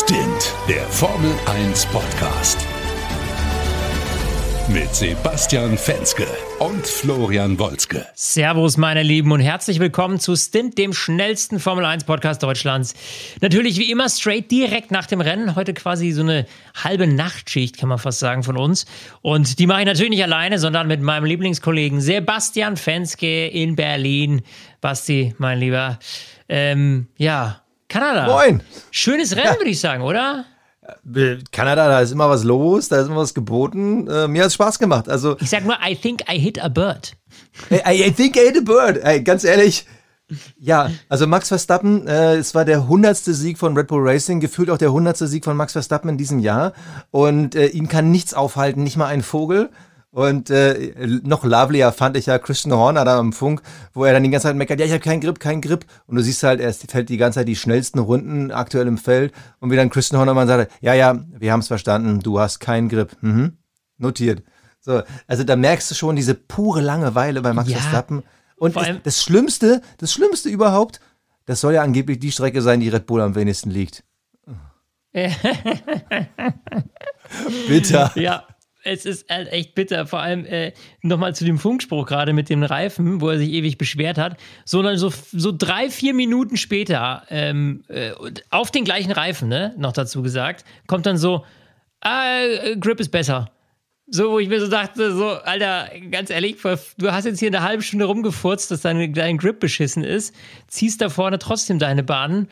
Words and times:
Stint, 0.00 0.54
der 0.68 0.84
Formel 0.90 1.32
1 1.46 1.86
Podcast. 1.86 2.64
Mit 4.68 4.94
Sebastian 4.94 5.76
Fenske 5.76 6.24
und 6.60 6.86
Florian 6.86 7.58
Wolzke. 7.58 8.06
Servus, 8.14 8.76
meine 8.76 9.02
Lieben, 9.02 9.32
und 9.32 9.40
herzlich 9.40 9.80
willkommen 9.80 10.20
zu 10.20 10.36
Stint, 10.36 10.78
dem 10.78 10.92
schnellsten 10.92 11.58
Formel 11.58 11.84
1 11.84 12.04
Podcast 12.04 12.44
Deutschlands. 12.44 12.94
Natürlich 13.40 13.76
wie 13.80 13.90
immer 13.90 14.08
straight 14.08 14.48
direkt 14.52 14.92
nach 14.92 15.06
dem 15.06 15.20
Rennen. 15.20 15.56
Heute 15.56 15.74
quasi 15.74 16.12
so 16.12 16.22
eine 16.22 16.46
halbe 16.76 17.08
Nachtschicht, 17.08 17.76
kann 17.76 17.88
man 17.88 17.98
fast 17.98 18.20
sagen, 18.20 18.44
von 18.44 18.56
uns. 18.56 18.86
Und 19.20 19.58
die 19.58 19.66
mache 19.66 19.80
ich 19.80 19.86
natürlich 19.86 20.10
nicht 20.10 20.22
alleine, 20.22 20.60
sondern 20.60 20.86
mit 20.86 21.02
meinem 21.02 21.24
Lieblingskollegen 21.24 22.00
Sebastian 22.00 22.76
Fenske 22.76 23.48
in 23.48 23.74
Berlin. 23.74 24.42
Basti, 24.80 25.34
mein 25.38 25.58
Lieber. 25.58 25.98
Ähm, 26.48 27.08
ja, 27.16 27.62
Kanada. 27.88 28.26
Moin. 28.26 28.62
Schönes 28.90 29.34
Rennen, 29.36 29.56
würde 29.56 29.70
ich 29.70 29.80
sagen, 29.80 30.02
oder? 30.02 30.44
Kanada, 31.52 31.88
da 31.88 32.00
ist 32.00 32.12
immer 32.12 32.30
was 32.30 32.44
los, 32.44 32.88
da 32.88 33.00
ist 33.00 33.08
immer 33.08 33.16
was 33.18 33.34
geboten. 33.34 34.08
Äh, 34.08 34.26
mir 34.28 34.42
hat 34.42 34.48
es 34.48 34.54
Spaß 34.54 34.78
gemacht. 34.78 35.08
Also, 35.08 35.36
Ich 35.40 35.50
sag 35.50 35.64
nur, 35.64 35.76
I 35.86 35.94
think 35.94 36.22
I 36.30 36.38
hit 36.38 36.62
a 36.62 36.68
bird. 36.68 37.14
I, 37.70 38.06
I 38.06 38.10
think 38.10 38.36
I 38.36 38.40
hit 38.40 38.56
a 38.56 38.60
bird. 38.62 38.98
Ey, 39.02 39.22
ganz 39.22 39.44
ehrlich. 39.44 39.86
Ja, 40.58 40.90
also 41.08 41.26
Max 41.26 41.48
Verstappen, 41.48 42.06
äh, 42.06 42.36
es 42.36 42.54
war 42.54 42.66
der 42.66 42.86
hundertste 42.86 43.32
Sieg 43.32 43.56
von 43.58 43.74
Red 43.76 43.86
Bull 43.86 44.06
Racing, 44.06 44.40
gefühlt 44.40 44.68
auch 44.68 44.76
der 44.76 44.92
hundertste 44.92 45.26
Sieg 45.26 45.44
von 45.44 45.56
Max 45.56 45.72
Verstappen 45.72 46.10
in 46.10 46.18
diesem 46.18 46.38
Jahr. 46.38 46.74
Und 47.10 47.54
äh, 47.54 47.68
ihn 47.68 47.88
kann 47.88 48.10
nichts 48.10 48.34
aufhalten, 48.34 48.82
nicht 48.82 48.98
mal 48.98 49.06
ein 49.06 49.22
Vogel. 49.22 49.70
Und 50.10 50.48
äh, 50.48 50.92
noch 51.22 51.44
lovelier 51.44 51.92
fand 51.92 52.16
ich 52.16 52.26
ja 52.26 52.38
Christian 52.38 52.74
Horner 52.74 53.04
da 53.04 53.18
am 53.18 53.32
Funk, 53.34 53.60
wo 53.92 54.04
er 54.04 54.14
dann 54.14 54.22
die 54.22 54.30
ganze 54.30 54.46
Zeit 54.48 54.56
meckert, 54.56 54.80
ja, 54.80 54.86
ich 54.86 54.92
habe 54.92 55.02
keinen 55.02 55.20
Grip, 55.20 55.38
keinen 55.38 55.60
Grip. 55.60 55.84
Und 56.06 56.16
du 56.16 56.22
siehst 56.22 56.42
halt, 56.42 56.60
er 56.60 56.72
fällt 56.72 57.10
die 57.10 57.18
ganze 57.18 57.40
Zeit 57.40 57.48
die 57.48 57.56
schnellsten 57.56 57.98
Runden 57.98 58.50
aktuell 58.50 58.86
im 58.86 58.96
Feld. 58.96 59.32
Und 59.60 59.70
wie 59.70 59.76
dann 59.76 59.90
Christian 59.90 60.18
Horner 60.18 60.32
mal 60.34 60.46
sagt, 60.46 60.72
ja, 60.80 60.94
ja, 60.94 61.18
wir 61.38 61.52
haben 61.52 61.60
es 61.60 61.68
verstanden, 61.68 62.20
du 62.20 62.40
hast 62.40 62.58
keinen 62.58 62.88
Grip. 62.88 63.16
Mhm. 63.20 63.58
Notiert. 63.98 64.42
So, 64.80 65.02
also 65.26 65.44
da 65.44 65.56
merkst 65.56 65.90
du 65.90 65.94
schon 65.94 66.16
diese 66.16 66.34
pure 66.34 66.80
Langeweile 66.80 67.42
bei 67.42 67.52
Max 67.52 67.68
Ja, 67.68 67.76
Verstappen. 67.78 68.22
Und 68.56 68.76
allem- 68.78 69.00
das 69.02 69.22
Schlimmste, 69.22 69.82
das 69.98 70.12
Schlimmste 70.12 70.48
überhaupt, 70.48 71.00
das 71.44 71.60
soll 71.60 71.74
ja 71.74 71.82
angeblich 71.82 72.18
die 72.18 72.32
Strecke 72.32 72.62
sein, 72.62 72.80
die 72.80 72.88
Red 72.88 73.06
Bull 73.06 73.20
am 73.20 73.34
wenigsten 73.34 73.70
liegt. 73.70 74.04
Bitter. 77.68 78.10
Ja, 78.14 78.44
es 78.88 79.04
ist 79.04 79.28
halt 79.30 79.52
echt 79.52 79.74
bitter. 79.74 80.06
Vor 80.06 80.20
allem 80.20 80.44
äh, 80.46 80.72
nochmal 81.02 81.34
zu 81.34 81.44
dem 81.44 81.58
Funkspruch 81.58 82.06
gerade 82.06 82.32
mit 82.32 82.48
dem 82.48 82.62
Reifen, 82.62 83.20
wo 83.20 83.28
er 83.28 83.38
sich 83.38 83.50
ewig 83.50 83.78
beschwert 83.78 84.18
hat. 84.18 84.38
Sondern 84.64 84.96
so, 84.96 85.12
so 85.32 85.52
drei, 85.56 85.90
vier 85.90 86.14
Minuten 86.14 86.56
später, 86.56 87.22
ähm, 87.28 87.84
äh, 87.88 88.12
auf 88.50 88.70
den 88.70 88.84
gleichen 88.84 89.12
Reifen, 89.12 89.48
ne, 89.48 89.74
noch 89.76 89.92
dazu 89.92 90.22
gesagt, 90.22 90.64
kommt 90.86 91.06
dann 91.06 91.18
so, 91.18 91.44
ah, 92.00 92.40
äh, 92.40 92.76
Grip 92.76 93.00
ist 93.00 93.10
besser. 93.10 93.50
So, 94.10 94.30
wo 94.32 94.38
ich 94.38 94.48
mir 94.48 94.60
so 94.60 94.68
dachte, 94.68 95.14
so, 95.14 95.32
Alter, 95.32 95.90
ganz 96.10 96.30
ehrlich, 96.30 96.56
du 96.62 97.12
hast 97.12 97.26
jetzt 97.26 97.40
hier 97.40 97.48
eine 97.48 97.62
halbe 97.62 97.82
Stunde 97.82 98.06
rumgefurzt, 98.06 98.70
dass 98.70 98.80
dein, 98.80 99.12
dein 99.12 99.36
Grip 99.36 99.60
beschissen 99.60 100.02
ist, 100.02 100.34
ziehst 100.66 101.02
da 101.02 101.10
vorne 101.10 101.38
trotzdem 101.38 101.78
deine 101.78 102.02
Bahnen 102.02 102.48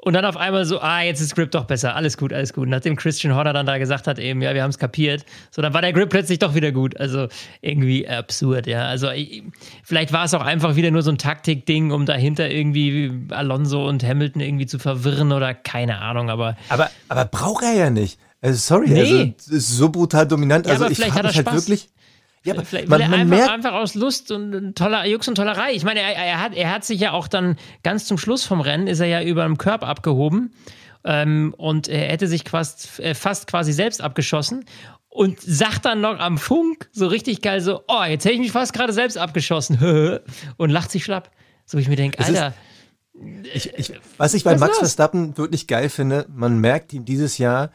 und 0.00 0.12
dann 0.14 0.24
auf 0.24 0.36
einmal 0.36 0.64
so, 0.64 0.80
ah, 0.80 1.02
jetzt 1.02 1.20
ist 1.20 1.34
Grip 1.34 1.50
doch 1.50 1.64
besser, 1.64 1.96
alles 1.96 2.16
gut, 2.16 2.32
alles 2.32 2.52
gut. 2.52 2.68
Nachdem 2.68 2.94
Christian 2.94 3.34
Horner 3.34 3.52
dann 3.52 3.66
da 3.66 3.78
gesagt 3.78 4.06
hat, 4.06 4.18
eben, 4.18 4.40
ja, 4.42 4.54
wir 4.54 4.62
haben 4.62 4.70
es 4.70 4.78
kapiert, 4.78 5.24
so, 5.50 5.60
dann 5.60 5.74
war 5.74 5.82
der 5.82 5.92
Grip 5.92 6.08
plötzlich 6.08 6.38
doch 6.38 6.54
wieder 6.54 6.70
gut. 6.70 6.98
Also 7.00 7.26
irgendwie 7.62 8.08
absurd, 8.08 8.66
ja. 8.68 8.84
Also 8.86 9.10
ich, 9.10 9.42
vielleicht 9.82 10.12
war 10.12 10.24
es 10.24 10.34
auch 10.34 10.44
einfach 10.44 10.76
wieder 10.76 10.90
nur 10.92 11.02
so 11.02 11.10
ein 11.10 11.18
Taktikding, 11.18 11.90
um 11.90 12.06
dahinter 12.06 12.48
irgendwie 12.48 13.12
Alonso 13.30 13.88
und 13.88 14.04
Hamilton 14.04 14.40
irgendwie 14.40 14.66
zu 14.66 14.78
verwirren 14.78 15.32
oder 15.32 15.52
keine 15.54 15.98
Ahnung, 15.98 16.30
aber 16.30 16.56
Aber, 16.68 16.90
aber 17.08 17.24
braucht 17.24 17.64
er 17.64 17.72
ja 17.74 17.90
nicht. 17.90 18.18
Also 18.40 18.56
sorry, 18.56 18.90
Nee. 18.90 19.00
also 19.00 19.56
ist 19.56 19.68
so 19.76 19.88
brutal 19.88 20.26
dominant. 20.28 20.66
Ja, 20.66 20.72
also 20.72 20.84
aber 20.84 20.92
ich 20.92 20.98
frage 20.98 21.26
mich 21.26 21.36
halt 21.36 21.46
Spaß. 21.48 21.54
wirklich. 21.54 21.88
Ja, 22.44 22.54
aber 22.54 22.64
Vielleicht 22.64 22.88
man, 22.88 22.98
will 22.98 23.04
er 23.04 23.08
man 23.10 23.20
einfach, 23.20 23.36
merkt, 23.36 23.50
einfach 23.52 23.72
aus 23.74 23.94
Lust 23.94 24.30
und 24.30 24.74
toller 24.76 25.04
Jux 25.06 25.26
und 25.28 25.34
Tollerei. 25.34 25.72
Ich 25.72 25.84
meine, 25.84 26.00
er, 26.00 26.14
er, 26.16 26.40
hat, 26.40 26.54
er 26.54 26.72
hat 26.72 26.84
sich 26.84 27.00
ja 27.00 27.12
auch 27.12 27.28
dann 27.28 27.56
ganz 27.82 28.04
zum 28.06 28.16
Schluss 28.18 28.44
vom 28.44 28.60
Rennen, 28.60 28.86
ist 28.86 29.00
er 29.00 29.06
ja 29.06 29.22
über 29.22 29.44
dem 29.44 29.58
Körb 29.58 29.82
abgehoben 29.86 30.52
ähm, 31.04 31.54
und 31.56 31.88
er 31.88 32.08
hätte 32.08 32.26
sich 32.28 32.44
fast, 32.48 33.00
äh, 33.00 33.14
fast 33.14 33.46
quasi 33.48 33.72
selbst 33.72 34.00
abgeschossen 34.00 34.64
und 35.08 35.40
sagt 35.40 35.84
dann 35.84 36.00
noch 36.00 36.18
am 36.20 36.38
Funk 36.38 36.88
so 36.92 37.06
richtig 37.08 37.42
geil 37.42 37.60
so, 37.60 37.82
oh, 37.88 38.04
jetzt 38.08 38.24
hätte 38.24 38.34
ich 38.34 38.40
mich 38.40 38.52
fast 38.52 38.72
gerade 38.72 38.92
selbst 38.92 39.18
abgeschossen 39.18 40.20
und 40.56 40.70
lacht 40.70 40.90
sich 40.90 41.04
schlapp. 41.04 41.30
So 41.66 41.76
wie 41.76 41.82
ich 41.82 41.88
mir 41.88 41.96
denke, 41.96 42.18
Es 42.20 42.28
ist- 42.28 42.36
Alter, 42.38 42.54
ich, 43.52 43.74
ich, 43.76 43.92
was 44.16 44.34
ich 44.34 44.44
bei 44.44 44.52
Was 44.52 44.60
Max? 44.60 44.78
Verstappen 44.78 45.36
wirklich 45.36 45.66
geil 45.66 45.88
finde, 45.88 46.26
man 46.32 46.58
merkt 46.58 46.92
ihm 46.92 47.04
dieses 47.04 47.36
Jahr 47.38 47.70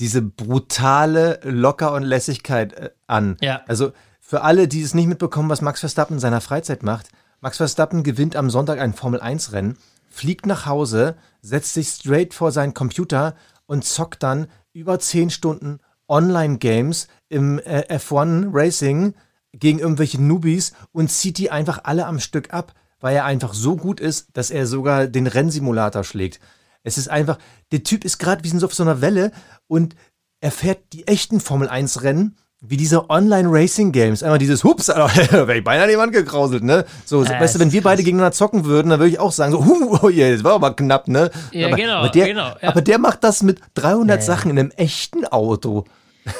diese 0.00 0.22
brutale 0.22 1.40
Locker 1.42 1.92
und 1.92 2.02
Lässigkeit 2.02 2.72
äh, 2.72 2.90
an. 3.06 3.36
Ja. 3.40 3.62
Also 3.66 3.92
für 4.20 4.42
alle, 4.42 4.68
die 4.68 4.82
es 4.82 4.94
nicht 4.94 5.06
mitbekommen, 5.06 5.48
was 5.48 5.62
Max 5.62 5.80
Verstappen 5.80 6.14
in 6.16 6.20
seiner 6.20 6.40
Freizeit 6.40 6.82
macht, 6.82 7.08
Max 7.40 7.56
Verstappen 7.56 8.02
gewinnt 8.02 8.36
am 8.36 8.50
Sonntag 8.50 8.80
ein 8.80 8.92
Formel-1-Rennen, 8.92 9.78
fliegt 10.10 10.46
nach 10.46 10.66
Hause, 10.66 11.16
setzt 11.40 11.74
sich 11.74 11.88
straight 11.88 12.34
vor 12.34 12.52
seinen 12.52 12.74
Computer 12.74 13.34
und 13.66 13.84
zockt 13.84 14.22
dann 14.22 14.48
über 14.72 14.98
10 14.98 15.30
Stunden 15.30 15.78
Online-Games 16.08 17.08
im 17.28 17.58
äh, 17.60 17.84
F1 17.88 18.48
Racing 18.52 19.14
gegen 19.52 19.78
irgendwelche 19.78 20.20
Newbies 20.20 20.72
und 20.92 21.10
zieht 21.10 21.38
die 21.38 21.50
einfach 21.50 21.80
alle 21.84 22.06
am 22.06 22.20
Stück 22.20 22.52
ab, 22.52 22.74
weil 23.00 23.14
er 23.14 23.24
einfach 23.24 23.54
so 23.54 23.76
gut 23.76 24.00
ist, 24.00 24.28
dass 24.34 24.50
er 24.50 24.66
sogar 24.66 25.06
den 25.06 25.26
Rennsimulator 25.26 26.04
schlägt. 26.04 26.40
Es 26.88 26.98
ist 26.98 27.08
einfach, 27.08 27.38
der 27.72 27.84
Typ 27.84 28.04
ist 28.04 28.18
gerade 28.18 28.42
wie 28.44 28.48
so 28.48 28.66
auf 28.66 28.74
so 28.74 28.82
einer 28.82 29.00
Welle 29.00 29.30
und 29.66 29.94
er 30.40 30.50
fährt 30.50 30.92
die 30.92 31.06
echten 31.06 31.40
Formel 31.40 31.68
1 31.68 32.02
Rennen 32.02 32.36
wie 32.60 32.76
diese 32.76 33.08
Online-Racing-Games. 33.08 34.22
Einmal 34.22 34.38
dieses 34.38 34.64
Hups, 34.64 34.90
Alter, 34.90 35.46
wäre 35.46 35.58
ich 35.58 35.64
beinahe 35.64 35.96
Wand 35.96 36.12
gekrauselt, 36.12 36.64
ne? 36.64 36.84
So, 37.04 37.22
Äh, 37.24 37.40
weißt 37.40 37.54
du, 37.54 37.60
wenn 37.60 37.72
wir 37.72 37.82
beide 37.82 38.02
gegeneinander 38.02 38.32
zocken 38.32 38.64
würden, 38.64 38.90
dann 38.90 38.98
würde 38.98 39.10
ich 39.10 39.20
auch 39.20 39.32
sagen, 39.32 39.52
so, 39.52 39.64
huh, 39.64 39.98
oh 40.02 40.08
je, 40.08 40.32
das 40.32 40.42
war 40.42 40.54
aber 40.54 40.74
knapp, 40.74 41.06
ne? 41.08 41.30
Ja, 41.52 41.68
aber, 41.68 41.76
genau, 41.76 41.94
aber 41.98 42.08
der, 42.08 42.26
genau, 42.26 42.48
ja. 42.60 42.68
Aber 42.68 42.82
der 42.82 42.98
macht 42.98 43.22
das 43.22 43.42
mit 43.42 43.60
300 43.74 44.22
Sachen 44.22 44.50
in 44.50 44.58
einem 44.58 44.70
echten 44.76 45.24
Auto. 45.26 45.84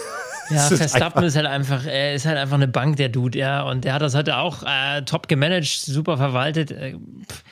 Ja, 0.50 0.56
Das 0.66 0.72
ist 0.72 0.78
Verstappen 0.78 1.24
ist 1.24 1.36
halt 1.36 1.44
einfach, 1.44 1.84
er 1.84 2.14
ist 2.14 2.24
halt 2.24 2.38
einfach 2.38 2.54
eine 2.54 2.68
Bank, 2.68 2.96
der 2.96 3.10
Dude, 3.10 3.38
ja. 3.38 3.64
Und 3.68 3.84
der 3.84 3.92
hat 3.92 4.00
das 4.00 4.14
heute 4.14 4.38
auch 4.38 4.62
äh, 4.62 5.02
top 5.02 5.28
gemanagt, 5.28 5.66
super 5.66 6.16
verwaltet. 6.16 6.70
Äh, 6.70 6.94
pff. 7.30 7.44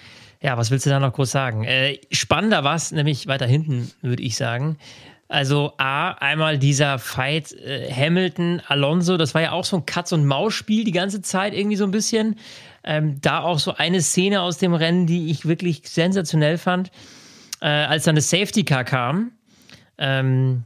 Ja, 0.47 0.57
was 0.57 0.71
willst 0.71 0.87
du 0.87 0.91
da 0.91 1.01
noch 1.01 1.13
groß 1.13 1.29
sagen? 1.29 1.65
Äh, 1.65 1.99
spannender 2.13 2.63
war 2.63 2.77
es 2.77 2.93
nämlich 2.93 3.27
weiter 3.27 3.47
hinten, 3.47 3.91
würde 4.01 4.23
ich 4.23 4.37
sagen. 4.37 4.79
Also 5.27 5.73
A, 5.77 6.13
einmal 6.13 6.57
dieser 6.57 7.01
Fight 7.01 7.51
äh, 7.51 7.93
Hamilton, 7.93 8.63
Alonso, 8.69 9.17
das 9.17 9.35
war 9.35 9.43
ja 9.43 9.51
auch 9.51 9.65
so 9.65 9.79
ein 9.79 9.87
Katz- 9.87 10.13
und 10.13 10.25
Maus-Spiel 10.25 10.85
die 10.85 10.93
ganze 10.93 11.21
Zeit 11.21 11.53
irgendwie 11.53 11.75
so 11.75 11.83
ein 11.83 11.91
bisschen. 11.91 12.37
Ähm, 12.85 13.21
da 13.21 13.41
auch 13.41 13.59
so 13.59 13.75
eine 13.75 14.01
Szene 14.01 14.41
aus 14.41 14.59
dem 14.59 14.73
Rennen, 14.73 15.09
die 15.09 15.33
ich 15.33 15.47
wirklich 15.47 15.83
sensationell 15.85 16.59
fand, 16.59 16.93
äh, 17.61 17.67
als 17.67 18.05
dann 18.05 18.15
das 18.15 18.31
Safety 18.31 18.63
Car 18.63 18.85
kam. 18.85 19.33
Ähm, 19.99 20.63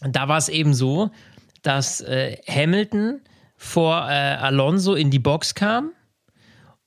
da 0.00 0.28
war 0.28 0.38
es 0.38 0.48
eben 0.48 0.74
so, 0.74 1.10
dass 1.62 2.02
äh, 2.02 2.36
Hamilton 2.48 3.20
vor 3.56 4.08
äh, 4.08 4.12
Alonso 4.12 4.94
in 4.94 5.10
die 5.10 5.18
Box 5.18 5.56
kam. 5.56 5.90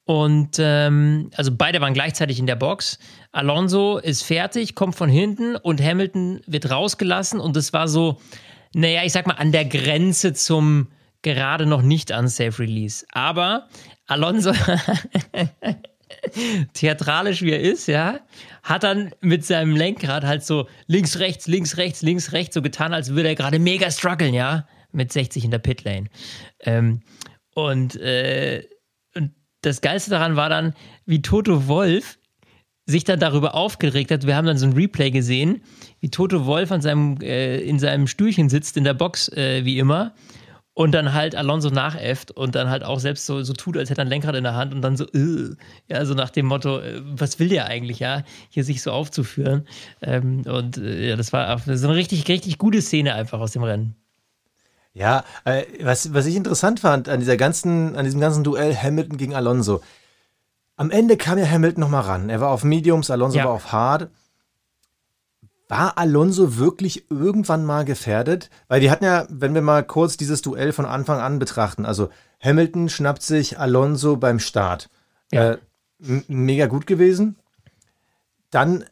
Und 0.05 0.57
ähm, 0.59 1.31
also 1.35 1.51
beide 1.55 1.81
waren 1.81 1.95
gleichzeitig 1.95 2.39
in 2.39 2.45
der 2.45 2.55
Box. 2.55 2.99
Alonso 3.31 3.97
ist 3.97 4.23
fertig, 4.23 4.75
kommt 4.75 4.95
von 4.95 5.09
hinten 5.09 5.55
und 5.55 5.81
Hamilton 5.81 6.41
wird 6.45 6.69
rausgelassen. 6.69 7.39
Und 7.39 7.55
das 7.55 7.73
war 7.73 7.87
so, 7.87 8.19
naja, 8.73 9.03
ich 9.03 9.11
sag 9.11 9.25
mal, 9.25 9.33
an 9.33 9.51
der 9.51 9.65
Grenze 9.65 10.33
zum 10.33 10.87
gerade 11.23 11.65
noch 11.65 11.81
nicht 11.81 12.11
unsafe 12.11 12.59
Release. 12.59 13.03
Aber 13.11 13.67
Alonso, 14.05 14.53
theatralisch 16.73 17.41
wie 17.41 17.51
er 17.51 17.61
ist, 17.61 17.87
ja, 17.87 18.19
hat 18.61 18.83
dann 18.83 19.11
mit 19.21 19.43
seinem 19.43 19.75
Lenkrad 19.75 20.23
halt 20.23 20.43
so 20.43 20.67
links, 20.85 21.17
rechts, 21.17 21.47
links, 21.47 21.77
rechts, 21.77 22.03
links, 22.03 22.31
rechts 22.31 22.53
so 22.53 22.61
getan, 22.61 22.93
als 22.93 23.09
würde 23.15 23.29
er 23.29 23.35
gerade 23.35 23.57
mega 23.57 23.89
strugglen, 23.89 24.35
ja, 24.35 24.67
mit 24.91 25.11
60 25.11 25.45
in 25.45 25.51
der 25.51 25.59
Pitlane. 25.59 26.09
Ähm, 26.59 27.01
und, 27.55 27.95
äh, 27.95 28.63
und 28.63 28.74
das 29.65 29.81
Geilste 29.81 30.11
daran 30.11 30.35
war 30.35 30.49
dann, 30.49 30.73
wie 31.05 31.21
Toto 31.21 31.67
Wolf 31.67 32.17
sich 32.85 33.03
dann 33.03 33.19
darüber 33.19 33.55
aufgeregt 33.55 34.11
hat. 34.11 34.27
Wir 34.27 34.35
haben 34.35 34.45
dann 34.45 34.57
so 34.57 34.67
ein 34.67 34.73
Replay 34.73 35.09
gesehen, 35.09 35.63
wie 36.01 36.09
Toto 36.09 36.45
Wolf 36.45 36.71
an 36.71 36.81
seinem, 36.81 37.17
äh, 37.21 37.57
in 37.59 37.79
seinem 37.79 38.07
Stühlchen 38.07 38.49
sitzt, 38.49 38.77
in 38.77 38.83
der 38.83 38.93
Box, 38.93 39.29
äh, 39.29 39.65
wie 39.65 39.79
immer. 39.79 40.13
Und 40.75 40.91
dann 40.91 41.13
halt 41.13 41.35
Alonso 41.35 41.69
nachäfft 41.69 42.31
und 42.31 42.53
dann 42.53 42.69
halt 42.69 42.83
auch 42.83 42.99
selbst 42.99 43.25
so, 43.25 43.41
so 43.43 43.53
tut, 43.53 43.77
als 43.77 43.89
hätte 43.89 44.01
er 44.01 44.05
ein 44.05 44.09
Lenkrad 44.09 44.35
in 44.35 44.43
der 44.43 44.55
Hand 44.55 44.73
und 44.73 44.81
dann 44.81 44.97
so, 44.97 45.05
äh, 45.05 45.55
ja, 45.89 46.05
so 46.05 46.13
nach 46.13 46.29
dem 46.29 46.47
Motto, 46.47 46.79
äh, 46.79 47.01
was 47.01 47.39
will 47.39 47.47
der 47.47 47.67
eigentlich, 47.67 47.99
ja, 47.99 48.23
hier 48.49 48.63
sich 48.65 48.81
so 48.81 48.91
aufzuführen. 48.91 49.65
Ähm, 50.01 50.41
und 50.45 50.77
äh, 50.77 51.09
ja, 51.09 51.15
das 51.15 51.33
war 51.33 51.57
so 51.59 51.87
eine 51.87 51.95
richtig, 51.95 52.27
richtig 52.27 52.57
gute 52.57 52.81
Szene 52.81 53.15
einfach 53.15 53.39
aus 53.39 53.53
dem 53.53 53.63
Rennen. 53.63 53.95
Ja, 54.95 55.25
äh, 55.43 55.65
was, 55.83 56.13
was 56.13 56.25
ich 56.25 56.35
interessant 56.37 56.79
fand 56.79 57.09
an 57.09 57.19
dieser 57.19 57.35
ganzen, 57.35 57.95
an 57.97 58.05
diesem 58.05 58.21
ganzen 58.21 58.43
Duell 58.45 58.73
Hamilton 58.75 59.17
gegen 59.17 59.35
Alonso. 59.35 59.81
Am 60.77 60.89
Ende 60.89 61.17
kam 61.17 61.37
ja 61.37 61.45
Hamilton 61.45 61.81
nochmal 61.81 62.03
ran. 62.03 62.29
Er 62.29 62.39
war 62.39 62.49
auf 62.49 62.63
Mediums, 62.63 63.11
Alonso 63.11 63.37
Ja. 63.37 63.43
war 63.45 63.51
auf 63.51 63.71
Hard. 63.71 64.09
war 65.67 65.97
Alonso 65.97 66.57
wirklich 66.57 67.09
irgendwann 67.11 67.65
mal 67.65 67.83
gefährdet? 67.85 68.49
Weil 68.69 68.81
wir 68.81 68.89
hatten 68.91 69.03
ja, 69.03 69.25
wenn 69.29 69.53
wir 69.53 69.61
mal 69.61 69.83
kurz 69.83 70.15
dieses 70.15 70.41
Duell 70.41 70.71
von 70.71 70.85
Anfang 70.85 71.19
an 71.19 71.39
betrachten, 71.39 71.85
also 71.85 72.09
Hamilton 72.39 72.87
schnappt 72.87 73.21
sich 73.23 73.59
Alonso 73.59 74.15
beim 74.15 74.39
Start. 74.39 74.89
Ja. 75.31 75.53
Äh, 75.53 75.57
mega 75.97 76.67
gut 76.67 76.87
gewesen. 76.87 77.35
Dann 78.51 78.85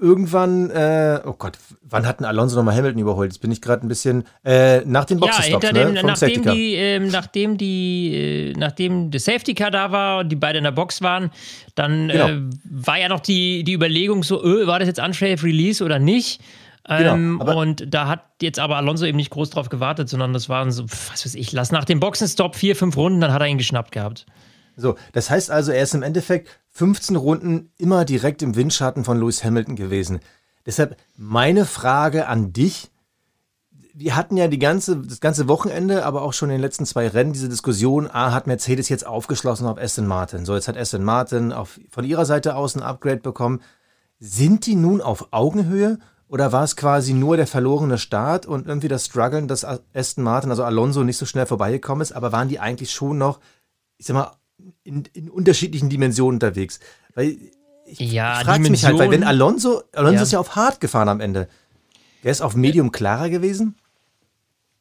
irgendwann, 0.00 0.70
äh, 0.70 1.20
oh 1.24 1.32
Gott, 1.32 1.58
wann 1.82 2.06
hat 2.06 2.20
denn 2.20 2.26
Alonso 2.26 2.56
nochmal 2.56 2.76
Hamilton 2.76 3.00
überholt? 3.00 3.32
Jetzt 3.32 3.40
bin 3.40 3.50
ich 3.50 3.60
gerade 3.60 3.84
ein 3.84 3.88
bisschen, 3.88 4.24
äh, 4.44 4.80
nach 4.84 5.04
den 5.04 5.18
Boxenstops, 5.18 5.64
ja, 5.64 5.72
dem, 5.72 5.92
ne? 5.92 6.02
nachdem, 6.02 6.42
die, 6.42 6.74
äh, 6.76 6.98
nachdem 7.00 7.58
die, 7.58 8.54
nachdem 8.56 9.10
das 9.10 9.24
Safety 9.24 9.54
Car 9.54 9.70
da 9.70 9.90
war 9.90 10.20
und 10.20 10.28
die 10.28 10.36
beide 10.36 10.58
in 10.58 10.64
der 10.64 10.72
Box 10.72 11.02
waren, 11.02 11.30
dann 11.74 12.08
genau. 12.08 12.28
äh, 12.28 12.40
war 12.64 12.98
ja 12.98 13.08
noch 13.08 13.20
die, 13.20 13.64
die 13.64 13.74
Überlegung 13.74 14.22
so, 14.22 14.42
öh, 14.42 14.66
war 14.66 14.78
das 14.78 14.88
jetzt 14.88 15.00
Unsafe 15.00 15.42
Release 15.42 15.84
oder 15.84 15.98
nicht? 15.98 16.40
Genau, 16.86 17.14
ähm, 17.14 17.40
und 17.40 17.92
da 17.92 18.08
hat 18.08 18.24
jetzt 18.40 18.58
aber 18.58 18.76
Alonso 18.76 19.04
eben 19.04 19.16
nicht 19.16 19.30
groß 19.30 19.50
drauf 19.50 19.68
gewartet, 19.68 20.08
sondern 20.08 20.32
das 20.32 20.48
waren 20.48 20.70
so, 20.70 20.84
was 20.84 21.26
weiß 21.26 21.34
ich, 21.34 21.52
lass 21.52 21.70
nach 21.70 21.84
dem 21.84 22.00
Boxenstopp 22.00 22.56
vier, 22.56 22.76
fünf 22.76 22.96
Runden, 22.96 23.20
dann 23.20 23.32
hat 23.32 23.42
er 23.42 23.48
ihn 23.48 23.58
geschnappt 23.58 23.92
gehabt. 23.92 24.24
So, 24.78 24.94
das 25.12 25.28
heißt 25.28 25.50
also, 25.50 25.72
er 25.72 25.82
ist 25.82 25.94
im 25.94 26.02
Endeffekt 26.02 26.48
15 26.78 27.16
Runden 27.16 27.72
immer 27.76 28.04
direkt 28.04 28.40
im 28.40 28.54
Windschatten 28.54 29.02
von 29.02 29.18
Lewis 29.18 29.42
Hamilton 29.42 29.74
gewesen. 29.74 30.20
Deshalb 30.64 30.96
meine 31.16 31.64
Frage 31.64 32.28
an 32.28 32.52
dich. 32.52 32.92
Wir 33.94 34.14
hatten 34.14 34.36
ja 34.36 34.46
die 34.46 34.60
ganze, 34.60 34.96
das 34.98 35.18
ganze 35.18 35.48
Wochenende, 35.48 36.06
aber 36.06 36.22
auch 36.22 36.32
schon 36.32 36.50
in 36.50 36.54
den 36.54 36.60
letzten 36.60 36.86
zwei 36.86 37.08
Rennen 37.08 37.32
diese 37.32 37.48
Diskussion, 37.48 38.08
ah, 38.08 38.30
hat 38.30 38.46
Mercedes 38.46 38.88
jetzt 38.90 39.04
aufgeschlossen 39.04 39.66
auf 39.66 39.76
Aston 39.76 40.06
Martin. 40.06 40.44
So, 40.44 40.54
jetzt 40.54 40.68
hat 40.68 40.76
Aston 40.76 41.02
Martin 41.02 41.52
auf, 41.52 41.80
von 41.90 42.04
ihrer 42.04 42.24
Seite 42.24 42.54
aus 42.54 42.76
ein 42.76 42.82
Upgrade 42.84 43.22
bekommen. 43.22 43.60
Sind 44.20 44.64
die 44.64 44.76
nun 44.76 45.00
auf 45.00 45.32
Augenhöhe 45.32 45.98
oder 46.28 46.52
war 46.52 46.62
es 46.62 46.76
quasi 46.76 47.12
nur 47.12 47.36
der 47.36 47.48
verlorene 47.48 47.98
Start 47.98 48.46
und 48.46 48.68
irgendwie 48.68 48.86
das 48.86 49.06
Struggeln, 49.06 49.48
dass 49.48 49.64
Aston 49.64 50.22
Martin, 50.22 50.50
also 50.50 50.62
Alonso, 50.62 51.02
nicht 51.02 51.18
so 51.18 51.26
schnell 51.26 51.46
vorbeigekommen 51.46 52.02
ist, 52.02 52.12
aber 52.12 52.30
waren 52.30 52.48
die 52.48 52.60
eigentlich 52.60 52.92
schon 52.92 53.18
noch, 53.18 53.40
ich 53.96 54.06
sag 54.06 54.14
mal, 54.14 54.37
in, 54.84 55.04
in 55.12 55.28
unterschiedlichen 55.28 55.88
Dimensionen 55.88 56.36
unterwegs. 56.36 56.80
Weil 57.14 57.36
ich, 57.86 57.98
ja, 57.98 58.38
ich 58.38 58.46
frage 58.46 58.70
mich 58.70 58.84
halt, 58.84 58.98
weil 58.98 59.10
wenn 59.10 59.24
Alonso, 59.24 59.82
Alonso 59.92 60.16
ja. 60.16 60.22
ist 60.22 60.32
ja 60.32 60.40
auf 60.40 60.56
hart 60.56 60.80
gefahren 60.80 61.08
am 61.08 61.20
Ende. 61.20 61.48
Wäre 62.22 62.32
es 62.32 62.40
auf 62.40 62.54
Medium 62.54 62.92
klarer 62.92 63.30
gewesen? 63.30 63.76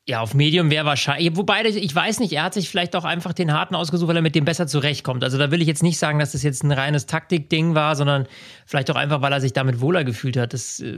Ja, 0.09 0.21
auf 0.21 0.33
Medium 0.33 0.71
wäre 0.71 0.85
wahrscheinlich. 0.85 1.35
Wobei, 1.35 1.65
ich 1.65 1.93
weiß 1.93 2.21
nicht, 2.21 2.31
er 2.31 2.43
hat 2.43 2.53
sich 2.53 2.69
vielleicht 2.69 2.95
auch 2.95 3.03
einfach 3.03 3.33
den 3.33 3.51
harten 3.51 3.75
ausgesucht, 3.75 4.07
weil 4.07 4.15
er 4.15 4.21
mit 4.21 4.35
dem 4.35 4.45
besser 4.45 4.65
zurechtkommt. 4.65 5.21
Also 5.21 5.37
da 5.37 5.51
will 5.51 5.61
ich 5.61 5.67
jetzt 5.67 5.83
nicht 5.83 5.97
sagen, 5.97 6.17
dass 6.17 6.31
das 6.31 6.43
jetzt 6.43 6.63
ein 6.63 6.71
reines 6.71 7.07
Taktikding 7.07 7.75
war, 7.75 7.93
sondern 7.97 8.25
vielleicht 8.65 8.89
auch 8.89 8.95
einfach, 8.95 9.21
weil 9.21 9.33
er 9.33 9.41
sich 9.41 9.51
damit 9.51 9.81
wohler 9.81 10.05
gefühlt 10.05 10.37
hat. 10.37 10.53
Das 10.53 10.79
äh, 10.79 10.97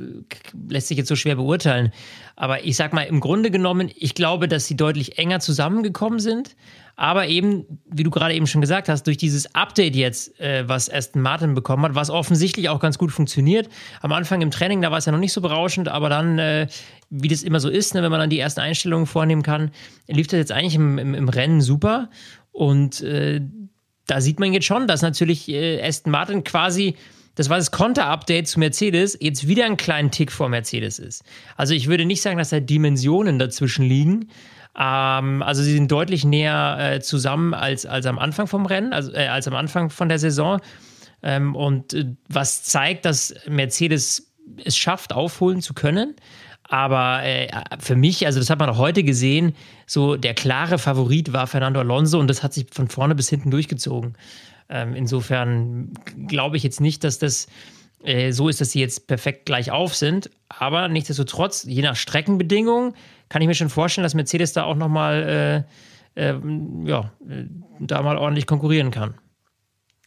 lässt 0.70 0.90
sich 0.90 0.98
jetzt 1.00 1.08
so 1.08 1.16
schwer 1.16 1.38
beurteilen. 1.38 1.92
Aber 2.36 2.64
ich 2.64 2.76
sag 2.76 2.94
mal, 2.94 3.02
im 3.02 3.20
Grunde 3.20 3.50
genommen, 3.50 3.90
ich 3.96 4.14
glaube, 4.14 4.48
dass 4.48 4.68
sie 4.68 4.78
deutlich 4.78 5.18
enger 5.18 5.40
zusammengekommen 5.40 6.20
sind. 6.20 6.56
Aber 7.00 7.28
eben, 7.28 7.80
wie 7.90 8.04
du 8.04 8.10
gerade 8.10 8.34
eben 8.34 8.46
schon 8.46 8.60
gesagt 8.60 8.90
hast, 8.90 9.08
durch 9.08 9.16
dieses 9.16 9.56
Update 9.56 9.96
jetzt, 9.96 10.38
äh, 10.42 10.68
was 10.68 10.92
Aston 10.92 11.22
Martin 11.22 11.54
bekommen 11.54 11.86
hat, 11.86 11.96
was 11.96 12.10
offensichtlich 12.10 12.68
auch 12.68 12.82
ganz 12.82 12.98
gut 12.98 13.14
funktioniert. 13.14 13.70
Am 14.02 14.12
Anfang 14.12 14.42
im 14.42 14.52
Training, 14.52 14.82
da 14.82 14.92
war 14.92 14.98
es 14.98 15.06
ja 15.06 15.14
noch 15.14 15.20
nicht 15.20 15.32
so 15.32 15.40
berauschend, 15.40 15.88
aber 15.88 16.10
dann, 16.10 16.40
äh, 16.40 16.68
wie 17.10 17.30
das 17.30 17.44
immer 17.44 17.62
so 17.62 17.70
ist, 17.70 17.94
ne, 17.94 18.04
wenn 18.04 18.12
man 18.12 18.20
dann 18.20 18.30
die 18.30 18.38
ersten 18.38 18.60
Einstellungen 18.60 19.06
vornehmen 19.06 19.44
kann, 19.44 19.72
lief 20.10 20.28
das 20.28 20.40
jetzt 20.40 20.52
eigentlich 20.52 20.76
im, 20.76 20.98
im, 20.98 21.14
im 21.14 21.30
Rennen 21.30 21.62
super. 21.62 22.10
Und 22.52 23.00
äh, 23.00 23.40
da 24.06 24.20
sieht 24.20 24.42
man 24.42 24.52
jetzt 24.52 24.66
schon, 24.66 24.86
dass 24.86 25.02
natürlich 25.02 25.48
äh, 25.48 25.82
Aston 25.82 26.12
Martin 26.12 26.44
quasi 26.44 26.96
das 27.36 27.48
war 27.48 27.56
das 27.56 27.72
Konter-Update 27.72 28.50
zu 28.50 28.60
Mercedes, 28.60 29.18
jetzt 29.22 29.48
wieder 29.48 29.66
einen 29.66 29.78
kleinen 29.78 30.12
Tick 30.12 30.30
vor 30.30 30.50
Mercedes 30.50 31.00
ist. 31.00 31.24
Also 31.56 31.74
ich 31.74 31.88
würde 31.88 32.04
nicht 32.04 32.22
sagen, 32.22 32.38
dass 32.38 32.50
da 32.50 32.60
Dimensionen 32.60 33.40
dazwischen 33.40 33.86
liegen, 33.86 34.28
ähm, 34.78 35.42
also 35.42 35.64
sie 35.64 35.74
sind 35.74 35.92
deutlich 35.92 36.26
näher 36.26 36.78
äh, 36.80 37.00
zusammen 37.02 37.54
als, 37.54 37.86
als 37.86 38.06
am 38.06 38.20
Anfang 38.20 38.48
vom 38.48 38.66
Rennen, 38.66 38.94
also, 38.94 39.14
äh, 39.14 39.28
als 39.28 39.48
am 39.48 39.56
Anfang 39.56 39.90
von 39.90 40.10
der 40.10 40.20
Saison. 40.20 40.62
Ähm, 41.22 41.56
und 41.56 41.94
äh, 41.94 42.16
was 42.28 42.64
zeigt, 42.64 43.06
dass 43.06 43.34
Mercedes 43.48 44.32
es 44.64 44.78
schafft, 44.78 45.14
aufholen 45.14 45.62
zu 45.62 45.74
können. 45.74 46.16
Aber 46.64 47.24
äh, 47.24 47.48
für 47.80 47.96
mich, 47.96 48.26
also 48.26 48.40
das 48.40 48.50
hat 48.50 48.60
man 48.60 48.70
auch 48.70 48.78
heute 48.78 49.04
gesehen, 49.04 49.56
so 49.88 50.16
der 50.16 50.36
klare 50.36 50.78
Favorit 50.78 51.34
war 51.34 51.48
Fernando 51.48 51.80
Alonso 51.80 52.20
und 52.20 52.28
das 52.28 52.44
hat 52.44 52.54
sich 52.54 52.68
von 52.72 52.88
vorne 52.90 53.16
bis 53.16 53.28
hinten 53.28 53.50
durchgezogen. 53.50 54.14
Ähm, 54.70 54.94
insofern 54.94 55.92
glaube 56.28 56.58
ich 56.58 56.64
jetzt 56.64 56.80
nicht, 56.80 57.04
dass 57.04 57.18
das 57.18 57.48
äh, 58.04 58.32
so 58.32 58.50
ist, 58.50 58.62
dass 58.62 58.72
sie 58.72 58.80
jetzt 58.80 59.08
perfekt 59.08 59.46
gleich 59.46 59.72
auf 59.72 59.96
sind. 59.96 60.30
Aber 60.48 60.88
nichtsdestotrotz, 60.88 61.64
je 61.64 61.82
nach 61.82 61.96
Streckenbedingungen, 61.96 62.94
kann 63.30 63.42
ich 63.42 63.48
mir 63.48 63.56
schon 63.56 63.70
vorstellen, 63.70 64.04
dass 64.04 64.16
Mercedes 64.16 64.54
da 64.54 64.64
auch 64.64 64.76
nochmal 64.76 65.66
äh, 66.16 66.30
äh, 66.32 66.40
ja, 66.86 67.12
äh, 67.28 67.46
da 67.80 68.02
mal 68.02 68.18
ordentlich 68.18 68.48
konkurrieren 68.48 68.92
kann. 68.92 69.14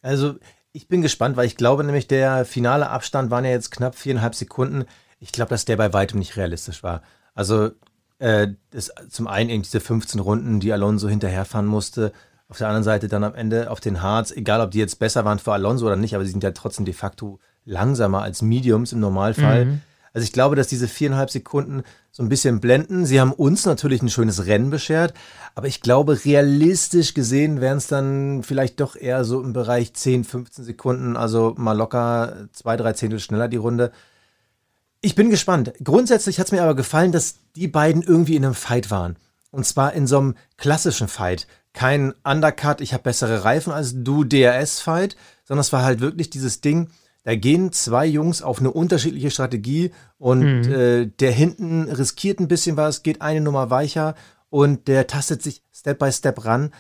Also 0.03 0.35
ich 0.73 0.89
bin 0.89 1.03
gespannt, 1.03 1.37
weil 1.37 1.47
ich 1.47 1.57
glaube 1.57 1.85
nämlich, 1.85 2.09
der 2.09 2.45
finale 2.45 2.91
Abstand 2.91 3.31
waren 3.31 3.45
ja 3.45 3.51
jetzt 3.51 3.71
knapp 3.71 3.95
viereinhalb 3.95 4.35
Sekunden. 4.35 4.85
Ich 5.21 5.33
glaube, 5.33 5.51
dass 5.51 5.65
der 5.65 5.77
bei 5.77 5.93
weitem 5.93 6.19
nicht 6.19 6.37
realistisch 6.37 6.83
war. 6.83 7.03
Also 7.35 7.71
äh, 8.19 8.49
das, 8.71 8.93
zum 9.09 9.27
einen 9.27 9.51
eben 9.51 9.63
diese 9.63 9.81
15 9.81 10.21
Runden, 10.21 10.61
die 10.61 10.73
Alonso 10.73 11.09
hinterherfahren 11.09 11.67
musste. 11.67 12.13
Auf 12.49 12.59
der 12.59 12.69
anderen 12.69 12.85
Seite 12.85 13.09
dann 13.09 13.25
am 13.25 13.35
Ende 13.35 13.71
auf 13.71 13.81
den 13.81 14.03
Harz, 14.03 14.31
egal 14.31 14.61
ob 14.61 14.71
die 14.73 14.79
jetzt 14.79 14.99
besser 14.99 15.25
waren 15.25 15.39
für 15.39 15.53
Alonso 15.53 15.87
oder 15.87 15.97
nicht, 15.97 16.15
aber 16.15 16.25
sie 16.25 16.33
sind 16.33 16.43
ja 16.43 16.51
trotzdem 16.51 16.85
de 16.85 16.95
facto 16.95 17.39
langsamer 17.65 18.23
als 18.23 18.43
Mediums 18.43 18.93
im 18.93 19.01
Normalfall. 19.01 19.65
Mhm. 19.67 19.81
Also 20.14 20.25
ich 20.25 20.32
glaube, 20.32 20.56
dass 20.56 20.67
diese 20.69 20.88
viereinhalb 20.88 21.31
Sekunden 21.31 21.82
so 22.11 22.23
ein 22.23 22.29
bisschen 22.29 22.61
blenden. 22.61 23.06
Sie 23.06 23.20
haben 23.20 23.32
uns 23.32 23.64
natürlich 23.64 24.03
ein 24.03 24.11
schönes 24.11 24.47
Rennen 24.47 24.70
beschert, 24.70 25.14
aber 25.55 25.67
ich 25.67 25.81
glaube, 25.81 26.25
realistisch 26.25 27.14
gesehen 27.14 27.61
wären 27.61 27.79
es 27.79 27.87
dann 27.87 28.43
vielleicht 28.43 28.81
doch 28.81 28.97
eher 28.97 29.25
so 29.25 29.43
im 29.43 29.53
Bereich 29.53 29.94
10, 29.94 30.25
15 30.25 30.64
Sekunden, 30.64 31.17
also 31.17 31.55
mal 31.56 31.73
locker 31.73 32.49
zwei, 32.53 32.76
drei 32.76 32.93
Zehntel 32.93 33.20
schneller 33.20 33.49
die 33.49 33.56
Runde. 33.56 33.93
Ich 35.00 35.14
bin 35.14 35.31
gespannt. 35.31 35.73
Grundsätzlich 35.82 36.38
hat 36.38 36.47
es 36.47 36.53
mir 36.53 36.62
aber 36.62 36.76
gefallen, 36.76 37.12
dass 37.12 37.37
die 37.56 37.69
beiden 37.69 38.03
irgendwie 38.03 38.37
in 38.37 38.44
einem 38.44 38.55
Fight 38.55 38.91
waren. 38.91 39.17
Und 39.50 39.67
zwar 39.67 39.94
in 39.94 40.06
so 40.06 40.19
einem 40.19 40.35
klassischen 40.59 41.09
Fight. 41.09 41.47
Kein 41.73 42.14
Undercut, 42.23 42.81
ich 42.81 42.93
habe 42.93 43.03
bessere 43.03 43.44
Reifen 43.44 43.73
als 43.73 43.94
du, 43.97 44.25
DRS-Fight, 44.25 45.17
sondern 45.44 45.62
es 45.62 45.73
war 45.73 45.82
halt 45.82 46.00
wirklich 46.00 46.31
dieses 46.31 46.61
Ding, 46.61 46.91
da 47.25 47.37
gehen 47.37 47.73
zwei 47.73 48.07
Jungs 48.07 48.43
auf 48.43 48.59
eine 48.59 48.71
unterschiedliche 48.71 49.31
Strategie 49.31 49.93
und 50.19 50.63
mhm. 50.67 50.73
äh, 50.73 51.07
der 51.07 51.31
hinten 51.31 51.85
riskiert 51.85 52.41
ein 52.41 52.49
bisschen 52.49 52.76
was, 52.76 53.02
geht 53.02 53.23
eine 53.23 53.41
Nummer 53.41 53.71
weicher 53.71 54.14
und 54.50 54.88
der 54.88 55.07
tastet 55.07 55.43
sich 55.43 55.62
Step 55.73 55.99
by 55.99 56.11
Step 56.11 56.45
ran. 56.45 56.73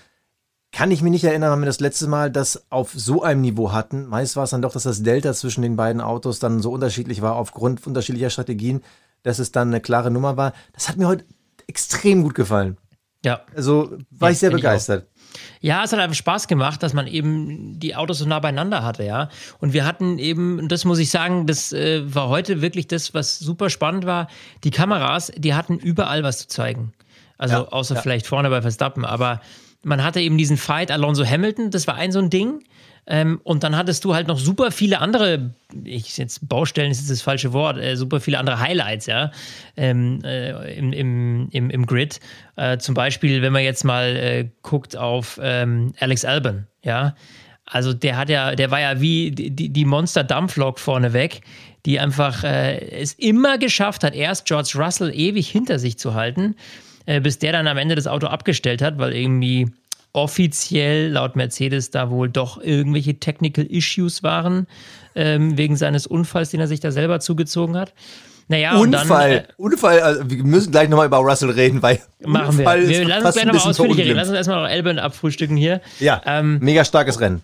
Kann 0.72 0.90
ich 0.90 1.02
mich 1.02 1.12
nicht 1.12 1.24
erinnern, 1.24 1.50
wann 1.50 1.60
wir 1.60 1.66
das 1.66 1.80
letzte 1.80 2.08
Mal 2.08 2.30
das 2.30 2.70
auf 2.70 2.92
so 2.94 3.22
einem 3.22 3.42
Niveau 3.42 3.72
hatten. 3.72 4.06
Meist 4.06 4.36
war 4.36 4.44
es 4.44 4.50
dann 4.50 4.62
doch, 4.62 4.72
dass 4.72 4.84
das 4.84 5.02
Delta 5.02 5.32
zwischen 5.34 5.62
den 5.62 5.76
beiden 5.76 6.00
Autos 6.00 6.38
dann 6.38 6.60
so 6.60 6.72
unterschiedlich 6.72 7.22
war 7.22 7.36
aufgrund 7.36 7.86
unterschiedlicher 7.86 8.30
Strategien, 8.30 8.82
dass 9.22 9.38
es 9.38 9.52
dann 9.52 9.68
eine 9.68 9.80
klare 9.80 10.10
Nummer 10.10 10.36
war. 10.36 10.54
Das 10.72 10.88
hat 10.88 10.96
mir 10.96 11.06
heute 11.06 11.24
extrem 11.68 12.22
gut 12.22 12.34
gefallen. 12.34 12.78
Ja. 13.24 13.42
Also 13.54 13.96
war 14.10 14.30
ja, 14.30 14.32
ich 14.32 14.38
sehr 14.38 14.50
begeistert. 14.50 15.06
Ja, 15.60 15.84
es 15.84 15.92
hat 15.92 16.00
einfach 16.00 16.16
Spaß 16.16 16.48
gemacht, 16.48 16.82
dass 16.82 16.92
man 16.92 17.06
eben 17.06 17.78
die 17.78 17.94
Autos 17.94 18.18
so 18.18 18.26
nah 18.26 18.40
beieinander 18.40 18.82
hatte, 18.82 19.04
ja. 19.04 19.28
Und 19.60 19.72
wir 19.72 19.84
hatten 19.84 20.18
eben, 20.18 20.68
das 20.68 20.84
muss 20.84 20.98
ich 20.98 21.10
sagen, 21.10 21.46
das 21.46 21.72
äh, 21.72 22.02
war 22.14 22.28
heute 22.28 22.62
wirklich 22.62 22.88
das, 22.88 23.14
was 23.14 23.38
super 23.38 23.70
spannend 23.70 24.06
war. 24.06 24.28
Die 24.64 24.70
Kameras, 24.70 25.32
die 25.36 25.54
hatten 25.54 25.78
überall 25.78 26.22
was 26.22 26.38
zu 26.38 26.48
zeigen. 26.48 26.92
Also 27.38 27.56
ja, 27.56 27.68
außer 27.68 27.96
ja. 27.96 28.00
vielleicht 28.00 28.26
vorne 28.26 28.50
bei 28.50 28.62
Verstappen, 28.62 29.04
aber 29.04 29.40
man 29.82 30.04
hatte 30.04 30.20
eben 30.20 30.38
diesen 30.38 30.56
Fight 30.56 30.90
Alonso 30.90 31.24
Hamilton, 31.24 31.70
das 31.70 31.86
war 31.86 31.96
ein 31.96 32.12
so 32.12 32.20
ein 32.20 32.30
Ding. 32.30 32.62
Ähm, 33.06 33.40
und 33.42 33.64
dann 33.64 33.76
hattest 33.76 34.04
du 34.04 34.14
halt 34.14 34.28
noch 34.28 34.38
super 34.38 34.70
viele 34.70 35.00
andere, 35.00 35.50
ich 35.82 36.16
jetzt 36.18 36.48
Baustellen 36.48 36.92
ist 36.92 37.00
jetzt 37.00 37.10
das 37.10 37.22
falsche 37.22 37.52
Wort, 37.52 37.76
äh, 37.78 37.96
super 37.96 38.20
viele 38.20 38.38
andere 38.38 38.60
Highlights, 38.60 39.06
ja, 39.06 39.32
ähm, 39.76 40.20
äh, 40.24 40.72
im, 40.74 40.92
im, 40.92 41.48
im, 41.50 41.70
im 41.70 41.86
Grid. 41.86 42.20
Äh, 42.56 42.78
zum 42.78 42.94
Beispiel, 42.94 43.42
wenn 43.42 43.52
man 43.52 43.62
jetzt 43.62 43.84
mal 43.84 44.16
äh, 44.16 44.48
guckt 44.62 44.96
auf 44.96 45.40
ähm, 45.42 45.92
Alex 45.98 46.24
Albon, 46.24 46.66
ja. 46.82 47.16
Also 47.64 47.92
der 47.92 48.16
hat 48.16 48.28
ja, 48.28 48.54
der 48.54 48.70
war 48.70 48.80
ja 48.80 49.00
wie 49.00 49.30
die, 49.30 49.70
die 49.70 49.84
Monster-Dampflok 49.84 50.78
vorneweg, 50.78 51.40
die 51.86 51.98
einfach 51.98 52.44
äh, 52.44 52.78
es 53.00 53.14
immer 53.14 53.58
geschafft 53.58 54.04
hat, 54.04 54.14
erst 54.14 54.46
George 54.46 54.74
Russell 54.76 55.12
ewig 55.14 55.48
hinter 55.48 55.78
sich 55.78 55.98
zu 55.98 56.14
halten, 56.14 56.54
äh, 57.06 57.20
bis 57.20 57.38
der 57.38 57.52
dann 57.52 57.66
am 57.66 57.78
Ende 57.78 57.94
das 57.94 58.06
Auto 58.06 58.26
abgestellt 58.26 58.82
hat, 58.82 58.98
weil 58.98 59.12
irgendwie 59.14 59.70
offiziell 60.12 61.10
laut 61.10 61.36
Mercedes 61.36 61.90
da 61.90 62.10
wohl 62.10 62.28
doch 62.28 62.60
irgendwelche 62.60 63.18
Technical 63.18 63.64
Issues 63.64 64.22
waren, 64.22 64.66
ähm, 65.14 65.56
wegen 65.56 65.76
seines 65.76 66.06
Unfalls, 66.06 66.50
den 66.50 66.60
er 66.60 66.68
sich 66.68 66.80
da 66.80 66.90
selber 66.90 67.20
zugezogen 67.20 67.76
hat. 67.76 67.94
Naja, 68.48 68.76
Unfall, 68.76 69.30
dann, 69.30 69.44
äh, 69.44 69.52
Unfall, 69.56 70.00
also 70.00 70.28
wir 70.28 70.44
müssen 70.44 70.72
gleich 70.72 70.88
nochmal 70.88 71.06
über 71.06 71.18
Russell 71.18 71.50
reden, 71.50 71.80
weil 71.82 72.00
machen 72.24 72.58
Unfall 72.58 72.82
wir. 72.82 72.88
Wir 72.88 73.08
lassen 73.08 73.26
uns 73.26 73.34
gleich 73.34 73.46
nochmal 73.46 73.70
ausführlich 73.70 73.98
reden. 73.98 74.16
Lass 74.16 74.28
uns 74.28 74.36
erstmal 74.36 74.62
noch 74.62 74.68
Elben 74.68 74.98
abfrühstücken 74.98 75.56
hier. 75.56 75.80
Ja, 76.00 76.20
ähm, 76.26 76.58
mega 76.60 76.84
starkes 76.84 77.20
Rennen. 77.20 77.42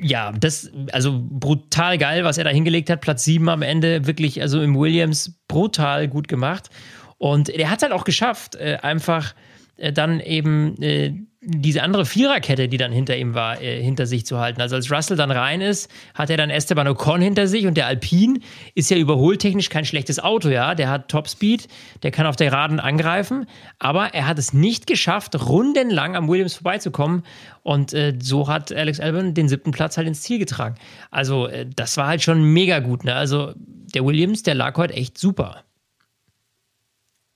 Ja, 0.00 0.30
das, 0.32 0.70
also 0.92 1.20
brutal 1.20 1.98
geil, 1.98 2.22
was 2.22 2.38
er 2.38 2.44
da 2.44 2.50
hingelegt 2.50 2.88
hat. 2.88 3.00
Platz 3.00 3.24
7 3.24 3.48
am 3.48 3.62
Ende, 3.62 4.06
wirklich, 4.06 4.40
also 4.40 4.60
im 4.62 4.78
Williams 4.78 5.40
brutal 5.48 6.06
gut 6.06 6.28
gemacht. 6.28 6.70
Und 7.18 7.48
er 7.48 7.70
hat 7.70 7.78
es 7.78 7.82
halt 7.82 7.92
auch 7.92 8.04
geschafft, 8.04 8.54
äh, 8.54 8.78
einfach 8.82 9.34
äh, 9.76 9.92
dann 9.92 10.20
eben 10.20 10.80
äh, 10.82 11.14
diese 11.44 11.82
andere 11.82 12.06
Viererkette, 12.06 12.68
die 12.68 12.76
dann 12.76 12.92
hinter 12.92 13.16
ihm 13.16 13.34
war, 13.34 13.60
äh, 13.60 13.82
hinter 13.82 14.06
sich 14.06 14.24
zu 14.24 14.38
halten. 14.38 14.60
Also 14.60 14.76
als 14.76 14.92
Russell 14.92 15.16
dann 15.16 15.32
rein 15.32 15.60
ist, 15.60 15.90
hat 16.14 16.30
er 16.30 16.36
dann 16.36 16.50
Esteban 16.50 16.86
Ocon 16.86 17.20
hinter 17.20 17.48
sich 17.48 17.66
und 17.66 17.76
der 17.76 17.86
Alpine 17.88 18.38
ist 18.76 18.90
ja 18.90 18.96
überholtechnisch 18.96 19.68
kein 19.68 19.84
schlechtes 19.84 20.20
Auto, 20.20 20.48
ja. 20.48 20.76
Der 20.76 20.88
hat 20.88 21.08
Topspeed, 21.08 21.66
der 22.04 22.12
kann 22.12 22.26
auf 22.26 22.36
der 22.36 22.50
Geraden 22.50 22.78
angreifen, 22.78 23.46
aber 23.80 24.14
er 24.14 24.28
hat 24.28 24.38
es 24.38 24.52
nicht 24.52 24.86
geschafft, 24.86 25.34
rundenlang 25.48 26.14
am 26.14 26.28
Williams 26.28 26.54
vorbeizukommen 26.54 27.24
und 27.64 27.92
äh, 27.92 28.16
so 28.22 28.46
hat 28.46 28.70
Alex 28.70 29.00
Albon 29.00 29.34
den 29.34 29.48
siebten 29.48 29.72
Platz 29.72 29.96
halt 29.96 30.06
ins 30.06 30.22
Ziel 30.22 30.38
getragen. 30.38 30.76
Also 31.10 31.48
äh, 31.48 31.66
das 31.66 31.96
war 31.96 32.06
halt 32.06 32.22
schon 32.22 32.44
mega 32.44 32.78
gut, 32.78 33.04
ne? 33.04 33.16
Also 33.16 33.52
der 33.56 34.04
Williams, 34.04 34.44
der 34.44 34.54
lag 34.54 34.76
heute 34.76 34.94
echt 34.94 35.18
super. 35.18 35.64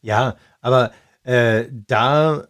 Ja, 0.01 0.37
aber 0.61 0.93
äh, 1.25 1.65
da 1.89 2.47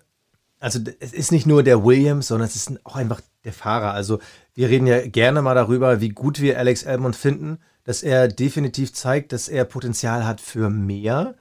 also 0.67 0.81
es 0.99 1.13
ist 1.13 1.31
nicht 1.31 1.47
nur 1.47 1.63
der 1.63 1.85
Williams, 1.85 2.27
sondern 2.27 2.49
es 2.49 2.57
ist 2.57 2.73
auch 2.83 2.97
einfach 2.97 3.21
der 3.45 3.53
Fahrer. 3.53 3.93
Also 3.93 4.19
wir 4.53 4.69
reden 4.69 4.89
ja 4.89 5.07
gerne 5.07 5.41
mal 5.41 5.55
darüber, 5.55 6.01
wie 6.01 6.09
gut 6.09 6.41
wir 6.41 6.59
Alex 6.59 6.83
Elmond 6.83 7.15
finden, 7.15 7.59
dass 7.85 8.03
er 8.03 8.27
definitiv 8.27 8.93
zeigt, 8.93 9.33
dass 9.33 9.47
er 9.47 9.65
Potenzial 9.65 10.27
hat 10.27 10.41
für 10.41 10.69
mehr. 10.69 11.37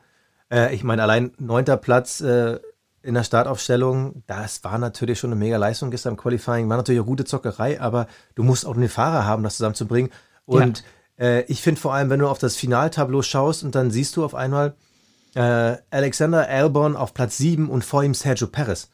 Äh, 0.52 0.76
ich 0.76 0.84
meine, 0.84 1.02
allein 1.02 1.32
neunter 1.40 1.76
Platz 1.76 2.22
äh, 2.22 2.60
in 3.02 3.16
der 3.16 3.24
Startaufstellung, 3.24 4.22
das 4.28 4.64
war 4.64 4.78
natürlich 4.78 5.18
schon 5.18 5.32
eine 5.32 5.40
mega 5.40 5.58
Leistung 5.58 5.90
gestern 5.90 6.14
im 6.14 6.18
Qualifying, 6.18 6.70
war 6.70 6.78
natürlich 6.78 7.02
auch 7.02 7.08
gute 7.08 7.26
Zockerei, 7.26 7.82
aber 7.82 8.06
du 8.36 8.44
musst 8.44 8.64
auch 8.64 8.76
einen 8.76 8.90
Fahrer 8.90 9.26
haben, 9.26 9.42
das 9.42 9.58
zusammenzubringen. 9.58 10.12
Und 10.46 10.84
ja. 11.18 11.26
äh, 11.26 11.42
ich 11.46 11.64
finde 11.64 11.82
vor 11.82 11.96
allem, 11.96 12.12
wenn 12.12 12.20
du 12.20 12.28
auf 12.28 12.38
das 12.38 12.58
Finaltableau 12.58 13.24
schaust 13.24 13.64
und 13.64 13.74
dann 13.74 13.90
siehst 13.90 14.16
du 14.18 14.24
auf 14.24 14.36
einmal 14.36 14.76
äh, 15.34 15.78
Alexander 15.90 16.48
Albon 16.48 16.96
auf 16.96 17.16
Platz 17.16 17.40
7 17.40 17.72
und 17.72 17.84
vor 17.84 18.04
ihm 18.04 18.14
Sergio 18.14 18.46
Perez. 18.46 18.90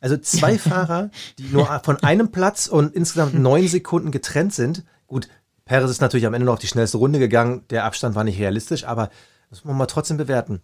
Also 0.00 0.16
zwei 0.16 0.58
Fahrer, 0.58 1.10
die 1.38 1.48
nur 1.48 1.66
von 1.84 1.96
einem 2.02 2.30
Platz 2.30 2.66
und 2.68 2.94
insgesamt 2.94 3.34
neun 3.34 3.66
Sekunden 3.66 4.10
getrennt 4.10 4.54
sind. 4.54 4.84
Gut, 5.06 5.28
Perez 5.64 5.90
ist 5.90 6.00
natürlich 6.00 6.26
am 6.26 6.34
Ende 6.34 6.46
noch 6.46 6.54
auf 6.54 6.58
die 6.60 6.66
schnellste 6.66 6.98
Runde 6.98 7.18
gegangen. 7.18 7.64
Der 7.70 7.84
Abstand 7.84 8.14
war 8.14 8.24
nicht 8.24 8.38
realistisch, 8.38 8.84
aber 8.84 9.10
das 9.50 9.60
muss 9.60 9.64
man 9.66 9.76
mal 9.76 9.86
trotzdem 9.86 10.16
bewerten. 10.16 10.62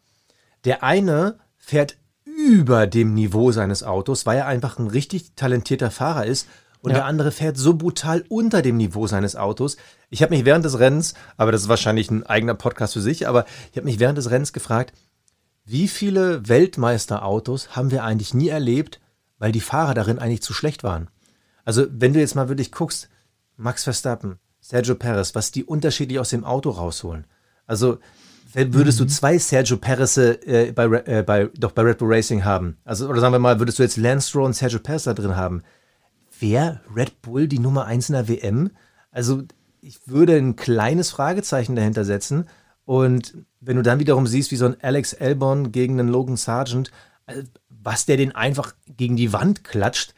Der 0.65 0.83
eine 0.83 1.39
fährt 1.57 1.97
über 2.25 2.87
dem 2.87 3.15
Niveau 3.15 3.53
seines 3.53 3.83
Autos, 3.83 4.27
weil 4.27 4.39
er 4.39 4.47
einfach 4.47 4.79
ein 4.79 4.87
richtig 4.87 5.35
talentierter 5.37 5.91
Fahrer 5.91 6.27
ist. 6.27 6.49
Und 6.81 6.91
ja. 6.91 6.99
der 6.99 7.05
andere 7.07 7.33
fährt 7.33 7.57
so 7.57 7.75
brutal 7.75 8.25
unter 8.29 8.61
dem 8.61 8.77
Niveau 8.77 9.07
seines 9.07 9.37
Autos. 9.37 9.79
Ich 10.11 10.23
habe 10.23 10.35
mich 10.35 10.45
während 10.45 10.65
des 10.65 10.79
Rennens, 10.79 11.15
aber 11.37 11.51
das 11.51 11.63
ist 11.63 11.69
wahrscheinlich 11.69 12.11
ein 12.11 12.27
eigener 12.27 12.55
Podcast 12.55 12.93
für 12.93 13.01
sich, 13.01 13.27
aber 13.27 13.47
ich 13.71 13.79
habe 13.79 13.87
mich 13.87 14.01
während 14.01 14.19
des 14.19 14.31
Rennens 14.31 14.53
gefragt, 14.53 14.93
wie 15.65 15.89
viele 15.89 16.47
Weltmeisterautos 16.47 17.75
haben 17.75 17.91
wir 17.91 18.05
eigentlich 18.05 18.35
nie 18.35 18.49
erlebt, 18.49 19.01
weil 19.39 19.53
die 19.53 19.61
Fahrer 19.61 19.95
darin 19.95 20.19
eigentlich 20.19 20.43
zu 20.43 20.53
schlecht 20.53 20.83
waren. 20.83 21.09
Also, 21.65 21.87
wenn 21.91 22.13
du 22.13 22.21
jetzt 22.21 22.35
mal 22.35 22.49
wirklich 22.49 22.73
guckst, 22.73 23.09
Max 23.57 23.85
Verstappen, 23.85 24.39
Sergio 24.61 24.95
Perez, 24.95 25.35
was 25.35 25.53
die 25.53 25.65
unterschiedlich 25.65 26.19
aus 26.19 26.31
dem 26.31 26.45
Auto 26.45 26.71
rausholen. 26.71 27.27
Also, 27.67 27.99
würdest 28.55 29.01
mhm. 29.01 29.05
du 29.05 29.11
zwei 29.11 29.39
Sergio 29.39 29.77
Perez 29.77 30.17
äh, 30.17 30.73
bei, 30.75 30.85
äh, 30.85 31.23
bei, 31.23 31.51
doch 31.55 31.73
bei 31.73 31.83
Red 31.83 31.99
Bull 31.99 32.13
Racing 32.13 32.45
haben, 32.45 32.77
also, 32.85 33.09
oder 33.09 33.21
sagen 33.21 33.35
wir 33.35 33.39
mal, 33.39 33.59
würdest 33.59 33.79
du 33.79 33.83
jetzt 33.83 33.97
Lance 33.97 34.29
Stroll 34.29 34.45
und 34.45 34.55
Sergio 34.55 34.79
Perez 34.79 35.05
da 35.05 35.15
drin 35.15 35.37
haben, 35.37 35.63
wäre 36.39 36.81
Red 36.95 37.23
Bull 37.23 37.49
die 37.49 37.59
Nummer 37.59 37.87
1 37.87 38.11
in 38.11 38.15
der 38.15 38.29
WM? 38.29 38.71
Also, 39.11 39.43
ich 39.81 40.07
würde 40.07 40.37
ein 40.37 40.57
kleines 40.57 41.11
Fragezeichen 41.11 41.77
dahinter 41.77 42.05
setzen. 42.05 42.49
Und 42.87 43.35
wenn 43.61 43.77
du 43.77 43.83
dann 43.83 43.99
wiederum 43.99 44.27
siehst, 44.27 44.51
wie 44.51 44.57
so 44.57 44.67
ein 44.67 44.77
Alex 44.81 45.13
Elbon 45.13 45.73
gegen 45.73 45.99
einen 45.99 46.09
Logan 46.09 46.37
Sargent, 46.37 46.91
äh, 47.27 47.43
was 47.85 48.07
der 48.07 48.17
den 48.17 48.35
einfach 48.35 48.75
gegen 48.87 49.17
die 49.17 49.33
Wand 49.33 49.63
klatscht. 49.63 50.15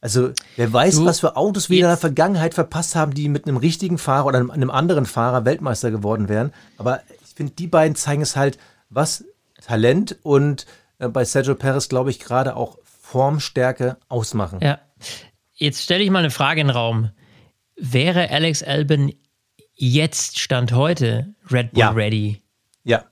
Also, 0.00 0.30
wer 0.56 0.72
weiß, 0.72 0.96
du, 0.96 1.04
was 1.04 1.20
für 1.20 1.36
Autos 1.36 1.70
wir 1.70 1.80
in 1.80 1.86
der 1.86 1.96
Vergangenheit 1.96 2.54
verpasst 2.54 2.94
haben, 2.94 3.14
die 3.14 3.28
mit 3.28 3.46
einem 3.46 3.56
richtigen 3.56 3.98
Fahrer 3.98 4.26
oder 4.26 4.38
einem 4.38 4.70
anderen 4.70 5.06
Fahrer 5.06 5.44
Weltmeister 5.44 5.90
geworden 5.90 6.28
wären. 6.28 6.52
Aber 6.78 7.02
ich 7.24 7.34
finde, 7.34 7.54
die 7.54 7.66
beiden 7.66 7.96
zeigen 7.96 8.22
es 8.22 8.36
halt, 8.36 8.58
was 8.90 9.24
Talent 9.62 10.16
und 10.22 10.66
äh, 10.98 11.08
bei 11.08 11.24
Sergio 11.24 11.54
Perez, 11.54 11.88
glaube 11.88 12.10
ich, 12.10 12.20
gerade 12.20 12.56
auch 12.56 12.78
Formstärke 12.84 13.96
ausmachen. 14.08 14.60
Ja. 14.62 14.78
Jetzt 15.54 15.82
stelle 15.82 16.04
ich 16.04 16.10
mal 16.10 16.20
eine 16.20 16.30
Frage 16.30 16.60
in 16.60 16.68
den 16.68 16.76
Raum. 16.76 17.10
Wäre 17.76 18.30
Alex 18.30 18.62
Albon 18.62 19.12
jetzt, 19.74 20.38
Stand 20.38 20.72
heute, 20.72 21.34
Red 21.50 21.72
Bull 21.72 21.80
ja. 21.80 21.90
ready? 21.90 22.42
Ja. 22.84 23.04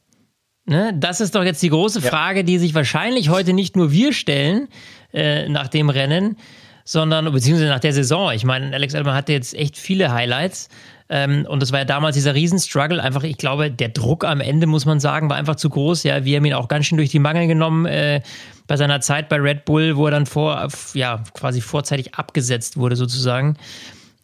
Ne? 0.67 0.95
Das 0.97 1.21
ist 1.21 1.35
doch 1.35 1.45
jetzt 1.45 1.63
die 1.63 1.69
große 1.69 2.01
Frage, 2.01 2.41
ja. 2.41 2.43
die 2.43 2.59
sich 2.59 2.75
wahrscheinlich 2.75 3.29
heute 3.29 3.53
nicht 3.53 3.77
nur 3.77 3.93
wir 3.93 4.13
stellen 4.13 4.69
äh, 5.13 5.49
nach 5.49 5.69
dem 5.69 5.91
Rennen, 5.91 6.37
sondern 6.85 7.31
beziehungsweise 7.33 7.71
nach 7.71 7.81
der 7.81 7.93
Saison. 7.93 8.33
Ich 8.33 8.45
meine, 8.45 8.75
Alex 8.75 8.95
Albon 8.95 9.15
hatte 9.15 9.33
jetzt 9.33 9.55
echt 9.55 9.77
viele 9.77 10.13
Highlights. 10.13 10.69
Ähm, 11.11 11.47
und 11.49 11.61
das 11.61 11.71
war 11.71 11.81
ja 11.81 11.85
damals 11.85 12.15
dieser 12.15 12.35
Riesenstruggle. 12.35 13.03
Einfach, 13.03 13.25
ich 13.25 13.37
glaube, 13.37 13.71
der 13.71 13.91
Druck 13.91 14.25
am 14.25 14.41
Ende, 14.41 14.67
muss 14.67 14.87
man 14.87 15.01
sagen, 15.01 15.29
war 15.29 15.37
einfach 15.37 15.57
zu 15.57 15.69
groß. 15.69 16.03
Ja, 16.05 16.25
wir 16.25 16.37
haben 16.37 16.45
ihn 16.47 16.55
auch 16.55 16.69
ganz 16.69 16.87
schön 16.87 16.97
durch 16.97 17.11
die 17.11 17.19
Mangel 17.19 17.47
genommen 17.47 17.85
äh, 17.85 18.23
bei 18.67 18.77
seiner 18.77 19.01
Zeit 19.01 19.29
bei 19.29 19.37
Red 19.37 19.67
Bull, 19.67 19.97
wo 19.97 20.07
er 20.07 20.13
dann 20.13 20.25
vor, 20.25 20.69
ja, 20.95 21.23
quasi 21.35 21.61
vorzeitig 21.61 22.15
abgesetzt 22.15 22.79
wurde, 22.79 22.97
sozusagen. 22.97 23.57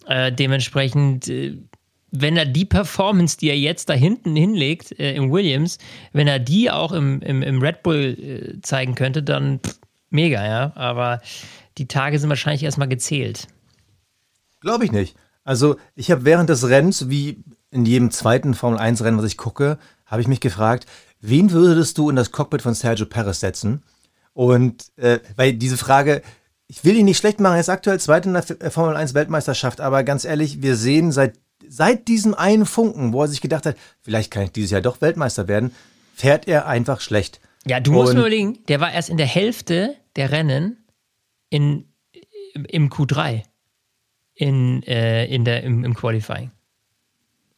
Äh, 0.06 0.32
dementsprechend 0.32 1.28
äh, 1.28 1.58
wenn 2.10 2.36
er 2.36 2.44
die 2.44 2.64
Performance, 2.64 3.36
die 3.36 3.48
er 3.48 3.58
jetzt 3.58 3.88
da 3.88 3.94
hinten 3.94 4.34
hinlegt 4.36 4.98
äh, 4.98 5.14
im 5.14 5.30
Williams, 5.30 5.78
wenn 6.12 6.28
er 6.28 6.38
die 6.38 6.70
auch 6.70 6.92
im, 6.92 7.20
im, 7.22 7.42
im 7.42 7.60
Red 7.60 7.82
Bull 7.82 8.16
äh, 8.18 8.60
zeigen 8.62 8.94
könnte, 8.94 9.22
dann 9.22 9.60
pff, 9.60 9.78
mega, 10.10 10.44
ja. 10.44 10.72
Aber 10.74 11.20
die 11.78 11.86
Tage 11.86 12.18
sind 12.18 12.28
wahrscheinlich 12.28 12.62
erstmal 12.62 12.88
gezählt. 12.88 13.46
Glaube 14.60 14.84
ich 14.84 14.92
nicht. 14.92 15.16
Also 15.44 15.76
ich 15.94 16.10
habe 16.10 16.24
während 16.24 16.50
des 16.50 16.68
Rennens, 16.68 17.08
wie 17.08 17.42
in 17.70 17.86
jedem 17.86 18.10
zweiten 18.10 18.54
Formel-1-Rennen, 18.54 19.18
was 19.18 19.26
ich 19.26 19.36
gucke, 19.36 19.78
habe 20.04 20.20
ich 20.20 20.28
mich 20.28 20.40
gefragt, 20.40 20.86
wen 21.20 21.52
würdest 21.52 21.96
du 21.98 22.10
in 22.10 22.16
das 22.16 22.32
Cockpit 22.32 22.62
von 22.62 22.74
Sergio 22.74 23.06
Perez 23.06 23.40
setzen? 23.40 23.82
Und 24.32 24.86
äh, 24.96 25.20
weil 25.36 25.54
diese 25.54 25.76
Frage, 25.76 26.22
ich 26.66 26.84
will 26.84 26.96
ihn 26.96 27.04
nicht 27.04 27.18
schlecht 27.18 27.40
machen, 27.40 27.54
er 27.54 27.60
ist 27.60 27.68
aktuell 27.68 28.00
Zweiter 28.00 28.28
in 28.28 28.34
der 28.34 28.70
Formel 28.70 28.96
1 28.96 29.14
Weltmeisterschaft, 29.14 29.80
aber 29.80 30.04
ganz 30.04 30.24
ehrlich, 30.24 30.62
wir 30.62 30.76
sehen 30.76 31.12
seit 31.12 31.38
seit 31.68 32.08
diesem 32.08 32.34
einen 32.34 32.66
Funken, 32.66 33.12
wo 33.12 33.22
er 33.22 33.28
sich 33.28 33.40
gedacht 33.40 33.66
hat, 33.66 33.76
vielleicht 34.00 34.30
kann 34.30 34.44
ich 34.44 34.52
dieses 34.52 34.70
Jahr 34.70 34.80
doch 34.80 35.00
Weltmeister 35.00 35.48
werden, 35.48 35.74
fährt 36.14 36.48
er 36.48 36.66
einfach 36.66 37.00
schlecht. 37.00 37.40
Ja, 37.66 37.80
du 37.80 37.92
musst 37.92 38.14
mir 38.14 38.20
überlegen, 38.20 38.58
der 38.68 38.80
war 38.80 38.92
erst 38.92 39.10
in 39.10 39.16
der 39.16 39.26
Hälfte 39.26 39.96
der 40.16 40.32
Rennen 40.32 40.84
in, 41.50 41.92
im 42.68 42.90
Q3 42.90 43.42
in, 44.34 44.82
äh, 44.84 45.26
in 45.26 45.44
der, 45.44 45.62
im, 45.62 45.84
im 45.84 45.94
Qualifying. 45.94 46.50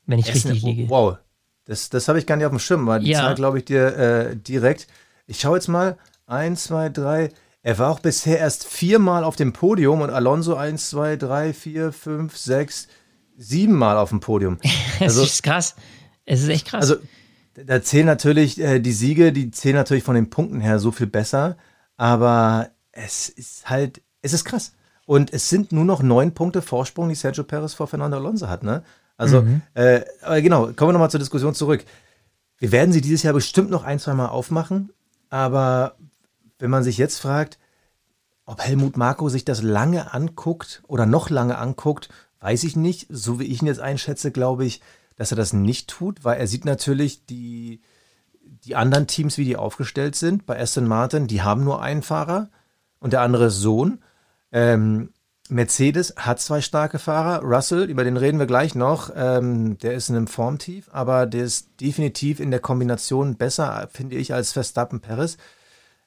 Wenn 0.07 0.19
ich 0.19 0.29
Essen, 0.29 0.51
richtig 0.51 0.65
liege. 0.65 0.91
Wow, 0.91 1.19
das, 1.65 1.89
das 1.91 2.09
habe 2.09 2.19
ich 2.19 2.27
gar 2.27 2.37
nicht 2.37 2.47
auf 2.47 2.53
dem 2.53 2.59
Schirm, 2.59 2.87
weil 2.87 3.01
die 3.01 3.11
ja. 3.11 3.21
Zahl 3.21 3.35
glaube 3.37 3.59
ich 3.59 3.65
dir 3.65 3.97
äh, 3.97 4.37
direkt. 4.37 4.89
Ich 5.27 5.41
schaue 5.41 5.57
jetzt 5.57 5.69
mal. 5.69 5.97
Eins, 6.27 6.65
zwei, 6.65 6.89
drei. 6.89 7.31
Er 7.63 7.79
war 7.79 7.91
auch 7.91 8.01
bisher 8.01 8.39
erst 8.39 8.67
viermal 8.67 9.23
auf 9.23 9.37
dem 9.37 9.53
Podium 9.53 10.01
und 10.01 10.11
Alonso 10.11 10.57
eins, 10.57 10.91
zwei, 10.91 11.17
drei, 11.17 11.53
vier, 11.53 11.93
fünf, 11.93 12.37
sechs, 12.37 12.89
siebenmal 13.37 13.97
auf 13.97 14.11
dem 14.11 14.21
Podium. 14.21 14.59
Also, 15.01 15.23
es 15.23 15.35
ist 15.35 15.43
krass. 15.43 15.75
Es 16.25 16.43
ist 16.43 16.49
echt 16.49 16.69
krass. 16.69 16.83
Also, 16.83 16.97
da 17.55 17.83
zählen 17.83 18.07
natürlich 18.07 18.61
äh, 18.61 18.79
die 18.79 18.93
Siege, 18.93 19.33
die 19.33 19.51
zählen 19.51 19.75
natürlich 19.75 20.05
von 20.05 20.15
den 20.15 20.31
Punkten 20.31 20.61
her 20.61 20.79
so 20.79 20.93
viel 20.93 21.09
besser. 21.09 21.57
Aber 21.97 22.71
es 22.93 23.29
ist 23.29 23.69
halt, 23.69 24.01
es 24.21 24.33
ist 24.33 24.45
krass. 24.45 24.75
Und 25.07 25.33
es 25.33 25.49
sind 25.49 25.73
nur 25.73 25.85
noch 25.85 26.03
neun 26.03 26.35
Punkte 26.35 26.63
Vorsprung, 26.63 27.09
die 27.09 27.15
Sergio 27.15 27.43
Perez 27.43 27.75
vor 27.75 27.89
Fernando 27.89 28.17
Alonso 28.17 28.49
hat, 28.49 28.63
ne? 28.63 28.85
Also, 29.17 29.43
mhm. 29.43 29.63
äh, 29.75 30.03
aber 30.23 30.41
genau, 30.41 30.67
kommen 30.73 30.89
wir 30.89 30.93
nochmal 30.93 31.11
zur 31.11 31.21
Diskussion 31.21 31.55
zurück. 31.55 31.85
Wir 32.59 32.73
werden 32.73 32.93
sie 32.93 33.01
dieses 33.01 33.23
Jahr 33.23 33.35
bestimmt 33.35 33.71
noch 33.71 33.85
ein, 33.85 33.99
zwei 33.99 34.15
Mal 34.15 34.29
aufmachen. 34.29 34.93
Aber 35.31 35.97
wenn 36.59 36.71
man 36.71 36.85
sich 36.85 36.99
jetzt 36.99 37.19
fragt, 37.19 37.59
ob 38.45 38.61
Helmut 38.61 38.97
Marko 38.97 39.29
sich 39.29 39.45
das 39.45 39.63
lange 39.63 40.13
anguckt 40.13 40.83
oder 40.87 41.07
noch 41.07 41.31
lange 41.31 41.59
anguckt 41.59 42.09
Weiß 42.43 42.65
ich 42.65 42.77
nicht. 42.77 43.07
So 43.09 43.39
wie 43.39 43.45
ich 43.45 43.63
ihn 43.63 43.69
jetzt 43.69 43.81
einschätze, 43.81 44.33
glaube 44.33 44.67
ich, 44.67 44.83
dass 45.17 45.31
er 45.31 45.37
das 45.37 45.53
nicht 45.53 45.89
tut, 45.89 46.25
weil 46.25 46.39
er 46.39 46.49
sieht 46.49 46.65
natürlich 46.65 47.25
die, 47.25 47.81
die 48.43 48.75
anderen 48.75 49.07
Teams, 49.07 49.39
wie 49.39 49.45
die 49.45 49.57
aufgestellt 49.57 50.17
sind. 50.17 50.45
Bei 50.45 50.61
Aston 50.61 50.87
Martin, 50.87 51.29
die 51.29 51.43
haben 51.43 51.65
nur 51.65 51.81
einen 51.81 52.03
Fahrer 52.03 52.51
und 52.99 53.13
der 53.13 53.21
andere 53.21 53.47
ist 53.47 53.61
Sohn. 53.61 54.03
Ähm, 54.51 55.11
Mercedes 55.49 56.15
hat 56.17 56.41
zwei 56.41 56.61
starke 56.61 56.99
Fahrer. 56.99 57.43
Russell, 57.45 57.85
über 57.85 58.03
den 58.03 58.17
reden 58.17 58.41
wir 58.41 58.47
gleich 58.47 58.75
noch, 58.75 59.11
ähm, 59.15 59.79
der 59.79 59.95
ist 59.95 60.09
in 60.09 60.17
einem 60.17 60.27
Formtief, 60.27 60.89
aber 60.91 61.27
der 61.27 61.45
ist 61.45 61.81
definitiv 61.81 62.41
in 62.41 62.51
der 62.51 62.61
Kombination 62.61 63.37
besser, 63.37 63.89
finde 63.93 64.17
ich, 64.17 64.35
als 64.35 64.53
Verstappen 64.53 65.01
Perez. 65.01 65.37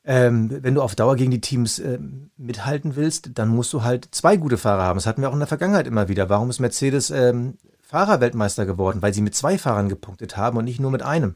Ähm, 0.05 0.51
wenn 0.61 0.75
du 0.75 0.81
auf 0.81 0.95
Dauer 0.95 1.15
gegen 1.15 1.31
die 1.31 1.41
Teams 1.41 1.79
äh, 1.79 1.97
mithalten 2.37 2.95
willst, 2.95 3.31
dann 3.33 3.49
musst 3.49 3.73
du 3.73 3.83
halt 3.83 4.07
zwei 4.11 4.37
gute 4.37 4.57
Fahrer 4.57 4.83
haben. 4.83 4.97
Das 4.97 5.07
hatten 5.07 5.21
wir 5.21 5.29
auch 5.29 5.33
in 5.33 5.39
der 5.39 5.47
Vergangenheit 5.47 5.87
immer 5.87 6.07
wieder. 6.07 6.29
Warum 6.29 6.49
ist 6.49 6.59
Mercedes 6.59 7.09
ähm, 7.09 7.57
Fahrerweltmeister 7.81 8.67
geworden? 8.67 9.01
Weil 9.01 9.13
sie 9.13 9.21
mit 9.21 9.33
zwei 9.35 9.57
Fahrern 9.57 9.89
gepunktet 9.89 10.37
haben 10.37 10.57
und 10.57 10.65
nicht 10.65 10.79
nur 10.79 10.91
mit 10.91 11.01
einem. 11.01 11.35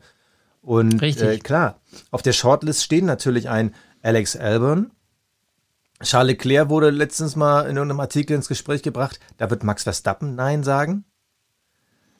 Und 0.62 1.02
äh, 1.02 1.40
klar, 1.40 1.80
auf 2.12 2.22
der 2.22 2.34
Shortlist 2.34 2.84
stehen 2.84 3.06
natürlich 3.06 3.50
ein 3.50 3.74
Alex 4.04 4.36
Albon. 4.36 4.92
Charles 6.04 6.34
Leclerc 6.34 6.70
wurde 6.70 6.92
letztens 6.92 7.36
mal 7.36 7.68
in 7.68 7.78
einem 7.78 8.00
Artikel 8.00 8.36
ins 8.36 8.48
Gespräch 8.48 8.84
gebracht. 8.84 9.20
Da 9.38 9.50
wird 9.50 9.64
Max 9.64 9.84
Verstappen 9.84 10.36
Nein 10.36 10.64
sagen. 10.64 11.06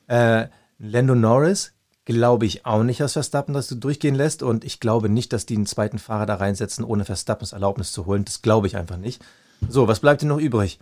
Äh, 0.08 0.48
Lando 0.78 1.14
Norris 1.14 1.74
glaube 2.10 2.44
ich 2.44 2.66
auch 2.66 2.82
nicht, 2.82 3.00
dass 3.00 3.12
Verstappen 3.12 3.54
das 3.54 3.68
durchgehen 3.68 4.14
lässt. 4.14 4.42
Und 4.42 4.64
ich 4.64 4.80
glaube 4.80 5.08
nicht, 5.08 5.32
dass 5.32 5.46
die 5.46 5.54
einen 5.54 5.66
zweiten 5.66 5.98
Fahrer 5.98 6.26
da 6.26 6.34
reinsetzen, 6.34 6.84
ohne 6.84 7.04
Verstappens 7.04 7.52
Erlaubnis 7.52 7.92
zu 7.92 8.06
holen. 8.06 8.24
Das 8.24 8.42
glaube 8.42 8.66
ich 8.66 8.76
einfach 8.76 8.96
nicht. 8.96 9.22
So, 9.68 9.88
was 9.88 10.00
bleibt 10.00 10.22
denn 10.22 10.28
noch 10.28 10.40
übrig? 10.40 10.80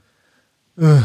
Äh, 0.78 1.00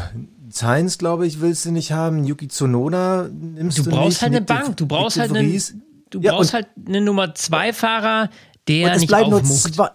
Sainz, 0.50 0.98
glaube 0.98 1.27
ich, 1.27 1.42
willst 1.42 1.65
du 1.65 1.72
nicht 1.72 1.92
haben. 1.92 2.24
Yuki 2.24 2.48
Tsunoda 2.48 3.27
nimmst 3.32 3.80
du, 3.80 3.84
du 3.84 3.89
brauchst 3.89 4.08
nicht. 4.08 4.22
halt 4.22 4.32
eine 4.32 4.42
Bank. 4.42 4.77
Du 4.77 4.86
brauchst 4.86 5.20
halt 5.20 5.36
einen, 5.36 5.62
du 6.10 6.20
ja, 6.22 6.34
brauchst 6.34 6.53
halt 6.53 6.68
einen 6.88 7.03
Nummer 7.03 7.36
zwei 7.36 7.74
Fahrer, 7.74 8.30
der 8.68 8.98
nicht 8.98 9.13
aufmuckt. 9.13 9.48
Zwei, 9.48 9.89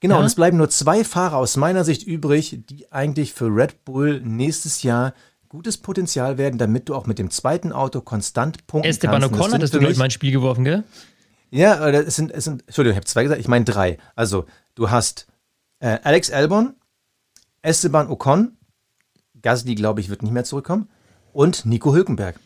genau, 0.00 0.16
ja? 0.16 0.20
und 0.20 0.26
es 0.26 0.34
bleiben 0.34 0.56
nur 0.56 0.70
zwei 0.70 1.04
Fahrer 1.04 1.38
aus 1.38 1.56
meiner 1.56 1.84
Sicht 1.84 2.06
übrig, 2.06 2.60
die 2.68 2.92
eigentlich 2.92 3.32
für 3.32 3.46
Red 3.46 3.84
Bull 3.84 4.20
nächstes 4.20 4.82
Jahr 4.82 5.14
gutes 5.54 5.78
Potenzial 5.78 6.36
werden, 6.36 6.58
damit 6.58 6.88
du 6.88 6.96
auch 6.96 7.06
mit 7.06 7.20
dem 7.20 7.30
zweiten 7.30 7.70
Auto 7.70 8.00
konstant 8.00 8.66
punkten 8.66 8.90
Esteban 8.90 9.20
kannst. 9.20 9.26
Esteban 9.26 9.40
Ocon 9.40 9.54
hattest 9.54 9.72
du, 9.72 9.78
glaube 9.78 9.92
ich, 9.92 9.98
mein 9.98 10.10
Spiel 10.10 10.32
geworfen, 10.32 10.64
gell? 10.64 10.82
Ja, 11.50 11.88
es 11.90 12.16
sind, 12.16 12.32
es 12.32 12.42
sind, 12.42 12.64
Entschuldigung, 12.66 12.94
ich 12.94 12.96
habe 12.96 13.06
zwei 13.06 13.22
gesagt, 13.22 13.40
ich 13.40 13.46
meine 13.46 13.64
drei. 13.64 13.98
Also, 14.16 14.46
du 14.74 14.90
hast 14.90 15.28
äh, 15.78 16.00
Alex 16.02 16.32
Albon, 16.32 16.74
Esteban 17.62 18.08
Ocon, 18.08 18.56
Gasly, 19.42 19.76
glaube 19.76 20.00
ich, 20.00 20.08
wird 20.08 20.24
nicht 20.24 20.32
mehr 20.32 20.42
zurückkommen, 20.42 20.88
und 21.32 21.64
Nico 21.64 21.94
Hülkenberg. 21.94 22.40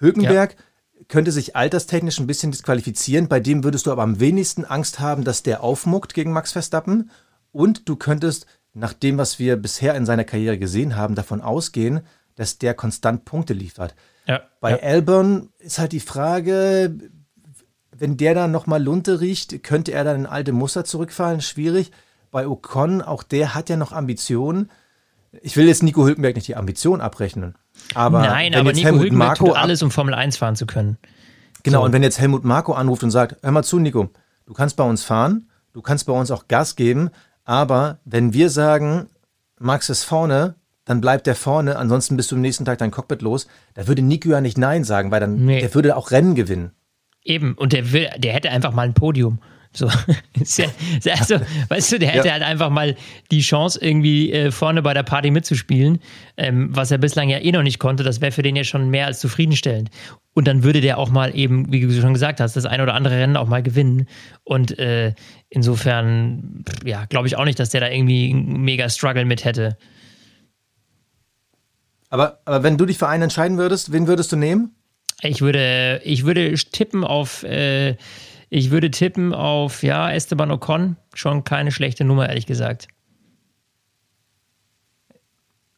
Hülkenberg 0.00 0.56
ja. 0.56 1.04
könnte 1.06 1.30
sich 1.30 1.54
alterstechnisch 1.54 2.18
ein 2.18 2.26
bisschen 2.26 2.50
disqualifizieren, 2.50 3.28
bei 3.28 3.38
dem 3.38 3.62
würdest 3.62 3.86
du 3.86 3.92
aber 3.92 4.02
am 4.02 4.18
wenigsten 4.18 4.64
Angst 4.64 4.98
haben, 4.98 5.22
dass 5.22 5.44
der 5.44 5.62
aufmuckt 5.62 6.14
gegen 6.14 6.32
Max 6.32 6.50
Verstappen 6.50 7.12
und 7.52 7.88
du 7.88 7.94
könntest 7.94 8.46
nach 8.72 8.92
dem, 8.92 9.18
was 9.18 9.38
wir 9.38 9.56
bisher 9.56 9.94
in 9.94 10.06
seiner 10.06 10.24
Karriere 10.24 10.58
gesehen 10.58 10.96
haben, 10.96 11.14
davon 11.14 11.40
ausgehen, 11.40 12.00
dass 12.36 12.58
der 12.58 12.74
konstant 12.74 13.24
Punkte 13.24 13.52
liefert. 13.52 13.94
Ja, 14.26 14.42
Bei 14.60 14.72
ja. 14.72 14.76
Albon 14.78 15.50
ist 15.58 15.78
halt 15.78 15.92
die 15.92 16.00
Frage, 16.00 16.96
wenn 17.96 18.16
der 18.16 18.34
dann 18.34 18.50
nochmal 18.50 18.82
Lunte 18.82 19.20
riecht, 19.20 19.62
könnte 19.62 19.92
er 19.92 20.04
dann 20.04 20.20
in 20.20 20.26
alte 20.26 20.52
Muster 20.52 20.84
zurückfallen? 20.84 21.40
Schwierig. 21.40 21.90
Bei 22.30 22.46
Ocon, 22.46 23.02
auch 23.02 23.22
der 23.22 23.54
hat 23.54 23.68
ja 23.68 23.76
noch 23.76 23.92
Ambitionen. 23.92 24.70
Ich 25.42 25.56
will 25.56 25.66
jetzt 25.66 25.82
Nico 25.82 26.04
Hülkenberg 26.06 26.34
nicht 26.34 26.48
die 26.48 26.56
Ambition 26.56 27.00
abrechnen. 27.00 27.56
Aber 27.94 28.20
Nein, 28.20 28.54
aber 28.54 28.72
Nico 28.72 28.86
Helmut 28.86 29.02
Hülkenberg 29.02 29.28
Marco 29.28 29.46
tut 29.48 29.56
alles, 29.56 29.82
um 29.82 29.90
Formel 29.90 30.14
1 30.14 30.36
fahren 30.36 30.56
zu 30.56 30.66
können. 30.66 30.96
Genau, 31.62 31.80
so. 31.80 31.84
und 31.84 31.92
wenn 31.92 32.02
jetzt 32.02 32.18
Helmut 32.18 32.44
Marco 32.44 32.72
anruft 32.72 33.02
und 33.02 33.10
sagt, 33.10 33.36
hör 33.42 33.50
mal 33.50 33.62
zu, 33.62 33.78
Nico, 33.78 34.08
du 34.46 34.54
kannst 34.54 34.76
bei 34.76 34.84
uns 34.84 35.04
fahren, 35.04 35.50
du 35.72 35.82
kannst 35.82 36.06
bei 36.06 36.12
uns 36.12 36.30
auch 36.30 36.48
Gas 36.48 36.76
geben, 36.76 37.10
aber 37.50 37.98
wenn 38.04 38.32
wir 38.32 38.48
sagen, 38.48 39.08
Max 39.58 39.90
ist 39.90 40.04
vorne, 40.04 40.54
dann 40.84 41.00
bleibt 41.00 41.26
der 41.26 41.34
vorne, 41.34 41.74
ansonsten 41.78 42.16
bist 42.16 42.30
du 42.30 42.36
am 42.36 42.42
nächsten 42.42 42.64
Tag 42.64 42.78
dein 42.78 42.92
Cockpit 42.92 43.22
los. 43.22 43.48
Da 43.74 43.88
würde 43.88 44.02
Nico 44.02 44.28
ja 44.28 44.40
nicht 44.40 44.56
Nein 44.56 44.84
sagen, 44.84 45.10
weil 45.10 45.18
dann 45.18 45.46
nee. 45.46 45.58
der 45.58 45.74
würde 45.74 45.96
auch 45.96 46.12
Rennen 46.12 46.36
gewinnen. 46.36 46.70
Eben, 47.24 47.54
und 47.54 47.72
der 47.72 47.90
will, 47.90 48.08
der 48.18 48.34
hätte 48.34 48.50
einfach 48.50 48.72
mal 48.72 48.82
ein 48.82 48.94
Podium. 48.94 49.40
So, 49.72 49.86
also, 51.10 51.40
weißt 51.68 51.92
du, 51.92 51.98
der 52.00 52.08
hätte 52.08 52.26
ja. 52.26 52.32
halt 52.32 52.42
einfach 52.42 52.70
mal 52.70 52.96
die 53.30 53.40
Chance, 53.40 53.78
irgendwie 53.80 54.32
äh, 54.32 54.50
vorne 54.50 54.82
bei 54.82 54.94
der 54.94 55.04
Party 55.04 55.30
mitzuspielen, 55.30 56.00
ähm, 56.36 56.74
was 56.74 56.90
er 56.90 56.98
bislang 56.98 57.28
ja 57.28 57.38
eh 57.38 57.52
noch 57.52 57.62
nicht 57.62 57.78
konnte. 57.78 58.02
Das 58.02 58.20
wäre 58.20 58.32
für 58.32 58.42
den 58.42 58.56
ja 58.56 58.64
schon 58.64 58.90
mehr 58.90 59.06
als 59.06 59.20
zufriedenstellend. 59.20 59.90
Und 60.34 60.48
dann 60.48 60.64
würde 60.64 60.80
der 60.80 60.98
auch 60.98 61.10
mal 61.10 61.36
eben, 61.36 61.70
wie 61.72 61.80
du 61.80 62.00
schon 62.00 62.14
gesagt 62.14 62.40
hast, 62.40 62.56
das 62.56 62.66
ein 62.66 62.80
oder 62.80 62.94
andere 62.94 63.16
Rennen 63.16 63.36
auch 63.36 63.46
mal 63.46 63.62
gewinnen. 63.62 64.08
Und 64.42 64.76
äh, 64.78 65.14
insofern, 65.48 66.64
ja, 66.84 67.04
glaube 67.04 67.28
ich 67.28 67.36
auch 67.36 67.44
nicht, 67.44 67.60
dass 67.60 67.70
der 67.70 67.80
da 67.80 67.88
irgendwie 67.88 68.30
einen 68.30 68.62
mega 68.62 68.88
Struggle 68.88 69.24
mit 69.24 69.44
hätte. 69.44 69.76
Aber, 72.08 72.40
aber 72.44 72.64
wenn 72.64 72.76
du 72.76 72.86
dich 72.86 72.98
für 72.98 73.06
einen 73.06 73.24
entscheiden 73.24 73.56
würdest, 73.56 73.92
wen 73.92 74.08
würdest 74.08 74.32
du 74.32 74.36
nehmen? 74.36 74.74
Ich 75.22 75.42
würde, 75.42 76.00
ich 76.04 76.24
würde 76.24 76.54
tippen 76.54 77.04
auf. 77.04 77.44
Äh, 77.44 77.96
ich 78.50 78.72
würde 78.72 78.90
tippen 78.90 79.32
auf, 79.32 79.84
ja, 79.84 80.10
Esteban 80.10 80.50
Ocon. 80.50 80.96
Schon 81.14 81.44
keine 81.44 81.70
schlechte 81.70 82.04
Nummer, 82.04 82.28
ehrlich 82.28 82.46
gesagt. 82.46 82.88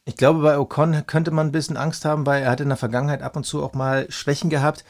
Ich 0.05 0.17
glaube, 0.17 0.41
bei 0.41 0.57
Ocon 0.57 1.05
könnte 1.05 1.31
man 1.31 1.47
ein 1.47 1.51
bisschen 1.51 1.77
Angst 1.77 2.03
haben, 2.03 2.25
weil 2.25 2.43
er 2.43 2.51
hat 2.51 2.59
in 2.59 2.67
der 2.67 2.77
Vergangenheit 2.77 3.21
ab 3.21 3.35
und 3.35 3.45
zu 3.45 3.63
auch 3.63 3.73
mal 3.73 4.07
Schwächen 4.09 4.49
gehabt. 4.49 4.83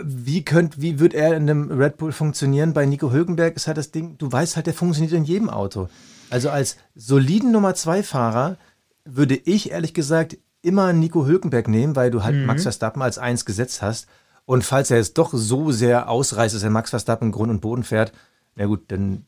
Wie, 0.00 0.44
könnt, 0.44 0.80
wie 0.80 1.00
wird 1.00 1.12
er 1.12 1.36
in 1.36 1.50
einem 1.50 1.70
Red 1.72 1.96
Bull 1.96 2.12
funktionieren? 2.12 2.72
Bei 2.72 2.86
Nico 2.86 3.10
Hülkenberg 3.10 3.56
ist 3.56 3.66
halt 3.66 3.76
das 3.76 3.90
Ding, 3.90 4.16
du 4.16 4.30
weißt 4.30 4.54
halt, 4.54 4.66
der 4.66 4.74
funktioniert 4.74 5.12
in 5.12 5.24
jedem 5.24 5.50
Auto. 5.50 5.88
Also 6.30 6.50
als 6.50 6.76
soliden 6.94 7.50
Nummer 7.50 7.74
2 7.74 8.04
Fahrer 8.04 8.56
würde 9.04 9.34
ich 9.34 9.72
ehrlich 9.72 9.92
gesagt 9.92 10.38
immer 10.62 10.92
Nico 10.92 11.26
Hülkenberg 11.26 11.66
nehmen, 11.66 11.96
weil 11.96 12.12
du 12.12 12.22
halt 12.22 12.36
mhm. 12.36 12.46
Max 12.46 12.62
Verstappen 12.62 13.02
als 13.02 13.18
eins 13.18 13.44
gesetzt 13.44 13.82
hast. 13.82 14.06
Und 14.46 14.64
falls 14.64 14.90
er 14.90 14.96
jetzt 14.98 15.18
doch 15.18 15.30
so 15.32 15.70
sehr 15.70 16.08
ausreißt, 16.08 16.54
dass 16.54 16.62
er 16.62 16.70
Max 16.70 16.90
Verstappen 16.90 17.32
Grund 17.32 17.50
und 17.50 17.60
Boden 17.60 17.84
fährt, 17.84 18.12
na 18.56 18.66
gut, 18.66 18.84
dann 18.88 19.24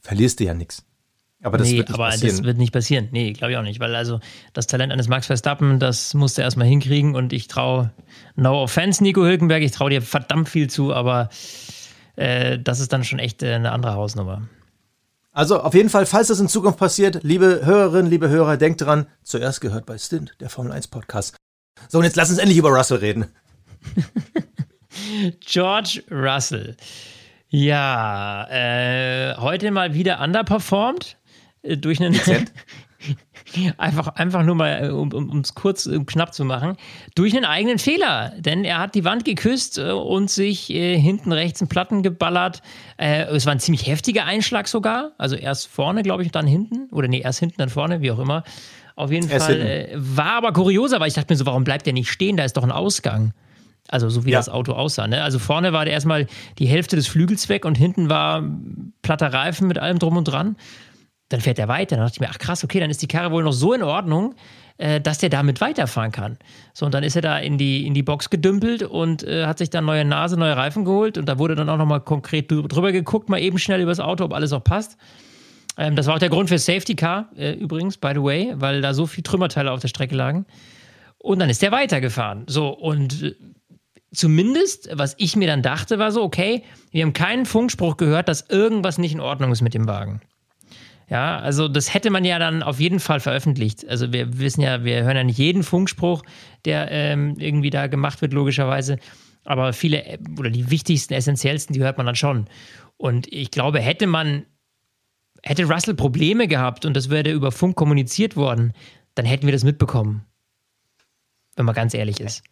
verlierst 0.00 0.40
du 0.40 0.44
ja 0.44 0.54
nichts. 0.54 0.84
Aber 1.42 1.56
das 1.56 1.68
nee, 1.68 1.78
wird 1.78 1.88
nicht 1.88 1.94
aber 1.94 2.10
passieren. 2.10 2.36
das 2.36 2.44
wird 2.44 2.58
nicht 2.58 2.72
passieren. 2.72 3.08
Nee, 3.12 3.32
glaube 3.32 3.52
ich 3.52 3.58
auch 3.58 3.62
nicht. 3.62 3.80
Weil 3.80 3.94
also 3.94 4.20
das 4.52 4.66
Talent 4.66 4.92
eines 4.92 5.08
Max 5.08 5.26
Verstappen, 5.26 5.78
das 5.78 6.12
musst 6.12 6.36
du 6.36 6.42
erstmal 6.42 6.66
hinkriegen. 6.66 7.14
Und 7.14 7.32
ich 7.32 7.48
traue, 7.48 7.92
no 8.36 8.62
offense, 8.62 9.02
Nico 9.02 9.22
Hülkenberg, 9.22 9.62
ich 9.62 9.72
traue 9.72 9.90
dir 9.90 10.02
verdammt 10.02 10.50
viel 10.50 10.68
zu, 10.68 10.92
aber 10.92 11.30
äh, 12.16 12.58
das 12.58 12.80
ist 12.80 12.92
dann 12.92 13.04
schon 13.04 13.18
echt 13.18 13.42
äh, 13.42 13.54
eine 13.54 13.72
andere 13.72 13.94
Hausnummer. 13.94 14.42
Also 15.32 15.60
auf 15.60 15.74
jeden 15.74 15.88
Fall, 15.88 16.06
falls 16.06 16.28
das 16.28 16.40
in 16.40 16.48
Zukunft 16.48 16.78
passiert, 16.78 17.20
liebe 17.22 17.64
Hörerinnen, 17.64 18.10
liebe 18.10 18.28
Hörer, 18.28 18.56
denkt 18.56 18.82
dran, 18.82 19.06
zuerst 19.22 19.60
gehört 19.60 19.86
bei 19.86 19.96
Stint, 19.96 20.34
der 20.40 20.50
Formel 20.50 20.72
1 20.72 20.88
Podcast. 20.88 21.36
So, 21.88 21.98
und 21.98 22.04
jetzt 22.04 22.16
lass 22.16 22.30
uns 22.30 22.38
endlich 22.38 22.58
über 22.58 22.70
Russell 22.70 22.98
reden. 22.98 23.26
George 25.40 26.02
Russell. 26.10 26.76
Ja, 27.48 28.46
äh, 28.48 29.36
heute 29.36 29.70
mal 29.70 29.94
wieder 29.94 30.20
underperformed 30.20 31.16
äh, 31.62 31.76
durch 31.76 32.00
einen. 32.00 32.18
einfach, 33.78 34.08
einfach 34.14 34.44
nur 34.44 34.54
mal, 34.54 34.90
um 34.90 35.40
es 35.40 35.54
kurz 35.54 35.86
um 35.86 36.06
knapp 36.06 36.34
zu 36.34 36.44
machen, 36.44 36.76
durch 37.14 37.34
einen 37.34 37.44
eigenen 37.44 37.78
Fehler. 37.78 38.32
Denn 38.38 38.64
er 38.64 38.78
hat 38.78 38.94
die 38.94 39.04
Wand 39.04 39.24
geküsst 39.24 39.78
äh, 39.78 39.90
und 39.90 40.30
sich 40.30 40.70
äh, 40.70 40.96
hinten 40.98 41.32
rechts 41.32 41.60
einen 41.60 41.68
Platten 41.68 42.02
geballert. 42.02 42.62
Äh, 42.96 43.24
es 43.24 43.46
war 43.46 43.52
ein 43.52 43.60
ziemlich 43.60 43.86
heftiger 43.86 44.26
Einschlag 44.26 44.68
sogar. 44.68 45.12
Also 45.18 45.36
erst 45.36 45.66
vorne, 45.66 46.02
glaube 46.02 46.22
ich, 46.22 46.30
dann 46.30 46.46
hinten. 46.46 46.88
Oder 46.92 47.08
nee, 47.08 47.20
erst 47.20 47.40
hinten, 47.40 47.56
dann 47.58 47.68
vorne, 47.68 48.00
wie 48.00 48.10
auch 48.12 48.18
immer. 48.18 48.44
Auf 48.96 49.10
jeden 49.10 49.28
erst 49.28 49.46
Fall. 49.46 49.60
Äh, 49.60 49.88
war 49.94 50.34
aber 50.34 50.52
kurioser, 50.52 51.00
weil 51.00 51.08
ich 51.08 51.14
dachte 51.14 51.32
mir 51.32 51.36
so, 51.36 51.46
warum 51.46 51.64
bleibt 51.64 51.86
der 51.86 51.94
nicht 51.94 52.10
stehen? 52.10 52.36
Da 52.36 52.44
ist 52.44 52.56
doch 52.56 52.64
ein 52.64 52.72
Ausgang. 52.72 53.32
Also 53.88 54.08
so 54.08 54.24
wie 54.24 54.30
ja. 54.30 54.38
das 54.38 54.48
Auto 54.48 54.72
aussah. 54.72 55.06
Ne? 55.06 55.22
Also 55.22 55.38
vorne 55.38 55.72
war 55.72 55.84
der 55.84 55.94
erstmal 55.94 56.26
die 56.58 56.66
Hälfte 56.66 56.96
des 56.96 57.08
Flügels 57.08 57.48
weg 57.48 57.64
und 57.64 57.76
hinten 57.76 58.08
war 58.08 58.42
platter 59.02 59.32
Reifen 59.32 59.66
mit 59.66 59.78
allem 59.78 59.98
drum 59.98 60.16
und 60.16 60.24
dran. 60.24 60.56
Dann 61.28 61.40
fährt 61.40 61.58
er 61.58 61.68
weiter. 61.68 61.96
Dann 61.96 62.04
dachte 62.04 62.16
ich 62.16 62.20
mir, 62.20 62.28
ach 62.30 62.38
krass, 62.38 62.64
okay, 62.64 62.80
dann 62.80 62.90
ist 62.90 63.02
die 63.02 63.08
Karre 63.08 63.30
wohl 63.30 63.42
noch 63.42 63.52
so 63.52 63.72
in 63.72 63.82
Ordnung, 63.82 64.34
äh, 64.78 65.00
dass 65.00 65.18
der 65.18 65.28
damit 65.28 65.60
weiterfahren 65.60 66.12
kann. 66.12 66.38
So, 66.72 66.86
und 66.86 66.94
dann 66.94 67.04
ist 67.04 67.16
er 67.16 67.22
da 67.22 67.38
in 67.38 67.58
die, 67.58 67.86
in 67.86 67.94
die 67.94 68.02
Box 68.02 68.30
gedümpelt 68.30 68.82
und 68.82 69.22
äh, 69.22 69.46
hat 69.46 69.58
sich 69.58 69.70
dann 69.70 69.84
neue 69.84 70.04
Nase, 70.04 70.36
neue 70.36 70.56
Reifen 70.56 70.84
geholt. 70.84 71.18
Und 71.18 71.26
da 71.26 71.38
wurde 71.38 71.54
dann 71.54 71.68
auch 71.68 71.76
nochmal 71.76 72.00
konkret 72.00 72.50
drüber 72.50 72.92
geguckt, 72.92 73.28
mal 73.28 73.40
eben 73.40 73.58
schnell 73.58 73.80
übers 73.80 74.00
Auto, 74.00 74.24
ob 74.24 74.32
alles 74.32 74.52
auch 74.52 74.64
passt. 74.64 74.96
Ähm, 75.76 75.96
das 75.96 76.06
war 76.06 76.14
auch 76.14 76.18
der 76.20 76.28
Grund 76.28 76.48
für 76.48 76.58
Safety 76.58 76.94
Car, 76.94 77.30
äh, 77.36 77.52
übrigens, 77.52 77.96
by 77.96 78.10
the 78.14 78.22
way, 78.22 78.52
weil 78.54 78.80
da 78.82 78.94
so 78.94 79.06
viele 79.06 79.22
Trümmerteile 79.22 79.72
auf 79.72 79.80
der 79.80 79.88
Strecke 79.88 80.14
lagen. 80.14 80.46
Und 81.18 81.38
dann 81.38 81.50
ist 81.50 81.62
der 81.62 81.72
weitergefahren. 81.72 82.44
So, 82.48 82.68
und 82.68 83.22
äh, 83.22 83.34
zumindest, 84.12 84.88
was 84.92 85.14
ich 85.18 85.36
mir 85.36 85.46
dann 85.46 85.62
dachte, 85.62 85.98
war 85.98 86.12
so, 86.12 86.22
okay, 86.22 86.64
wir 86.90 87.02
haben 87.02 87.12
keinen 87.12 87.46
Funkspruch 87.46 87.96
gehört, 87.96 88.28
dass 88.28 88.48
irgendwas 88.48 88.98
nicht 88.98 89.12
in 89.12 89.20
Ordnung 89.20 89.52
ist 89.52 89.62
mit 89.62 89.74
dem 89.74 89.86
Wagen. 89.86 90.20
Ja, 91.08 91.38
also 91.38 91.66
das 91.66 91.92
hätte 91.92 92.10
man 92.10 92.24
ja 92.24 92.38
dann 92.38 92.62
auf 92.62 92.78
jeden 92.78 93.00
Fall 93.00 93.18
veröffentlicht. 93.18 93.86
Also 93.88 94.12
wir 94.12 94.38
wissen 94.38 94.60
ja, 94.60 94.84
wir 94.84 95.02
hören 95.02 95.16
ja 95.16 95.24
nicht 95.24 95.38
jeden 95.38 95.64
Funkspruch, 95.64 96.22
der 96.64 96.88
ähm, 96.90 97.34
irgendwie 97.38 97.70
da 97.70 97.88
gemacht 97.88 98.22
wird, 98.22 98.32
logischerweise. 98.32 98.98
Aber 99.44 99.72
viele 99.72 100.04
äh, 100.04 100.18
oder 100.38 100.50
die 100.50 100.70
wichtigsten, 100.70 101.14
essentiellsten, 101.14 101.74
die 101.74 101.80
hört 101.80 101.96
man 101.96 102.06
dann 102.06 102.14
schon. 102.14 102.46
Und 102.96 103.32
ich 103.32 103.50
glaube, 103.50 103.80
hätte 103.80 104.06
man, 104.06 104.46
hätte 105.42 105.64
Russell 105.64 105.94
Probleme 105.94 106.46
gehabt 106.46 106.84
und 106.84 106.94
das 106.94 107.10
wäre 107.10 107.32
über 107.32 107.50
Funk 107.50 107.74
kommuniziert 107.74 108.36
worden, 108.36 108.72
dann 109.16 109.26
hätten 109.26 109.46
wir 109.46 109.52
das 109.52 109.64
mitbekommen. 109.64 110.24
Wenn 111.56 111.64
man 111.64 111.74
ganz 111.74 111.92
ehrlich 111.92 112.20
ist. 112.20 112.44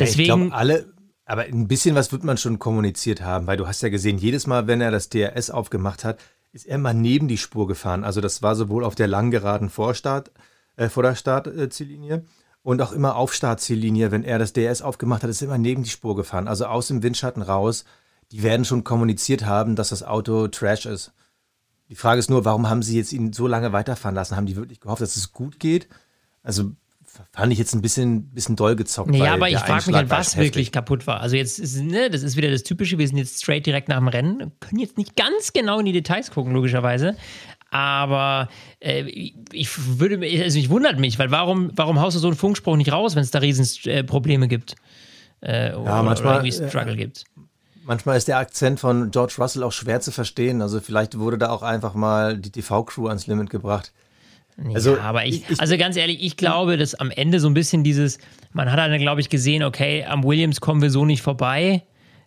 Deswegen, 0.00 0.20
ich 0.20 0.26
glaube, 0.26 0.54
alle, 0.54 0.92
Aber 1.30 1.42
ein 1.42 1.68
bisschen 1.68 1.94
was 1.94 2.10
wird 2.10 2.24
man 2.24 2.38
schon 2.38 2.58
kommuniziert 2.58 3.22
haben, 3.22 3.46
weil 3.46 3.56
du 3.56 3.68
hast 3.68 3.82
ja 3.82 3.88
gesehen, 3.88 4.18
jedes 4.18 4.48
Mal, 4.48 4.66
wenn 4.66 4.80
er 4.80 4.90
das 4.90 5.10
DRS 5.10 5.50
aufgemacht 5.50 6.02
hat, 6.02 6.18
ist 6.50 6.66
er 6.66 6.76
mal 6.76 6.92
neben 6.92 7.28
die 7.28 7.38
Spur 7.38 7.68
gefahren. 7.68 8.02
Also 8.02 8.20
das 8.20 8.42
war 8.42 8.56
sowohl 8.56 8.82
auf 8.82 8.96
der 8.96 9.06
langgeraden 9.06 9.70
Vorstart, 9.70 10.32
äh, 10.74 10.88
vor 10.88 11.04
der 11.04 11.14
Startziellinie 11.14 12.24
und 12.64 12.82
auch 12.82 12.90
immer 12.90 13.14
auf 13.14 13.32
Startziellinie, 13.32 14.10
wenn 14.10 14.24
er 14.24 14.40
das 14.40 14.54
DRS 14.54 14.82
aufgemacht 14.82 15.22
hat, 15.22 15.30
ist 15.30 15.40
er 15.40 15.46
immer 15.46 15.58
neben 15.58 15.84
die 15.84 15.90
Spur 15.90 16.16
gefahren. 16.16 16.48
Also 16.48 16.66
aus 16.66 16.88
dem 16.88 17.04
Windschatten 17.04 17.42
raus. 17.42 17.84
Die 18.32 18.42
werden 18.42 18.64
schon 18.64 18.82
kommuniziert 18.82 19.46
haben, 19.46 19.76
dass 19.76 19.90
das 19.90 20.02
Auto 20.02 20.48
Trash 20.48 20.86
ist. 20.86 21.12
Die 21.90 21.94
Frage 21.94 22.18
ist 22.18 22.30
nur, 22.30 22.44
warum 22.44 22.68
haben 22.68 22.82
sie 22.82 22.96
jetzt 22.96 23.12
ihn 23.12 23.32
so 23.32 23.46
lange 23.46 23.72
weiterfahren 23.72 24.16
lassen? 24.16 24.34
Haben 24.34 24.46
die 24.46 24.56
wirklich 24.56 24.80
gehofft, 24.80 25.02
dass 25.02 25.14
es 25.14 25.30
gut 25.30 25.60
geht? 25.60 25.88
Also 26.42 26.72
fand 27.32 27.52
ich 27.52 27.58
jetzt 27.58 27.74
ein 27.74 27.82
bisschen, 27.82 28.30
bisschen 28.30 28.56
doll 28.56 28.76
gezockt. 28.76 29.14
Ja, 29.14 29.34
aber 29.34 29.48
ich 29.48 29.58
frage 29.58 29.86
mich 29.86 29.96
halt, 29.96 30.10
was 30.10 30.36
wirklich 30.36 30.72
kaputt 30.72 31.06
war. 31.06 31.20
Also 31.20 31.36
jetzt 31.36 31.58
ist, 31.58 31.80
ne, 31.80 32.10
das 32.10 32.22
ist 32.22 32.36
wieder 32.36 32.50
das 32.50 32.62
Typische, 32.62 32.98
wir 32.98 33.06
sind 33.06 33.16
jetzt 33.16 33.42
straight 33.42 33.66
direkt 33.66 33.88
nach 33.88 33.98
dem 33.98 34.08
Rennen, 34.08 34.52
können 34.60 34.80
jetzt 34.80 34.98
nicht 34.98 35.16
ganz 35.16 35.52
genau 35.52 35.78
in 35.80 35.86
die 35.86 35.92
Details 35.92 36.30
gucken, 36.30 36.52
logischerweise. 36.52 37.16
Aber 37.70 38.48
äh, 38.80 39.02
ich 39.52 39.70
würde, 39.98 40.16
also 40.42 40.58
ich 40.58 40.70
wundert 40.70 40.98
mich, 40.98 41.18
weil 41.18 41.30
warum, 41.30 41.70
warum 41.74 42.00
haust 42.00 42.16
du 42.16 42.20
so 42.20 42.28
einen 42.28 42.36
Funkspruch 42.36 42.76
nicht 42.76 42.92
raus, 42.92 43.14
wenn 43.14 43.22
es 43.22 43.30
da 43.30 43.38
riesen 43.38 43.66
äh, 43.90 44.02
Probleme 44.02 44.48
gibt? 44.48 44.74
Äh, 45.40 45.72
ja, 45.72 46.02
manchmal, 46.02 46.40
oder 46.40 46.52
Struggle 46.68 46.96
gibt. 46.96 47.24
Manchmal 47.84 48.16
ist 48.16 48.28
der 48.28 48.38
Akzent 48.38 48.80
von 48.80 49.10
George 49.10 49.34
Russell 49.38 49.62
auch 49.62 49.72
schwer 49.72 50.00
zu 50.00 50.10
verstehen. 50.10 50.62
Also 50.62 50.80
vielleicht 50.80 51.18
wurde 51.18 51.38
da 51.38 51.50
auch 51.50 51.62
einfach 51.62 51.94
mal 51.94 52.36
die 52.36 52.50
TV-Crew 52.50 53.06
ans 53.06 53.26
Limit 53.26 53.50
gebracht. 53.50 53.92
Also, 54.74 54.96
ja, 54.96 55.02
aber 55.02 55.24
ich, 55.24 55.48
ich, 55.48 55.60
also 55.60 55.76
ganz 55.78 55.96
ehrlich, 55.96 56.22
ich 56.22 56.36
glaube, 56.36 56.76
dass 56.76 56.94
am 56.94 57.10
Ende 57.10 57.40
so 57.40 57.48
ein 57.48 57.54
bisschen 57.54 57.82
dieses, 57.82 58.18
man 58.52 58.70
hat 58.70 58.78
dann, 58.78 58.98
glaube 58.98 59.20
ich, 59.20 59.30
gesehen, 59.30 59.62
okay, 59.62 60.04
am 60.04 60.22
Williams 60.24 60.60
kommen 60.60 60.82
wir 60.82 60.90
so 60.90 61.04
nicht 61.04 61.22
vorbei. 61.22 61.82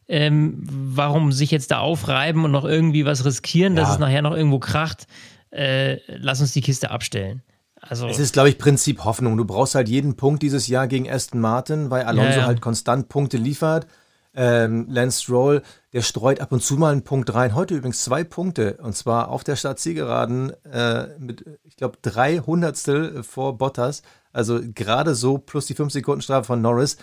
Ähm, 0.09 0.57
warum 0.65 1.31
sich 1.31 1.49
jetzt 1.51 1.71
da 1.71 1.79
aufreiben 1.79 2.43
und 2.43 2.51
noch 2.51 2.65
irgendwie 2.65 3.05
was 3.05 3.23
riskieren, 3.23 3.75
ja. 3.75 3.81
dass 3.81 3.93
es 3.93 3.99
nachher 3.99 4.21
noch 4.21 4.35
irgendwo 4.35 4.59
kracht? 4.59 5.07
Äh, 5.51 5.99
lass 6.07 6.41
uns 6.41 6.51
die 6.51 6.61
Kiste 6.61 6.91
abstellen. 6.91 7.41
Also, 7.79 8.07
es 8.07 8.19
ist, 8.19 8.33
glaube 8.33 8.49
ich, 8.49 8.57
Prinzip 8.57 9.03
Hoffnung. 9.03 9.37
Du 9.37 9.45
brauchst 9.45 9.75
halt 9.75 9.89
jeden 9.89 10.15
Punkt 10.15 10.41
dieses 10.41 10.67
Jahr 10.67 10.87
gegen 10.87 11.09
Aston 11.09 11.39
Martin, 11.39 11.89
weil 11.91 12.03
Alonso 12.03 12.31
ja, 12.31 12.37
ja. 12.37 12.45
halt 12.45 12.61
konstant 12.61 13.09
Punkte 13.09 13.37
liefert. 13.37 13.87
Ähm, 14.35 14.87
Lance 14.89 15.21
Stroll, 15.21 15.61
der 15.93 16.01
streut 16.01 16.39
ab 16.39 16.51
und 16.51 16.63
zu 16.63 16.75
mal 16.75 16.91
einen 16.91 17.03
Punkt 17.03 17.33
rein. 17.33 17.53
Heute 17.53 17.75
übrigens 17.75 18.03
zwei 18.03 18.23
Punkte 18.23 18.77
und 18.81 18.95
zwar 18.95 19.29
auf 19.29 19.43
der 19.43 19.55
Startzielgeraden 19.55 20.51
äh, 20.65 21.07
mit, 21.19 21.45
ich 21.63 21.77
glaube, 21.77 21.97
drei 22.01 22.39
Hundertstel 22.39 23.23
vor 23.23 23.57
Bottas. 23.57 24.01
Also 24.31 24.59
gerade 24.73 25.13
so 25.13 25.37
plus 25.37 25.67
die 25.67 25.75
5 25.75 25.93
Sekunden 25.93 26.21
Strafe 26.21 26.47
von 26.47 26.61
Norris. 26.61 26.97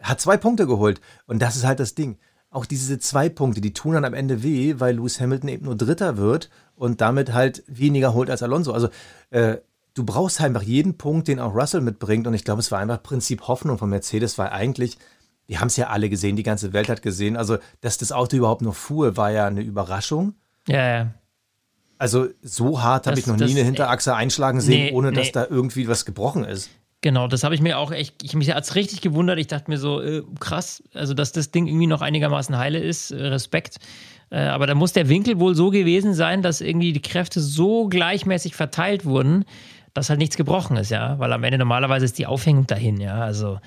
Hat 0.00 0.20
zwei 0.20 0.38
Punkte 0.38 0.66
geholt 0.66 1.00
und 1.26 1.42
das 1.42 1.56
ist 1.56 1.66
halt 1.66 1.80
das 1.80 1.94
Ding. 1.94 2.18
Auch 2.50 2.64
diese 2.64 2.98
zwei 2.98 3.28
Punkte, 3.28 3.60
die 3.60 3.74
tun 3.74 3.92
dann 3.92 4.04
am 4.04 4.14
Ende 4.14 4.42
weh, 4.42 4.76
weil 4.78 4.96
Lewis 4.96 5.20
Hamilton 5.20 5.50
eben 5.50 5.66
nur 5.66 5.76
Dritter 5.76 6.16
wird 6.16 6.50
und 6.74 7.00
damit 7.00 7.32
halt 7.32 7.62
weniger 7.66 8.14
holt 8.14 8.30
als 8.30 8.42
Alonso. 8.42 8.72
Also 8.72 8.88
äh, 9.28 9.58
du 9.94 10.04
brauchst 10.04 10.40
einfach 10.40 10.62
jeden 10.62 10.96
Punkt, 10.96 11.28
den 11.28 11.38
auch 11.38 11.54
Russell 11.54 11.80
mitbringt. 11.80 12.26
Und 12.26 12.34
ich 12.34 12.44
glaube, 12.44 12.60
es 12.60 12.72
war 12.72 12.78
einfach 12.78 13.02
Prinzip 13.02 13.46
Hoffnung 13.48 13.78
von 13.78 13.90
Mercedes, 13.90 14.38
weil 14.38 14.48
eigentlich 14.48 14.98
wir 15.50 15.60
haben 15.60 15.66
es 15.66 15.76
ja 15.76 15.88
alle 15.88 16.08
gesehen, 16.08 16.36
die 16.36 16.44
ganze 16.44 16.72
Welt 16.72 16.88
hat 16.88 17.02
gesehen. 17.02 17.36
Also, 17.36 17.58
dass 17.80 17.98
das 17.98 18.12
Auto 18.12 18.36
überhaupt 18.36 18.62
noch 18.62 18.76
fuhr, 18.76 19.16
war 19.16 19.32
ja 19.32 19.48
eine 19.48 19.62
Überraschung. 19.62 20.34
Ja, 20.68 20.88
ja. 20.88 21.14
Also, 21.98 22.28
so 22.40 22.80
hart 22.80 23.08
habe 23.08 23.18
ich 23.18 23.26
noch 23.26 23.36
das, 23.36 23.50
nie 23.50 23.56
eine 23.56 23.64
Hinterachse 23.64 24.14
einschlagen 24.14 24.60
sehen, 24.60 24.84
nee, 24.84 24.92
ohne 24.92 25.10
nee. 25.10 25.16
dass 25.16 25.32
da 25.32 25.44
irgendwie 25.50 25.88
was 25.88 26.04
gebrochen 26.04 26.44
ist. 26.44 26.70
Genau, 27.00 27.26
das 27.26 27.42
habe 27.42 27.56
ich 27.56 27.60
mir 27.60 27.78
auch 27.78 27.90
echt, 27.90 28.22
ich 28.22 28.36
mich 28.36 28.54
als 28.54 28.76
richtig 28.76 29.00
gewundert. 29.00 29.40
Ich 29.40 29.48
dachte 29.48 29.72
mir 29.72 29.78
so, 29.78 30.00
äh, 30.00 30.22
krass, 30.38 30.84
also 30.94 31.14
dass 31.14 31.32
das 31.32 31.50
Ding 31.50 31.66
irgendwie 31.66 31.88
noch 31.88 32.00
einigermaßen 32.00 32.56
heile 32.56 32.78
ist, 32.78 33.10
äh, 33.10 33.26
Respekt. 33.26 33.78
Äh, 34.30 34.42
aber 34.42 34.68
da 34.68 34.76
muss 34.76 34.92
der 34.92 35.08
Winkel 35.08 35.40
wohl 35.40 35.56
so 35.56 35.70
gewesen 35.70 36.14
sein, 36.14 36.42
dass 36.42 36.60
irgendwie 36.60 36.92
die 36.92 37.02
Kräfte 37.02 37.40
so 37.40 37.88
gleichmäßig 37.88 38.54
verteilt 38.54 39.04
wurden, 39.04 39.44
dass 39.94 40.10
halt 40.10 40.20
nichts 40.20 40.36
gebrochen 40.36 40.76
ist, 40.76 40.92
ja. 40.92 41.18
Weil 41.18 41.32
am 41.32 41.42
Ende 41.42 41.58
normalerweise 41.58 42.04
ist 42.04 42.18
die 42.18 42.26
Aufhängung 42.26 42.68
dahin, 42.68 43.00
ja. 43.00 43.16
Also 43.16 43.58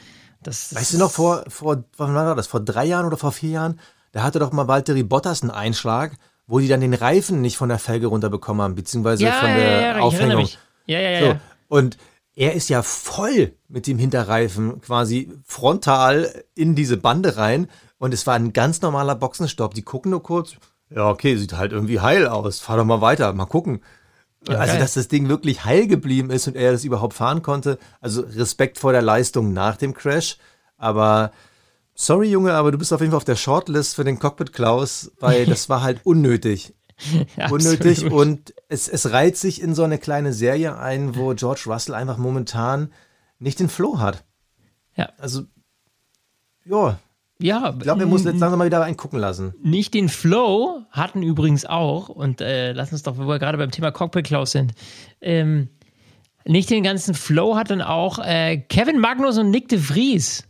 das 0.44 0.76
weißt 0.76 0.94
du 0.94 0.98
noch, 0.98 1.12
vor, 1.12 1.44
vor, 1.48 1.84
wann 1.98 2.16
war 2.16 2.36
das? 2.36 2.48
Vor 2.48 2.60
drei 2.60 2.86
Jahren 2.86 3.06
oder 3.06 3.18
vor 3.18 3.32
vier 3.32 3.52
Jahren? 3.52 3.80
Da 4.12 4.24
hatte 4.24 4.40
doch 4.40 4.52
mal 4.52 4.68
Valtteri 4.68 5.04
Bottas 5.04 5.42
einen 5.42 5.52
Einschlag, 5.52 6.14
wo 6.46 6.60
die 6.60 6.68
dann 6.68 6.82
den 6.82 6.94
Reifen 6.94 7.42
nicht 7.42 7.58
von 7.58 7.70
der 7.70 7.80
Felge 7.80 8.08
runterbekommen 8.08 8.62
haben, 8.62 8.76
beziehungsweise 8.76 9.24
ja, 9.24 9.32
von 9.34 9.50
der 9.50 9.72
ja, 9.72 9.82
ja, 9.82 10.00
Aufhängung. 10.00 10.50
Ja, 10.86 11.00
ja, 11.00 11.10
ja, 11.10 11.34
so. 11.34 11.40
Und 11.68 11.98
er 12.36 12.54
ist 12.54 12.70
ja 12.70 12.82
voll 12.82 13.54
mit 13.68 13.88
dem 13.88 13.98
Hinterreifen 13.98 14.82
quasi 14.82 15.32
frontal 15.46 16.44
in 16.56 16.76
diese 16.76 16.98
Bande 16.98 17.38
rein. 17.38 17.68
Und 17.98 18.14
es 18.14 18.28
war 18.28 18.36
ein 18.36 18.54
ganz 18.54 18.82
normaler 18.82 19.16
Boxenstopp. 19.16 19.74
Die 19.74 19.84
gucken 19.84 20.12
nur 20.12 20.24
kurz, 20.24 20.56
ja, 20.90 21.10
okay, 21.10 21.36
sieht 21.38 21.54
halt 21.54 21.72
irgendwie 21.72 22.00
heil 22.00 22.28
aus. 22.28 22.60
Fahr 22.60 22.78
doch 22.78 22.86
mal 22.86 23.02
weiter, 23.02 23.34
mal 23.34 23.46
gucken. 23.46 23.82
Ja, 24.48 24.58
also, 24.58 24.74
geil. 24.74 24.82
dass 24.82 24.94
das 24.94 25.08
Ding 25.08 25.30
wirklich 25.30 25.64
heil 25.64 25.88
geblieben 25.88 26.30
ist 26.30 26.48
und 26.48 26.56
er 26.56 26.72
das 26.72 26.84
überhaupt 26.84 27.14
fahren 27.14 27.42
konnte. 27.42 27.78
Also 28.02 28.22
Respekt 28.22 28.78
vor 28.78 28.92
der 28.92 29.02
Leistung 29.02 29.54
nach 29.54 29.78
dem 29.78 29.94
Crash. 29.94 30.38
Aber 30.78 31.32
sorry, 31.96 32.30
Junge, 32.30 32.54
aber 32.54 32.72
du 32.72 32.78
bist 32.78 32.92
auf 32.92 33.00
jeden 33.00 33.12
Fall 33.12 33.18
auf 33.18 33.24
der 33.24 33.36
Shortlist 33.36 33.96
für 33.96 34.04
den 34.04 34.20
Cockpit 34.20 34.54
Klaus, 34.54 35.12
weil 35.20 35.46
das 35.48 35.70
war 35.70 35.82
halt 35.82 36.02
unnötig. 36.04 36.74
Ja, 37.36 37.50
unnötig 37.50 38.12
und 38.12 38.54
es, 38.70 38.88
es 38.88 39.12
reiht 39.12 39.36
sich 39.36 39.62
in 39.62 39.74
so 39.74 39.84
eine 39.84 39.98
kleine 39.98 40.32
Serie 40.32 40.78
ein, 40.78 41.16
wo 41.16 41.34
George 41.34 41.64
Russell 41.66 41.96
einfach 41.96 42.18
momentan 42.18 42.94
nicht 43.40 43.60
den 43.60 43.68
Flow 43.68 44.00
hat. 44.00 44.24
Ja. 44.96 45.10
Also, 45.18 45.44
ja, 46.66 47.00
ja, 47.40 47.74
ich 47.78 47.84
glaube, 47.84 48.02
er 48.02 48.08
muss 48.08 48.24
jetzt 48.24 48.40
langsam 48.40 48.60
mal 48.60 48.66
wieder 48.66 48.84
einen 48.84 48.98
gucken 48.98 49.20
lassen. 49.20 49.54
Nicht 49.62 49.94
den 49.94 50.10
Flow 50.10 50.82
hatten 50.92 51.24
übrigens 51.24 51.66
auch, 51.66 52.10
und 52.10 52.42
äh, 52.42 52.74
lass 52.74 52.92
uns 52.92 53.04
doch, 53.04 53.18
wo 53.18 53.28
wir 53.28 53.40
gerade 53.40 53.58
beim 53.58 53.72
Thema 53.72 53.92
Cockpit 53.92 54.26
Klaus 54.26 54.52
sind, 54.52 54.74
ähm, 55.22 55.70
nicht 56.46 56.70
den 56.70 56.84
ganzen 56.84 57.14
Flow 57.14 57.56
hatten 57.56 57.82
auch 57.82 58.20
äh, 58.20 58.58
Kevin 58.58 59.00
Magnus 59.00 59.38
und 59.38 59.50
Nick 59.50 59.70
de 59.70 59.80
Vries. 59.80 60.48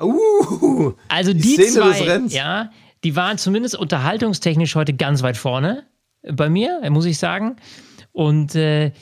Uh, 0.00 0.92
also 1.08 1.32
die, 1.32 1.56
die 1.56 1.66
zwei, 1.66 2.20
ja, 2.28 2.70
die 3.04 3.14
waren 3.14 3.38
zumindest 3.38 3.76
unterhaltungstechnisch 3.76 4.74
heute 4.74 4.94
ganz 4.94 5.22
weit 5.22 5.36
vorne 5.36 5.84
bei 6.22 6.48
mir, 6.48 6.80
muss 6.90 7.04
ich 7.04 7.18
sagen. 7.18 7.56
Und 8.12 8.54
äh, 8.54 8.92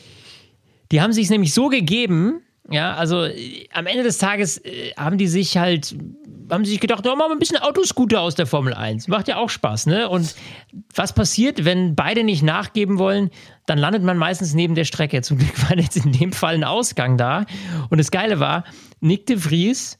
die 0.92 1.00
haben 1.00 1.12
sich 1.12 1.30
nämlich 1.30 1.54
so 1.54 1.68
gegeben, 1.68 2.42
ja, 2.68 2.94
also 2.94 3.24
äh, 3.24 3.66
am 3.72 3.86
Ende 3.86 4.02
des 4.02 4.18
Tages 4.18 4.58
äh, 4.58 4.92
haben 4.96 5.18
die 5.18 5.26
sich 5.26 5.56
halt, 5.56 5.96
haben 6.50 6.64
sich 6.64 6.80
gedacht, 6.80 7.06
oh, 7.06 7.16
machen 7.16 7.30
wir 7.30 7.36
ein 7.36 7.38
bisschen 7.38 7.58
Autoscooter 7.58 8.20
aus 8.20 8.34
der 8.34 8.46
Formel 8.46 8.74
1. 8.74 9.08
Macht 9.08 9.28
ja 9.28 9.36
auch 9.36 9.48
Spaß, 9.48 9.86
ne? 9.86 10.08
Und 10.08 10.34
was 10.94 11.14
passiert, 11.14 11.64
wenn 11.64 11.94
beide 11.94 12.22
nicht 12.22 12.42
nachgeben 12.42 12.98
wollen? 12.98 13.30
Dann 13.66 13.78
landet 13.78 14.02
man 14.02 14.18
meistens 14.18 14.54
neben 14.54 14.74
der 14.74 14.84
Strecke. 14.84 15.22
Zum 15.22 15.38
Glück 15.38 15.70
war 15.70 15.76
jetzt 15.78 15.96
in 15.96 16.12
dem 16.12 16.32
Fall 16.32 16.54
ein 16.54 16.64
Ausgang 16.64 17.16
da. 17.16 17.44
Und 17.88 17.98
das 17.98 18.10
Geile 18.10 18.40
war, 18.40 18.64
Nick 19.00 19.26
de 19.26 19.38
Vries 19.38 19.98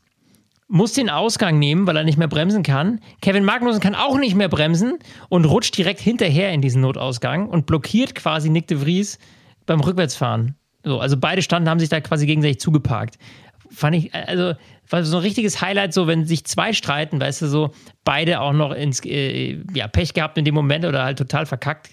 muss 0.68 0.92
den 0.92 1.10
Ausgang 1.10 1.58
nehmen, 1.58 1.88
weil 1.88 1.96
er 1.96 2.04
nicht 2.04 2.18
mehr 2.18 2.28
bremsen 2.28 2.62
kann. 2.62 3.00
Kevin 3.20 3.44
Magnussen 3.44 3.80
kann 3.80 3.96
auch 3.96 4.16
nicht 4.16 4.36
mehr 4.36 4.48
bremsen 4.48 4.98
und 5.28 5.44
rutscht 5.44 5.76
direkt 5.76 5.98
hinterher 5.98 6.52
in 6.52 6.62
diesen 6.62 6.82
Notausgang 6.82 7.48
und 7.48 7.66
blockiert 7.66 8.14
quasi 8.14 8.50
Nick 8.50 8.68
de 8.68 8.78
Vries 8.78 9.18
beim 9.66 9.80
Rückwärtsfahren. 9.80 10.54
So, 10.84 11.00
also 11.00 11.16
beide 11.16 11.42
standen, 11.42 11.68
haben 11.68 11.80
sich 11.80 11.88
da 11.88 12.00
quasi 12.00 12.26
gegenseitig 12.26 12.60
zugeparkt. 12.60 13.18
Fand 13.70 13.96
ich, 13.96 14.14
also 14.14 14.54
war 14.88 15.04
so 15.04 15.16
ein 15.18 15.22
richtiges 15.22 15.60
Highlight, 15.60 15.94
so 15.94 16.06
wenn 16.06 16.26
sich 16.26 16.44
zwei 16.44 16.72
streiten, 16.72 17.20
weißt 17.20 17.42
du, 17.42 17.46
so 17.46 17.70
beide 18.04 18.40
auch 18.40 18.52
noch 18.52 18.72
ins 18.72 19.04
äh, 19.04 19.62
ja, 19.72 19.86
Pech 19.86 20.14
gehabt 20.14 20.36
in 20.38 20.44
dem 20.44 20.54
Moment 20.54 20.84
oder 20.84 21.04
halt 21.04 21.18
total 21.18 21.46
verkackt. 21.46 21.90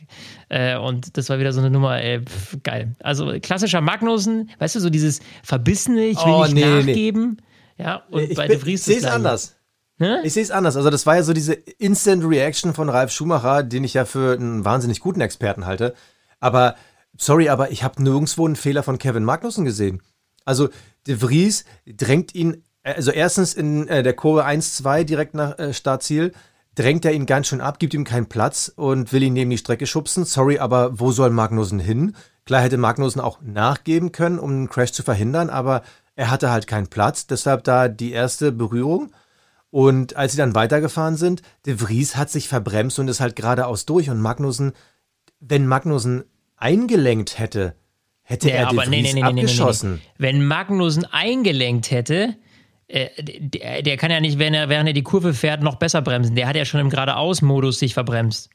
Äh, 0.49 0.77
und 0.77 1.15
das 1.17 1.29
war 1.29 1.39
wieder 1.39 1.53
so 1.53 1.59
eine 1.59 1.69
Nummer, 1.69 2.01
ey, 2.01 2.21
pf, 2.21 2.57
geil. 2.63 2.95
Also 3.01 3.33
klassischer 3.41 3.81
Magnussen, 3.81 4.49
weißt 4.57 4.75
du, 4.75 4.79
so 4.79 4.89
dieses 4.89 5.19
Verbissene, 5.43 6.05
ich 6.05 6.17
will 6.25 6.33
oh, 6.33 6.43
nicht 6.43 6.55
nee, 6.55 6.65
nachgeben. 6.65 7.37
Nee. 7.77 7.83
Ja, 7.83 8.03
und 8.09 8.23
ich 8.23 8.35
bei 8.35 8.47
bin, 8.47 8.57
De 8.57 8.65
Vries 8.65 8.87
Ich 8.87 8.95
sehe 8.95 8.97
es 8.97 9.05
anders. 9.05 9.55
Ne? 9.99 10.21
Ich 10.23 10.33
sehe 10.33 10.43
es 10.43 10.51
anders. 10.51 10.75
Also, 10.75 10.89
das 10.89 11.05
war 11.05 11.15
ja 11.15 11.23
so 11.23 11.33
diese 11.33 11.53
Instant 11.53 12.23
Reaction 12.23 12.73
von 12.73 12.89
Ralf 12.89 13.11
Schumacher, 13.11 13.63
den 13.63 13.83
ich 13.83 13.93
ja 13.93 14.05
für 14.05 14.33
einen 14.35 14.63
wahnsinnig 14.65 14.99
guten 14.99 15.21
Experten 15.21 15.65
halte. 15.65 15.93
Aber 16.39 16.75
sorry, 17.17 17.49
aber 17.49 17.71
ich 17.71 17.83
habe 17.83 18.01
nirgendwo 18.01 18.45
einen 18.45 18.55
Fehler 18.55 18.83
von 18.83 18.97
Kevin 18.97 19.23
Magnussen 19.23 19.65
gesehen. 19.65 20.01
Also 20.45 20.69
De 21.07 21.17
Vries 21.17 21.65
drängt 21.85 22.35
ihn, 22.35 22.63
also 22.83 23.11
erstens 23.11 23.53
in 23.53 23.87
äh, 23.87 24.03
der 24.03 24.13
Kurve 24.13 24.45
1-2 24.45 25.03
direkt 25.03 25.33
nach 25.33 25.57
äh, 25.59 25.73
Startziel, 25.73 26.33
drängt 26.75 27.05
er 27.05 27.13
ihn 27.13 27.25
ganz 27.25 27.47
schön 27.47 27.59
ab, 27.59 27.79
gibt 27.79 27.93
ihm 27.93 28.03
keinen 28.03 28.27
Platz 28.27 28.71
und 28.73 29.11
will 29.11 29.23
ihn 29.23 29.33
neben 29.33 29.49
die 29.49 29.57
Strecke 29.57 29.87
schubsen. 29.87 30.25
Sorry, 30.25 30.59
aber 30.59 30.99
wo 30.99 31.11
soll 31.11 31.31
Magnussen 31.31 31.79
hin? 31.79 32.15
Klar 32.45 32.61
hätte 32.61 32.77
Magnussen 32.77 33.19
auch 33.19 33.41
nachgeben 33.41 34.11
können, 34.11 34.39
um 34.39 34.51
einen 34.51 34.69
Crash 34.69 34.91
zu 34.91 35.03
verhindern, 35.03 35.49
aber 35.49 35.81
er 36.15 36.29
hatte 36.31 36.51
halt 36.51 36.67
keinen 36.67 36.87
Platz, 36.87 37.27
deshalb 37.27 37.63
da 37.63 37.87
die 37.87 38.11
erste 38.11 38.51
Berührung. 38.51 39.11
Und 39.69 40.15
als 40.15 40.31
sie 40.31 40.37
dann 40.37 40.55
weitergefahren 40.55 41.17
sind, 41.17 41.41
De 41.65 41.77
Vries 41.77 42.15
hat 42.15 42.29
sich 42.29 42.47
verbremst 42.47 42.99
und 42.99 43.07
ist 43.07 43.19
halt 43.19 43.35
geradeaus 43.35 43.85
durch 43.85 44.09
und 44.09 44.21
Magnussen, 44.21 44.71
wenn 45.39 45.67
Magnussen 45.67 46.23
eingelenkt 46.57 47.39
hätte, 47.39 47.75
hätte 48.23 48.47
nee, 48.47 48.53
er 48.53 48.67
aber, 48.67 48.83
De 48.83 48.89
Vries 48.89 49.13
nee, 49.13 49.21
nee, 49.21 49.23
abgeschossen. 49.23 50.01
Wenn 50.17 50.45
Magnussen 50.45 51.05
eingelenkt 51.05 51.91
hätte, 51.91 52.35
äh, 52.87 53.09
der, 53.21 53.81
der, 53.81 53.97
kann 53.97 54.11
ja 54.11 54.19
nicht, 54.19 54.39
wenn 54.39 54.53
er, 54.53 54.69
während 54.69 54.87
er 54.87 54.93
die 54.93 55.03
Kurve 55.03 55.33
fährt, 55.33 55.61
noch 55.61 55.75
besser 55.75 56.01
bremsen. 56.01 56.35
Der 56.35 56.47
hat 56.47 56.55
ja 56.55 56.65
schon 56.65 56.79
im 56.79 56.89
Geradeaus-Modus 56.89 57.79
sich 57.79 57.93
verbremst. 57.93 58.49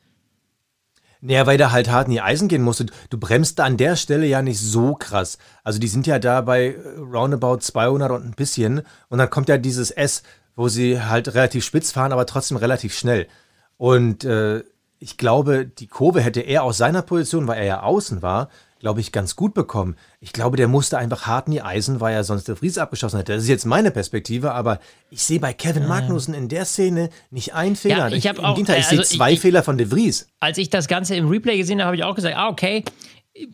Naja, 1.25 1.47
weil 1.47 1.57
der 1.57 1.71
halt 1.71 1.89
hart 1.89 2.09
in 2.09 2.15
die 2.15 2.21
Eisen 2.21 2.49
gehen 2.49 2.63
musste. 2.63 2.87
Du 3.09 3.17
bremst 3.17 3.59
da 3.59 3.65
an 3.65 3.77
der 3.77 3.95
Stelle 3.95 4.27
ja 4.27 4.43
nicht 4.43 4.59
so 4.59 4.95
krass. 4.95 5.39
Also 5.63 5.79
die 5.79 5.87
sind 5.87 6.07
ja 6.09 6.19
da 6.19 6.41
bei 6.41 6.75
äh, 6.75 6.99
roundabout 6.99 7.59
200 7.59 8.11
und 8.11 8.25
ein 8.25 8.33
bisschen. 8.33 8.83
Und 9.09 9.19
dann 9.19 9.31
kommt 9.31 9.49
ja 9.49 9.57
dieses 9.57 9.93
S, 9.93 10.25
wo 10.57 10.69
sie 10.69 11.01
halt 11.01 11.35
relativ 11.35 11.65
spitz 11.65 11.93
fahren, 11.93 12.13
aber 12.13 12.27
trotzdem 12.27 12.57
relativ 12.57 12.97
schnell. 12.97 13.29
Und 13.77 14.25
äh, 14.25 14.65
ich 15.03 15.17
glaube, 15.17 15.67
die 15.67 15.89
Kurve 15.89 16.21
hätte 16.21 16.41
er 16.41 16.63
aus 16.63 16.79
seiner 16.79 17.03
Position, 17.03 17.49
weil 17.49 17.59
er 17.59 17.65
ja 17.65 17.83
außen 17.83 18.23
war, 18.23 18.49
glaube 18.79 19.01
ich, 19.01 19.11
ganz 19.11 19.35
gut 19.35 19.53
bekommen. 19.53 19.97
Ich 20.21 20.33
glaube, 20.33 20.57
der 20.57 20.69
musste 20.69 20.97
einfach 20.97 21.27
hart 21.27 21.49
in 21.49 21.53
die 21.53 21.63
Eisen, 21.63 22.01
weil 22.01 22.15
er 22.15 22.23
sonst 22.23 22.47
der 22.47 22.55
Fries 22.55 22.79
abgeschossen 22.79 23.19
hätte. 23.19 23.33
Das 23.33 23.43
ist 23.43 23.49
jetzt 23.49 23.67
meine 23.67 23.91
Perspektive, 23.91 24.53
aber 24.53 24.79
ich 25.11 25.23
sehe 25.23 25.41
bei 25.41 25.53
Kevin 25.53 25.89
Magnussen 25.89 26.35
in 26.35 26.49
der 26.49 26.65
Szene 26.65 27.11
nicht 27.31 27.53
einen 27.53 27.75
Fehler. 27.75 28.09
Ja, 28.09 28.17
ich 28.17 28.27
Im 28.27 28.45
auch, 28.45 28.55
Gegenteil, 28.55 28.79
ich 28.79 28.87
also 28.87 29.03
sehe 29.03 29.19
zwei 29.19 29.33
ich, 29.33 29.41
Fehler 29.41 29.65
von 29.65 29.77
De 29.77 29.89
Vries. 29.89 30.29
Als 30.39 30.59
ich 30.59 30.71
das 30.71 30.87
Ganze 30.87 31.17
im 31.17 31.29
Replay 31.29 31.59
gesehen 31.59 31.81
habe, 31.81 31.87
habe 31.87 31.97
ich 31.97 32.05
auch 32.05 32.15
gesagt, 32.15 32.37
ah, 32.37 32.49
okay, 32.49 32.85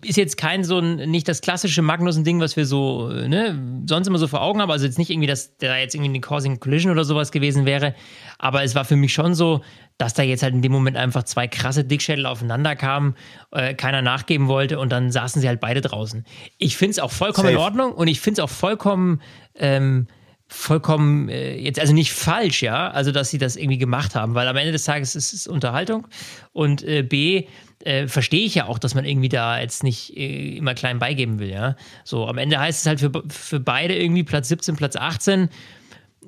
ist 0.05 0.17
jetzt 0.17 0.37
kein 0.37 0.65
so 0.65 0.79
ein, 0.79 0.97
nicht 1.11 1.29
das 1.29 1.41
klassische 1.41 1.83
Magnussen-Ding, 1.83 2.41
was 2.41 2.57
wir 2.57 2.67
so, 2.67 3.09
ne, 3.09 3.59
sonst 3.87 4.09
immer 4.09 4.19
so 4.19 4.27
vor 4.27 4.43
Augen 4.43 4.61
haben. 4.61 4.71
Also 4.71 4.85
jetzt 4.85 4.99
nicht 4.99 5.11
irgendwie, 5.11 5.29
dass 5.29 5.57
da 5.59 5.77
jetzt 5.77 5.95
irgendwie 5.95 6.11
eine 6.11 6.21
Causing 6.21 6.59
Collision 6.59 6.91
oder 6.91 7.05
sowas 7.05 7.31
gewesen 7.31 7.65
wäre. 7.65 7.95
Aber 8.39 8.65
es 8.65 8.75
war 8.75 8.85
für 8.85 8.97
mich 8.97 9.13
schon 9.13 9.35
so, 9.35 9.63
dass 9.99 10.15
da 10.15 10.23
jetzt 10.23 10.43
halt 10.43 10.55
in 10.55 10.63
dem 10.63 10.73
Moment 10.73 10.97
einfach 10.97 11.25
zwei 11.25 11.49
krasse 11.49 11.85
Dickschädel 11.85 12.25
aufeinander 12.25 12.77
kamen, 12.77 13.15
äh, 13.51 13.75
keiner 13.75 14.01
nachgeben 14.01 14.49
wollte 14.49 14.79
und 14.79 14.91
dann 14.91 15.11
saßen 15.11 15.43
sie 15.43 15.49
halt 15.49 15.61
beide 15.61 15.81
draußen. 15.81 16.25
Ich 16.57 16.77
finde 16.77 16.93
es 16.93 16.99
auch 17.01 17.11
vollkommen 17.11 17.49
Safe. 17.49 17.57
in 17.57 17.61
Ordnung 17.61 17.93
und 17.93 18.09
ich 18.09 18.21
finde 18.21 18.41
es 18.41 18.45
auch 18.45 18.51
vollkommen, 18.51 19.21
ähm, 19.57 20.07
vollkommen 20.47 21.29
äh, 21.29 21.57
jetzt 21.57 21.79
also 21.79 21.93
nicht 21.93 22.13
falsch, 22.13 22.63
ja, 22.63 22.91
also 22.91 23.13
dass 23.13 23.31
sie 23.31 23.39
das 23.39 23.57
irgendwie 23.57 23.77
gemacht 23.77 24.15
haben, 24.15 24.35
weil 24.35 24.49
am 24.49 24.57
Ende 24.57 24.73
des 24.73 24.85
Tages 24.85 25.15
ist 25.15 25.33
es 25.33 25.47
Unterhaltung 25.47 26.07
und 26.53 26.83
äh, 26.85 27.03
B 27.03 27.47
äh, 27.85 28.07
verstehe 28.07 28.45
ich 28.45 28.55
ja 28.55 28.67
auch, 28.67 28.79
dass 28.79 28.95
man 28.95 29.05
irgendwie 29.05 29.29
da 29.29 29.61
jetzt 29.61 29.83
nicht 29.83 30.17
äh, 30.17 30.57
immer 30.57 30.75
klein 30.75 30.99
beigeben 30.99 31.39
will, 31.39 31.51
ja. 31.51 31.77
So, 32.05 32.27
am 32.27 32.39
Ende 32.39 32.59
heißt 32.59 32.81
es 32.81 32.87
halt 32.87 33.01
für, 33.01 33.11
für 33.29 33.61
beide 33.61 33.95
irgendwie 33.95 34.25
Platz 34.25 34.49
17, 34.49 34.77
Platz 34.77 34.97
18. 34.97 35.49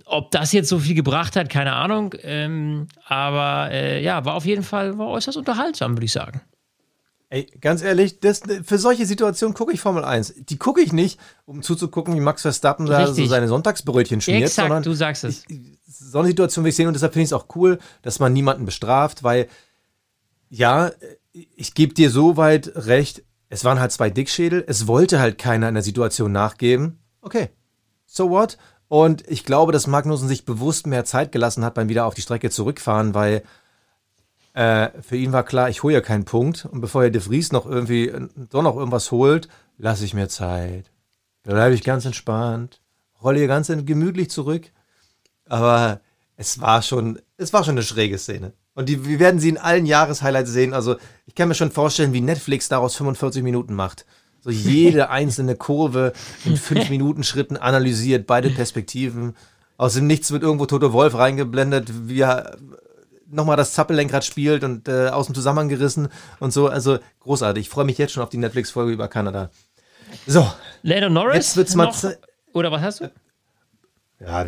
Ob 0.06 0.30
das 0.30 0.52
jetzt 0.52 0.68
so 0.68 0.78
viel 0.78 0.94
gebracht 0.94 1.36
hat, 1.36 1.48
keine 1.48 1.74
Ahnung. 1.74 2.14
Ähm, 2.22 2.88
aber 3.04 3.70
äh, 3.70 4.02
ja, 4.02 4.24
war 4.24 4.34
auf 4.34 4.46
jeden 4.46 4.62
Fall 4.62 4.98
war 4.98 5.08
äußerst 5.08 5.36
unterhaltsam, 5.36 5.96
würde 5.96 6.06
ich 6.06 6.12
sagen. 6.12 6.40
Ey, 7.32 7.46
ganz 7.60 7.80
ehrlich, 7.82 8.18
das, 8.18 8.42
für 8.64 8.78
solche 8.78 9.06
Situationen 9.06 9.54
gucke 9.54 9.72
ich 9.72 9.80
Formel 9.80 10.04
1. 10.04 10.34
Die 10.48 10.58
gucke 10.58 10.80
ich 10.80 10.92
nicht, 10.92 11.20
um 11.44 11.62
zuzugucken, 11.62 12.14
wie 12.16 12.20
Max 12.20 12.42
Verstappen 12.42 12.86
da 12.86 13.06
so 13.06 13.24
seine 13.26 13.46
Sonntagsbrötchen 13.46 14.20
schmiert. 14.20 14.42
Exakt, 14.42 14.66
sondern 14.66 14.82
du 14.82 14.92
sagst 14.94 15.22
es. 15.22 15.44
Ich, 15.48 15.60
so 15.86 16.18
eine 16.18 16.28
Situation 16.28 16.64
will 16.64 16.70
ich 16.70 16.76
sehen 16.76 16.88
und 16.88 16.94
deshalb 16.94 17.12
finde 17.12 17.24
ich 17.24 17.28
es 17.28 17.32
auch 17.32 17.46
cool, 17.54 17.78
dass 18.02 18.18
man 18.18 18.32
niemanden 18.32 18.64
bestraft, 18.64 19.22
weil 19.22 19.46
ja, 20.48 20.90
ich 21.32 21.74
gebe 21.74 21.94
dir 21.94 22.10
so 22.10 22.36
weit 22.36 22.72
recht, 22.74 23.22
es 23.48 23.64
waren 23.64 23.78
halt 23.78 23.92
zwei 23.92 24.10
Dickschädel, 24.10 24.64
es 24.66 24.88
wollte 24.88 25.20
halt 25.20 25.38
keiner 25.38 25.68
in 25.68 25.74
der 25.74 25.84
Situation 25.84 26.32
nachgeben. 26.32 26.98
Okay, 27.20 27.50
so 28.06 28.30
what? 28.30 28.58
Und 28.90 29.22
ich 29.30 29.44
glaube, 29.44 29.70
dass 29.70 29.86
Magnussen 29.86 30.26
sich 30.26 30.44
bewusst 30.44 30.88
mehr 30.88 31.04
Zeit 31.04 31.30
gelassen 31.30 31.64
hat 31.64 31.74
beim 31.74 31.88
wieder 31.88 32.06
auf 32.06 32.14
die 32.14 32.22
Strecke 32.22 32.50
zurückfahren, 32.50 33.14
weil 33.14 33.44
äh, 34.52 34.88
für 35.00 35.14
ihn 35.14 35.30
war 35.30 35.44
klar, 35.44 35.70
ich 35.70 35.84
hole 35.84 35.94
ja 35.94 36.00
keinen 36.00 36.24
Punkt. 36.24 36.64
Und 36.64 36.80
bevor 36.80 37.04
er 37.04 37.10
De 37.10 37.22
Vries 37.22 37.52
noch 37.52 37.66
irgendwie 37.66 38.12
doch 38.50 38.62
noch 38.64 38.74
irgendwas 38.74 39.12
holt, 39.12 39.46
lasse 39.78 40.04
ich 40.04 40.12
mir 40.12 40.28
Zeit. 40.28 40.90
Da 41.44 41.52
bleibe 41.52 41.76
ich 41.76 41.84
ganz 41.84 42.04
entspannt, 42.04 42.80
rolle 43.22 43.38
hier 43.38 43.46
ganz 43.46 43.68
gemütlich 43.68 44.28
zurück. 44.28 44.72
Aber 45.46 46.00
es 46.36 46.60
war 46.60 46.82
schon, 46.82 47.20
es 47.36 47.52
war 47.52 47.62
schon 47.62 47.74
eine 47.74 47.84
schräge 47.84 48.18
Szene. 48.18 48.54
Und 48.74 48.88
die, 48.88 49.06
wir 49.06 49.20
werden 49.20 49.38
sie 49.38 49.50
in 49.50 49.58
allen 49.58 49.86
Jahreshighlights 49.86 50.50
sehen. 50.50 50.74
Also 50.74 50.96
ich 51.26 51.36
kann 51.36 51.46
mir 51.46 51.54
schon 51.54 51.70
vorstellen, 51.70 52.12
wie 52.12 52.22
Netflix 52.22 52.68
daraus 52.68 52.96
45 52.96 53.44
Minuten 53.44 53.74
macht. 53.74 54.04
So 54.42 54.50
jede 54.50 55.10
einzelne 55.10 55.54
Kurve 55.56 56.12
in 56.44 56.56
5 56.56 56.90
Minuten 56.90 57.24
Schritten 57.24 57.56
analysiert, 57.56 58.26
beide 58.26 58.50
Perspektiven. 58.50 59.36
Aus 59.76 59.94
dem 59.94 60.06
Nichts 60.06 60.30
wird 60.30 60.42
irgendwo 60.42 60.66
Toto 60.66 60.92
Wolf 60.92 61.14
reingeblendet, 61.14 62.08
wie 62.08 62.20
er 62.20 62.56
nochmal 63.30 63.56
das 63.56 63.72
Zappellenkrad 63.72 64.24
spielt 64.24 64.64
und 64.64 64.88
äh, 64.88 65.08
aus 65.08 65.26
dem 65.26 65.34
Zusammenhang 65.34 65.68
gerissen 65.68 66.08
und 66.38 66.52
so. 66.52 66.68
Also 66.68 66.98
großartig. 67.20 67.66
Ich 67.66 67.70
freue 67.70 67.84
mich 67.84 67.98
jetzt 67.98 68.12
schon 68.12 68.22
auf 68.22 68.28
die 68.28 68.38
Netflix-Folge 68.38 68.92
über 68.92 69.08
Kanada. 69.08 69.50
So. 70.26 70.50
Lando 70.82 71.08
Norris? 71.08 71.36
Jetzt 71.36 71.56
wird's 71.56 71.74
mal 71.74 71.86
noch, 71.86 72.12
oder 72.52 72.72
was 72.72 72.82
hast 72.82 73.00
du? 73.00 73.10
Ja, 74.20 74.46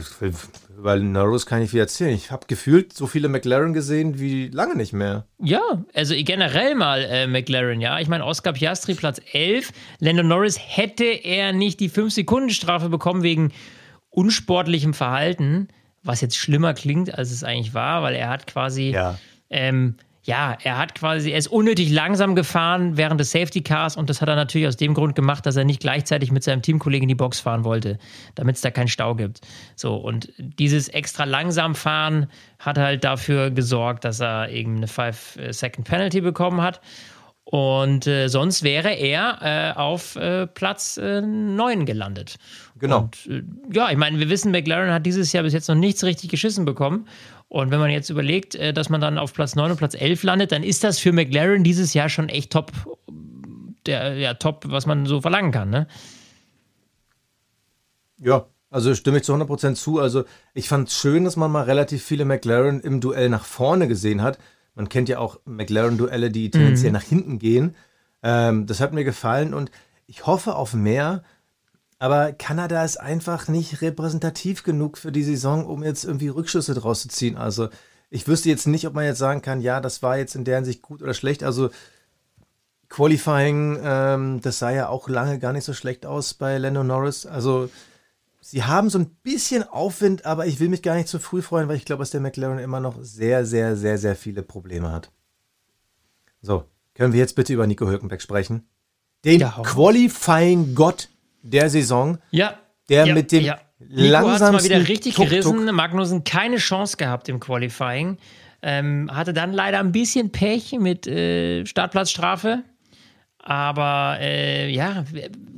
über 0.76 0.96
Norris 0.96 1.46
kann 1.46 1.62
ich 1.62 1.70
viel 1.70 1.80
erzählen. 1.80 2.14
Ich 2.14 2.30
habe 2.30 2.46
gefühlt 2.46 2.92
so 2.92 3.06
viele 3.06 3.28
McLaren 3.28 3.72
gesehen 3.72 4.18
wie 4.20 4.48
lange 4.48 4.76
nicht 4.76 4.92
mehr. 4.92 5.26
Ja, 5.38 5.62
also 5.94 6.14
generell 6.16 6.74
mal 6.74 7.02
äh, 7.04 7.26
McLaren, 7.26 7.80
ja. 7.80 7.98
Ich 7.98 8.08
meine, 8.08 8.26
Oscar 8.26 8.52
Piastri 8.52 8.94
Platz 8.94 9.20
11. 9.32 9.72
Lando 9.98 10.22
Norris 10.22 10.58
hätte 10.58 11.04
er 11.04 11.54
nicht 11.54 11.80
die 11.80 11.88
5-Sekunden-Strafe 11.88 12.90
bekommen 12.90 13.22
wegen 13.22 13.52
unsportlichem 14.10 14.92
Verhalten, 14.92 15.68
was 16.02 16.20
jetzt 16.20 16.36
schlimmer 16.36 16.74
klingt, 16.74 17.14
als 17.14 17.30
es 17.30 17.42
eigentlich 17.42 17.72
war, 17.72 18.02
weil 18.02 18.14
er 18.14 18.28
hat 18.28 18.46
quasi 18.46 18.90
ja. 18.90 19.18
ähm, 19.48 19.96
ja, 20.24 20.56
er 20.62 20.78
hat 20.78 20.94
quasi, 20.94 21.32
er 21.32 21.38
ist 21.38 21.48
unnötig 21.48 21.90
langsam 21.90 22.36
gefahren 22.36 22.96
während 22.96 23.20
des 23.20 23.32
Safety 23.32 23.60
Cars 23.60 23.96
und 23.96 24.08
das 24.08 24.20
hat 24.20 24.28
er 24.28 24.36
natürlich 24.36 24.68
aus 24.68 24.76
dem 24.76 24.94
Grund 24.94 25.16
gemacht, 25.16 25.44
dass 25.46 25.56
er 25.56 25.64
nicht 25.64 25.80
gleichzeitig 25.80 26.30
mit 26.30 26.44
seinem 26.44 26.62
Teamkollegen 26.62 27.04
in 27.04 27.08
die 27.08 27.14
Box 27.16 27.40
fahren 27.40 27.64
wollte, 27.64 27.98
damit 28.36 28.54
es 28.54 28.62
da 28.62 28.70
keinen 28.70 28.86
Stau 28.86 29.16
gibt. 29.16 29.40
So, 29.74 29.96
und 29.96 30.32
dieses 30.38 30.88
extra 30.88 31.24
langsam 31.24 31.74
fahren 31.74 32.28
hat 32.60 32.78
halt 32.78 33.02
dafür 33.02 33.50
gesorgt, 33.50 34.04
dass 34.04 34.20
er 34.20 34.48
eben 34.50 34.76
eine 34.76 34.86
5-Second-Penalty 34.86 36.20
bekommen 36.20 36.62
hat. 36.62 36.80
Und 37.44 38.06
äh, 38.06 38.28
sonst 38.28 38.62
wäre 38.62 38.94
er 38.94 39.38
äh, 39.74 39.78
auf 39.78 40.16
äh, 40.16 40.46
Platz 40.46 40.96
äh, 40.96 41.20
9 41.20 41.86
gelandet. 41.86 42.36
Genau. 42.78 43.02
Und, 43.02 43.26
äh, 43.26 43.42
ja, 43.72 43.90
ich 43.90 43.96
meine, 43.96 44.18
wir 44.18 44.30
wissen, 44.30 44.52
McLaren 44.52 44.92
hat 44.92 45.04
dieses 45.04 45.32
Jahr 45.32 45.42
bis 45.42 45.52
jetzt 45.52 45.68
noch 45.68 45.74
nichts 45.74 46.04
richtig 46.04 46.30
geschissen 46.30 46.64
bekommen. 46.64 47.08
Und 47.48 47.70
wenn 47.70 47.80
man 47.80 47.90
jetzt 47.90 48.10
überlegt, 48.10 48.54
äh, 48.54 48.72
dass 48.72 48.88
man 48.88 49.00
dann 49.00 49.18
auf 49.18 49.34
Platz 49.34 49.56
9 49.56 49.72
und 49.72 49.76
Platz 49.76 49.94
11 49.94 50.22
landet, 50.22 50.52
dann 50.52 50.62
ist 50.62 50.84
das 50.84 50.98
für 50.98 51.12
McLaren 51.12 51.64
dieses 51.64 51.94
Jahr 51.94 52.08
schon 52.08 52.28
echt 52.28 52.52
top, 52.52 52.72
der, 53.86 54.14
ja, 54.14 54.34
top, 54.34 54.64
was 54.68 54.86
man 54.86 55.04
so 55.04 55.20
verlangen 55.20 55.50
kann, 55.50 55.68
ne? 55.68 55.86
Ja, 58.18 58.46
also 58.70 58.94
stimme 58.94 59.18
ich 59.18 59.24
zu 59.24 59.34
100% 59.34 59.74
zu. 59.74 59.98
Also 59.98 60.24
ich 60.54 60.68
fand 60.68 60.88
es 60.88 60.96
schön, 60.96 61.24
dass 61.24 61.36
man 61.36 61.50
mal 61.50 61.64
relativ 61.64 62.02
viele 62.02 62.24
McLaren 62.24 62.80
im 62.80 63.00
Duell 63.00 63.28
nach 63.28 63.44
vorne 63.44 63.86
gesehen 63.88 64.22
hat. 64.22 64.38
Man 64.74 64.88
kennt 64.88 65.08
ja 65.08 65.18
auch 65.18 65.40
McLaren-Duelle, 65.44 66.30
die 66.30 66.50
tendenziell 66.50 66.90
mhm. 66.90 66.94
nach 66.94 67.02
hinten 67.02 67.38
gehen. 67.38 67.74
Ähm, 68.22 68.66
das 68.66 68.80
hat 68.80 68.92
mir 68.92 69.04
gefallen 69.04 69.54
und 69.54 69.70
ich 70.06 70.26
hoffe 70.26 70.54
auf 70.54 70.74
mehr. 70.74 71.22
Aber 71.98 72.32
Kanada 72.32 72.84
ist 72.84 72.98
einfach 72.98 73.48
nicht 73.48 73.80
repräsentativ 73.80 74.64
genug 74.64 74.98
für 74.98 75.12
die 75.12 75.22
Saison, 75.22 75.66
um 75.66 75.84
jetzt 75.84 76.04
irgendwie 76.04 76.28
Rückschlüsse 76.28 76.74
draus 76.74 77.02
zu 77.02 77.08
ziehen. 77.08 77.36
Also 77.36 77.68
ich 78.10 78.26
wüsste 78.26 78.48
jetzt 78.48 78.66
nicht, 78.66 78.86
ob 78.86 78.94
man 78.94 79.04
jetzt 79.04 79.18
sagen 79.18 79.40
kann, 79.40 79.60
ja, 79.60 79.80
das 79.80 80.02
war 80.02 80.18
jetzt 80.18 80.34
in 80.34 80.44
der 80.44 80.56
Hinsicht 80.56 80.82
gut 80.82 81.00
oder 81.00 81.14
schlecht. 81.14 81.42
Also 81.42 81.70
Qualifying, 82.88 83.78
ähm, 83.82 84.40
das 84.42 84.58
sah 84.58 84.70
ja 84.70 84.88
auch 84.88 85.08
lange 85.08 85.38
gar 85.38 85.52
nicht 85.52 85.64
so 85.64 85.72
schlecht 85.72 86.04
aus 86.04 86.34
bei 86.34 86.58
Lando 86.58 86.84
Norris. 86.84 87.24
Also 87.24 87.70
sie 88.42 88.64
haben 88.64 88.90
so 88.90 88.98
ein 88.98 89.06
bisschen 89.22 89.62
Aufwind, 89.62 90.26
aber 90.26 90.46
ich 90.46 90.60
will 90.60 90.68
mich 90.68 90.82
gar 90.82 90.96
nicht 90.96 91.08
zu 91.08 91.18
früh 91.18 91.40
freuen, 91.40 91.68
weil 91.68 91.76
ich 91.76 91.84
glaube, 91.84 92.00
dass 92.02 92.10
der 92.10 92.20
McLaren 92.20 92.58
immer 92.58 92.80
noch 92.80 92.96
sehr, 93.00 93.46
sehr, 93.46 93.76
sehr, 93.76 93.96
sehr 93.96 94.16
viele 94.16 94.42
Probleme 94.42 94.92
hat. 94.92 95.10
So, 96.42 96.64
können 96.94 97.12
wir 97.12 97.20
jetzt 97.20 97.36
bitte 97.36 97.54
über 97.54 97.66
Nico 97.66 97.86
Hülkenberg 97.86 98.20
sprechen? 98.20 98.68
Den 99.24 99.40
ja, 99.40 99.50
Qualifying-Gott 99.62 101.08
der 101.42 101.70
Saison. 101.70 102.18
Ja. 102.30 102.58
Der 102.88 103.06
ja, 103.06 103.14
mit 103.14 103.30
dem 103.30 103.44
ja. 103.44 103.60
langsamsten 103.78 104.52
mal 104.52 104.64
wieder 104.64 104.88
richtig 104.88 105.14
Tuk 105.14 105.26
-Tuk. 105.26 105.30
gerissen. 105.30 105.74
Magnussen 105.74 106.24
keine 106.24 106.56
Chance 106.56 106.96
gehabt 106.96 107.28
im 107.28 107.38
Qualifying. 107.38 108.18
Ähm, 108.60 109.08
hatte 109.12 109.32
dann 109.32 109.52
leider 109.52 109.78
ein 109.78 109.92
bisschen 109.92 110.32
Pech 110.32 110.72
mit 110.78 111.06
äh, 111.06 111.64
Startplatzstrafe. 111.64 112.64
Aber 113.44 114.18
äh, 114.20 114.70
ja, 114.70 115.04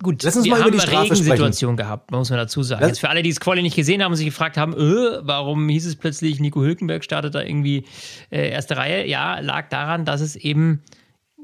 gut. 0.03 0.23
Lass 0.23 0.37
uns 0.37 0.47
wir 0.47 0.53
mal 0.53 0.61
haben 0.61 0.69
über 0.69 0.79
die 0.79 0.83
Strafe 0.83 1.11
Regensituation 1.11 1.77
gehabt, 1.77 2.11
muss 2.11 2.31
man 2.31 2.39
dazu 2.39 2.63
sagen. 2.63 2.87
Jetzt 2.87 3.01
für 3.01 3.11
alle, 3.11 3.23
die 3.23 3.29
das 3.29 3.41
Quali 3.41 3.61
nicht 3.61 3.77
gesehen 3.77 4.03
haben 4.03 4.13
und 4.13 4.17
sich 4.17 4.27
gefragt 4.27 4.57
haben, 4.57 4.73
äh, 4.73 5.19
warum 5.21 5.69
hieß 5.69 5.85
es 5.87 5.97
plötzlich, 5.97 6.41
Nico 6.41 6.63
Hülkenberg 6.63 7.05
startet 7.05 7.35
da 7.35 7.43
irgendwie 7.43 7.85
äh, 8.31 8.49
erste 8.49 8.79
Reihe? 8.79 9.07
Ja, 9.07 9.39
lag 9.41 9.69
daran, 9.69 10.07
dass 10.07 10.23
es 10.23 10.35
eben 10.35 10.83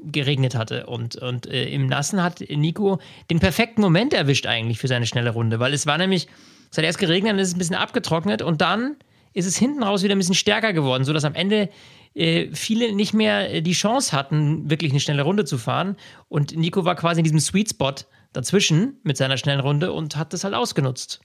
geregnet 0.03 0.55
hatte. 0.55 0.87
Und, 0.87 1.15
und 1.15 1.45
äh, 1.45 1.65
im 1.69 1.85
Nassen 1.85 2.23
hat 2.23 2.41
Nico 2.49 2.99
den 3.29 3.39
perfekten 3.39 3.81
Moment 3.81 4.13
erwischt 4.13 4.47
eigentlich 4.47 4.79
für 4.79 4.87
seine 4.87 5.05
schnelle 5.05 5.29
Runde, 5.29 5.59
weil 5.59 5.73
es 5.73 5.85
war 5.85 5.99
nämlich, 5.99 6.27
es 6.71 6.77
hat 6.77 6.85
erst 6.85 6.97
geregnet, 6.97 7.33
dann 7.33 7.39
ist 7.39 7.49
es 7.49 7.55
ein 7.55 7.59
bisschen 7.59 7.75
abgetrocknet 7.75 8.41
und 8.41 8.61
dann 8.61 8.95
ist 9.33 9.45
es 9.45 9.57
hinten 9.57 9.83
raus 9.83 10.03
wieder 10.03 10.15
ein 10.15 10.17
bisschen 10.17 10.35
stärker 10.35 10.73
geworden, 10.73 11.03
sodass 11.03 11.23
am 11.23 11.35
Ende 11.35 11.69
äh, 12.13 12.49
viele 12.53 12.93
nicht 12.93 13.13
mehr 13.13 13.53
äh, 13.53 13.61
die 13.61 13.73
Chance 13.73 14.11
hatten, 14.11 14.69
wirklich 14.69 14.91
eine 14.91 14.99
schnelle 14.99 15.23
Runde 15.23 15.45
zu 15.45 15.57
fahren. 15.57 15.95
Und 16.27 16.55
Nico 16.55 16.85
war 16.85 16.95
quasi 16.95 17.19
in 17.19 17.23
diesem 17.23 17.39
Sweet 17.39 17.69
Spot 17.69 17.95
dazwischen 18.33 18.99
mit 19.03 19.17
seiner 19.17 19.37
schnellen 19.37 19.59
Runde 19.59 19.91
und 19.93 20.15
hat 20.15 20.33
das 20.33 20.43
halt 20.43 20.53
ausgenutzt. 20.53 21.21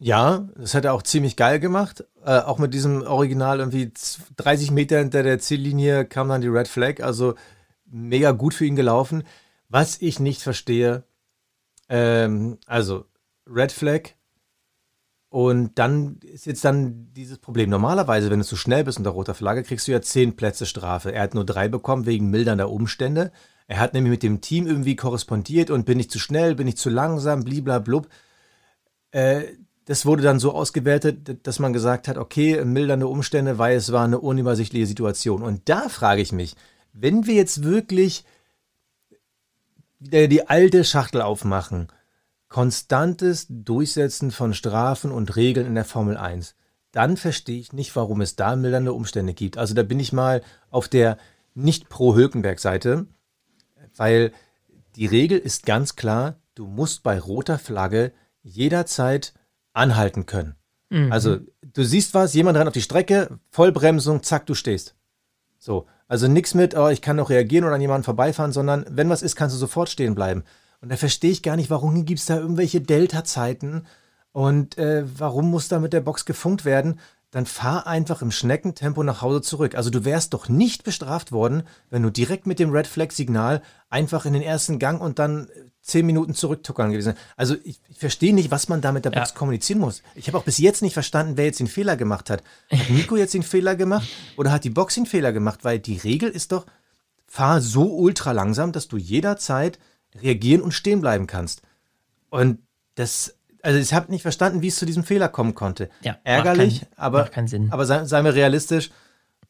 Ja, 0.00 0.48
das 0.56 0.74
hat 0.74 0.84
er 0.84 0.94
auch 0.94 1.02
ziemlich 1.02 1.34
geil 1.34 1.58
gemacht. 1.58 2.04
Äh, 2.24 2.38
auch 2.38 2.58
mit 2.58 2.72
diesem 2.72 3.02
Original 3.02 3.58
irgendwie 3.58 3.92
30 4.36 4.70
Meter 4.70 4.98
hinter 4.98 5.24
der 5.24 5.40
Ziellinie 5.40 6.04
kam 6.04 6.28
dann 6.28 6.40
die 6.40 6.48
Red 6.48 6.68
Flag. 6.68 7.00
Also 7.00 7.34
mega 7.84 8.30
gut 8.30 8.54
für 8.54 8.64
ihn 8.64 8.76
gelaufen. 8.76 9.24
Was 9.68 10.00
ich 10.00 10.20
nicht 10.20 10.42
verstehe, 10.42 11.04
ähm, 11.88 12.58
also 12.66 13.06
Red 13.46 13.72
Flag 13.72 14.10
und 15.30 15.78
dann 15.78 16.18
ist 16.22 16.46
jetzt 16.46 16.64
dann 16.64 17.12
dieses 17.12 17.38
Problem. 17.38 17.68
Normalerweise, 17.68 18.30
wenn 18.30 18.38
du 18.38 18.46
zu 18.46 18.56
schnell 18.56 18.84
bist 18.84 18.98
unter 18.98 19.10
roter 19.10 19.34
Flagge, 19.34 19.62
kriegst 19.62 19.86
du 19.86 19.92
ja 19.92 20.00
zehn 20.00 20.36
Plätze 20.36 20.64
Strafe. 20.64 21.12
Er 21.12 21.22
hat 21.22 21.34
nur 21.34 21.44
drei 21.44 21.68
bekommen 21.68 22.06
wegen 22.06 22.30
mildernder 22.30 22.70
Umstände. 22.70 23.30
Er 23.66 23.78
hat 23.78 23.92
nämlich 23.92 24.10
mit 24.10 24.22
dem 24.22 24.40
Team 24.40 24.66
irgendwie 24.66 24.96
korrespondiert 24.96 25.70
und 25.70 25.84
bin 25.84 26.00
ich 26.00 26.08
zu 26.08 26.18
schnell, 26.18 26.54
bin 26.54 26.66
ich 26.66 26.78
zu 26.78 26.88
langsam, 26.88 27.44
bliblablub. 27.44 28.08
Äh, 29.10 29.42
das 29.84 30.06
wurde 30.06 30.22
dann 30.22 30.38
so 30.38 30.52
ausgewertet, 30.52 31.46
dass 31.46 31.58
man 31.58 31.74
gesagt 31.74 32.08
hat, 32.08 32.16
okay, 32.16 32.64
mildernde 32.64 33.06
Umstände, 33.06 33.58
weil 33.58 33.76
es 33.76 33.92
war 33.92 34.04
eine 34.04 34.20
unübersichtliche 34.20 34.86
Situation. 34.86 35.42
Und 35.42 35.68
da 35.68 35.90
frage 35.90 36.22
ich 36.22 36.32
mich, 36.32 36.56
wenn 36.94 37.26
wir 37.26 37.34
jetzt 37.34 37.62
wirklich 37.62 38.24
wieder 39.98 40.28
die 40.28 40.48
alte 40.48 40.84
Schachtel 40.84 41.20
aufmachen, 41.20 41.88
konstantes 42.48 43.46
Durchsetzen 43.48 44.30
von 44.30 44.54
Strafen 44.54 45.12
und 45.12 45.36
Regeln 45.36 45.66
in 45.66 45.74
der 45.74 45.84
Formel 45.84 46.16
1, 46.16 46.54
dann 46.92 47.16
verstehe 47.16 47.60
ich 47.60 47.72
nicht, 47.72 47.94
warum 47.96 48.20
es 48.20 48.36
da 48.36 48.56
mildernde 48.56 48.92
Umstände 48.92 49.34
gibt. 49.34 49.58
Also 49.58 49.74
da 49.74 49.82
bin 49.82 50.00
ich 50.00 50.12
mal 50.12 50.42
auf 50.70 50.88
der 50.88 51.18
nicht 51.54 51.88
pro 51.88 52.14
Hülkenberg-Seite, 52.14 53.06
weil 53.96 54.32
die 54.96 55.06
Regel 55.06 55.38
ist 55.38 55.66
ganz 55.66 55.96
klar, 55.96 56.36
du 56.54 56.66
musst 56.66 57.02
bei 57.02 57.18
roter 57.18 57.58
Flagge 57.58 58.12
jederzeit 58.42 59.34
anhalten 59.72 60.26
können. 60.26 60.56
Mhm. 60.88 61.12
Also 61.12 61.38
du 61.62 61.84
siehst 61.84 62.14
was, 62.14 62.34
jemand 62.34 62.56
rennt 62.56 62.68
auf 62.68 62.74
die 62.74 62.82
Strecke, 62.82 63.38
Vollbremsung, 63.50 64.22
zack, 64.22 64.46
du 64.46 64.54
stehst. 64.54 64.94
So, 65.58 65.86
also 66.06 66.28
nichts 66.28 66.54
mit, 66.54 66.76
oh, 66.76 66.88
ich 66.88 67.02
kann 67.02 67.16
noch 67.16 67.30
reagieren 67.30 67.64
oder 67.64 67.74
an 67.74 67.80
jemanden 67.80 68.04
vorbeifahren, 68.04 68.52
sondern 68.52 68.86
wenn 68.88 69.10
was 69.10 69.22
ist, 69.22 69.36
kannst 69.36 69.54
du 69.54 69.58
sofort 69.58 69.88
stehen 69.88 70.14
bleiben. 70.14 70.44
Und 70.80 70.90
da 70.90 70.96
verstehe 70.96 71.30
ich 71.30 71.42
gar 71.42 71.56
nicht, 71.56 71.70
warum 71.70 72.04
gibt 72.04 72.20
es 72.20 72.26
da 72.26 72.38
irgendwelche 72.38 72.80
Delta-Zeiten 72.80 73.86
und 74.32 74.78
äh, 74.78 75.04
warum 75.18 75.50
muss 75.50 75.68
da 75.68 75.80
mit 75.80 75.92
der 75.92 76.00
Box 76.00 76.24
gefunkt 76.24 76.64
werden? 76.64 77.00
Dann 77.30 77.44
fahr 77.44 77.86
einfach 77.86 78.22
im 78.22 78.30
Schneckentempo 78.30 79.02
nach 79.02 79.20
Hause 79.20 79.42
zurück. 79.42 79.74
Also 79.74 79.90
du 79.90 80.06
wärst 80.06 80.32
doch 80.32 80.48
nicht 80.48 80.82
bestraft 80.84 81.30
worden, 81.30 81.64
wenn 81.90 82.02
du 82.02 82.10
direkt 82.10 82.46
mit 82.46 82.58
dem 82.58 82.70
Red 82.70 82.86
Flag-Signal 82.86 83.60
einfach 83.90 84.24
in 84.24 84.32
den 84.32 84.40
ersten 84.40 84.78
Gang 84.78 85.00
und 85.00 85.18
dann 85.18 85.48
zehn 85.82 86.06
Minuten 86.06 86.34
zurücktuckern 86.34 86.90
gewesen. 86.90 87.14
Also 87.36 87.56
ich, 87.64 87.80
ich 87.88 87.98
verstehe 87.98 88.34
nicht, 88.34 88.50
was 88.50 88.68
man 88.68 88.80
da 88.80 88.92
mit 88.92 89.04
der 89.04 89.10
Box 89.10 89.30
ja. 89.30 89.36
kommunizieren 89.36 89.80
muss. 89.80 90.02
Ich 90.14 90.28
habe 90.28 90.38
auch 90.38 90.44
bis 90.44 90.58
jetzt 90.58 90.80
nicht 90.80 90.94
verstanden, 90.94 91.36
wer 91.36 91.46
jetzt 91.46 91.60
den 91.60 91.66
Fehler 91.66 91.96
gemacht 91.96 92.30
hat. 92.30 92.42
Hat 92.70 92.88
Nico 92.90 93.16
jetzt 93.16 93.34
den 93.34 93.42
Fehler 93.42 93.74
gemacht 93.74 94.08
oder 94.36 94.50
hat 94.50 94.64
die 94.64 94.70
Box 94.70 94.94
den 94.94 95.06
Fehler 95.06 95.32
gemacht? 95.32 95.64
Weil 95.64 95.80
die 95.80 95.96
Regel 95.96 96.30
ist 96.30 96.52
doch, 96.52 96.64
fahr 97.26 97.60
so 97.60 97.94
ultra 97.94 98.32
langsam, 98.32 98.72
dass 98.72 98.88
du 98.88 98.96
jederzeit 98.96 99.78
reagieren 100.20 100.62
und 100.62 100.72
stehen 100.72 101.00
bleiben 101.00 101.26
kannst. 101.26 101.62
Und 102.30 102.58
das, 102.94 103.36
also 103.62 103.78
ich 103.78 103.94
habe 103.94 104.10
nicht 104.10 104.22
verstanden, 104.22 104.62
wie 104.62 104.68
es 104.68 104.76
zu 104.76 104.86
diesem 104.86 105.04
Fehler 105.04 105.28
kommen 105.28 105.54
konnte. 105.54 105.88
Ja, 106.02 106.18
Ärgerlich, 106.24 106.80
macht 106.80 106.90
kein, 106.90 106.98
aber, 106.98 107.18
macht 107.20 107.32
keinen 107.32 107.48
Sinn. 107.48 107.68
aber 107.70 107.86
sei, 107.86 108.04
sei 108.04 108.22
mir 108.22 108.34
realistisch, 108.34 108.90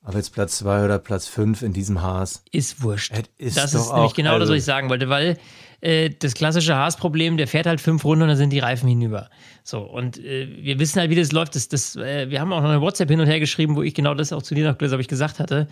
ob 0.05 0.15
jetzt 0.15 0.33
Platz 0.33 0.59
2 0.59 0.85
oder 0.85 0.99
Platz 0.99 1.27
5 1.27 1.63
in 1.63 1.73
diesem 1.73 2.03
Haas. 2.03 2.43
Ist 2.51 2.83
wurscht. 2.83 3.13
Ist 3.37 3.57
das 3.57 3.75
ist 3.75 3.93
nämlich 3.93 4.15
genau 4.15 4.33
also, 4.33 4.41
das, 4.41 4.51
was 4.51 4.57
ich 4.59 4.65
sagen 4.65 4.89
wollte, 4.89 5.09
weil 5.09 5.37
äh, 5.81 6.11
das 6.11 6.35
klassische 6.35 6.75
Haas-Problem, 6.77 7.37
der 7.37 7.47
fährt 7.47 7.67
halt 7.67 7.81
fünf 7.81 8.05
Runden 8.05 8.23
und 8.23 8.29
dann 8.29 8.37
sind 8.37 8.51
die 8.51 8.59
Reifen 8.59 8.89
hinüber. 8.89 9.29
So, 9.63 9.81
und 9.81 10.19
äh, 10.19 10.49
wir 10.63 10.79
wissen 10.79 10.99
halt, 10.99 11.11
wie 11.11 11.15
das 11.15 11.33
läuft. 11.33 11.55
Das, 11.55 11.69
das, 11.69 11.95
äh, 11.97 12.31
wir 12.31 12.41
haben 12.41 12.53
auch 12.53 12.63
noch 12.63 12.71
eine 12.71 12.81
WhatsApp 12.81 13.11
hin 13.11 13.21
und 13.21 13.27
her 13.27 13.39
geschrieben, 13.39 13.77
wo 13.77 13.83
ich 13.83 13.95
genau 13.95 14.15
das 14.15 14.33
auch 14.33 14.43
zu 14.43 14.55
dir 14.55 14.69
noch, 14.69 14.79
glaube 14.79 15.01
ich, 15.01 15.09
gesagt 15.09 15.39
hatte, 15.39 15.69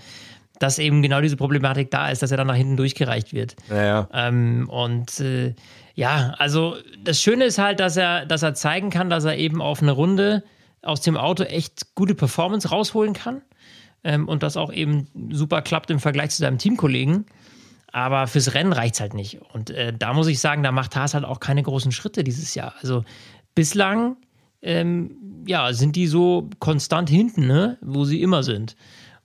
dass 0.59 0.79
eben 0.79 1.03
genau 1.03 1.21
diese 1.21 1.37
Problematik 1.37 1.90
da 1.90 2.11
ist, 2.11 2.23
dass 2.23 2.31
er 2.31 2.37
dann 2.37 2.47
nach 2.47 2.55
hinten 2.55 2.77
durchgereicht 2.77 3.33
wird. 3.33 3.57
Ja, 3.71 3.85
ja. 3.85 4.09
Ähm, 4.12 4.69
und 4.69 5.21
äh, 5.21 5.55
ja, 5.95 6.35
also 6.38 6.77
das 7.03 7.21
Schöne 7.21 7.45
ist 7.45 7.59
halt, 7.59 7.81
dass 7.81 7.97
er, 7.97 8.27
dass 8.27 8.42
er 8.42 8.55
zeigen 8.55 8.90
kann, 8.90 9.11
dass 9.11 9.25
er 9.25 9.37
eben 9.37 9.61
auf 9.62 9.83
eine 9.83 9.92
Runde 9.92 10.42
aus 10.83 11.01
dem 11.01 11.16
Auto 11.16 11.42
echt 11.42 11.95
gute 11.95 12.14
Performance 12.14 12.69
rausholen 12.69 13.14
kann. 13.14 13.42
Ähm, 14.05 14.29
und 14.29 14.42
das 14.42 14.57
auch 14.57 14.73
eben 14.73 15.09
super 15.31 15.62
klappt 15.62 15.90
im 15.90 15.99
Vergleich 15.99 16.31
zu 16.31 16.38
seinem 16.38 16.59
Teamkollegen. 16.59 17.27
Aber 17.92 18.27
fürs 18.27 18.55
Rennen 18.55 18.73
reicht 18.73 18.95
es 18.95 19.01
halt 19.01 19.14
nicht. 19.14 19.40
Und 19.53 19.71
äh, 19.71 19.92
da 19.97 20.12
muss 20.12 20.27
ich 20.27 20.38
sagen, 20.38 20.62
da 20.62 20.71
macht 20.71 20.95
Haas 20.97 21.14
halt 21.14 21.25
auch 21.25 21.40
keine 21.40 21.62
großen 21.62 21.92
Schritte 21.92 22.25
dieses 22.25 22.55
Jahr. 22.55 22.75
Also 22.83 23.05
bislang 23.55 24.16
ähm, 24.62 25.45
ja, 25.47 25.73
sind 25.73 25.97
die 25.97 26.07
so 26.07 26.51
konstant 26.59 27.09
hinten, 27.09 27.47
ne? 27.47 27.79
wo 27.81 28.05
sie 28.05 28.21
immer 28.21 28.42
sind. 28.42 28.77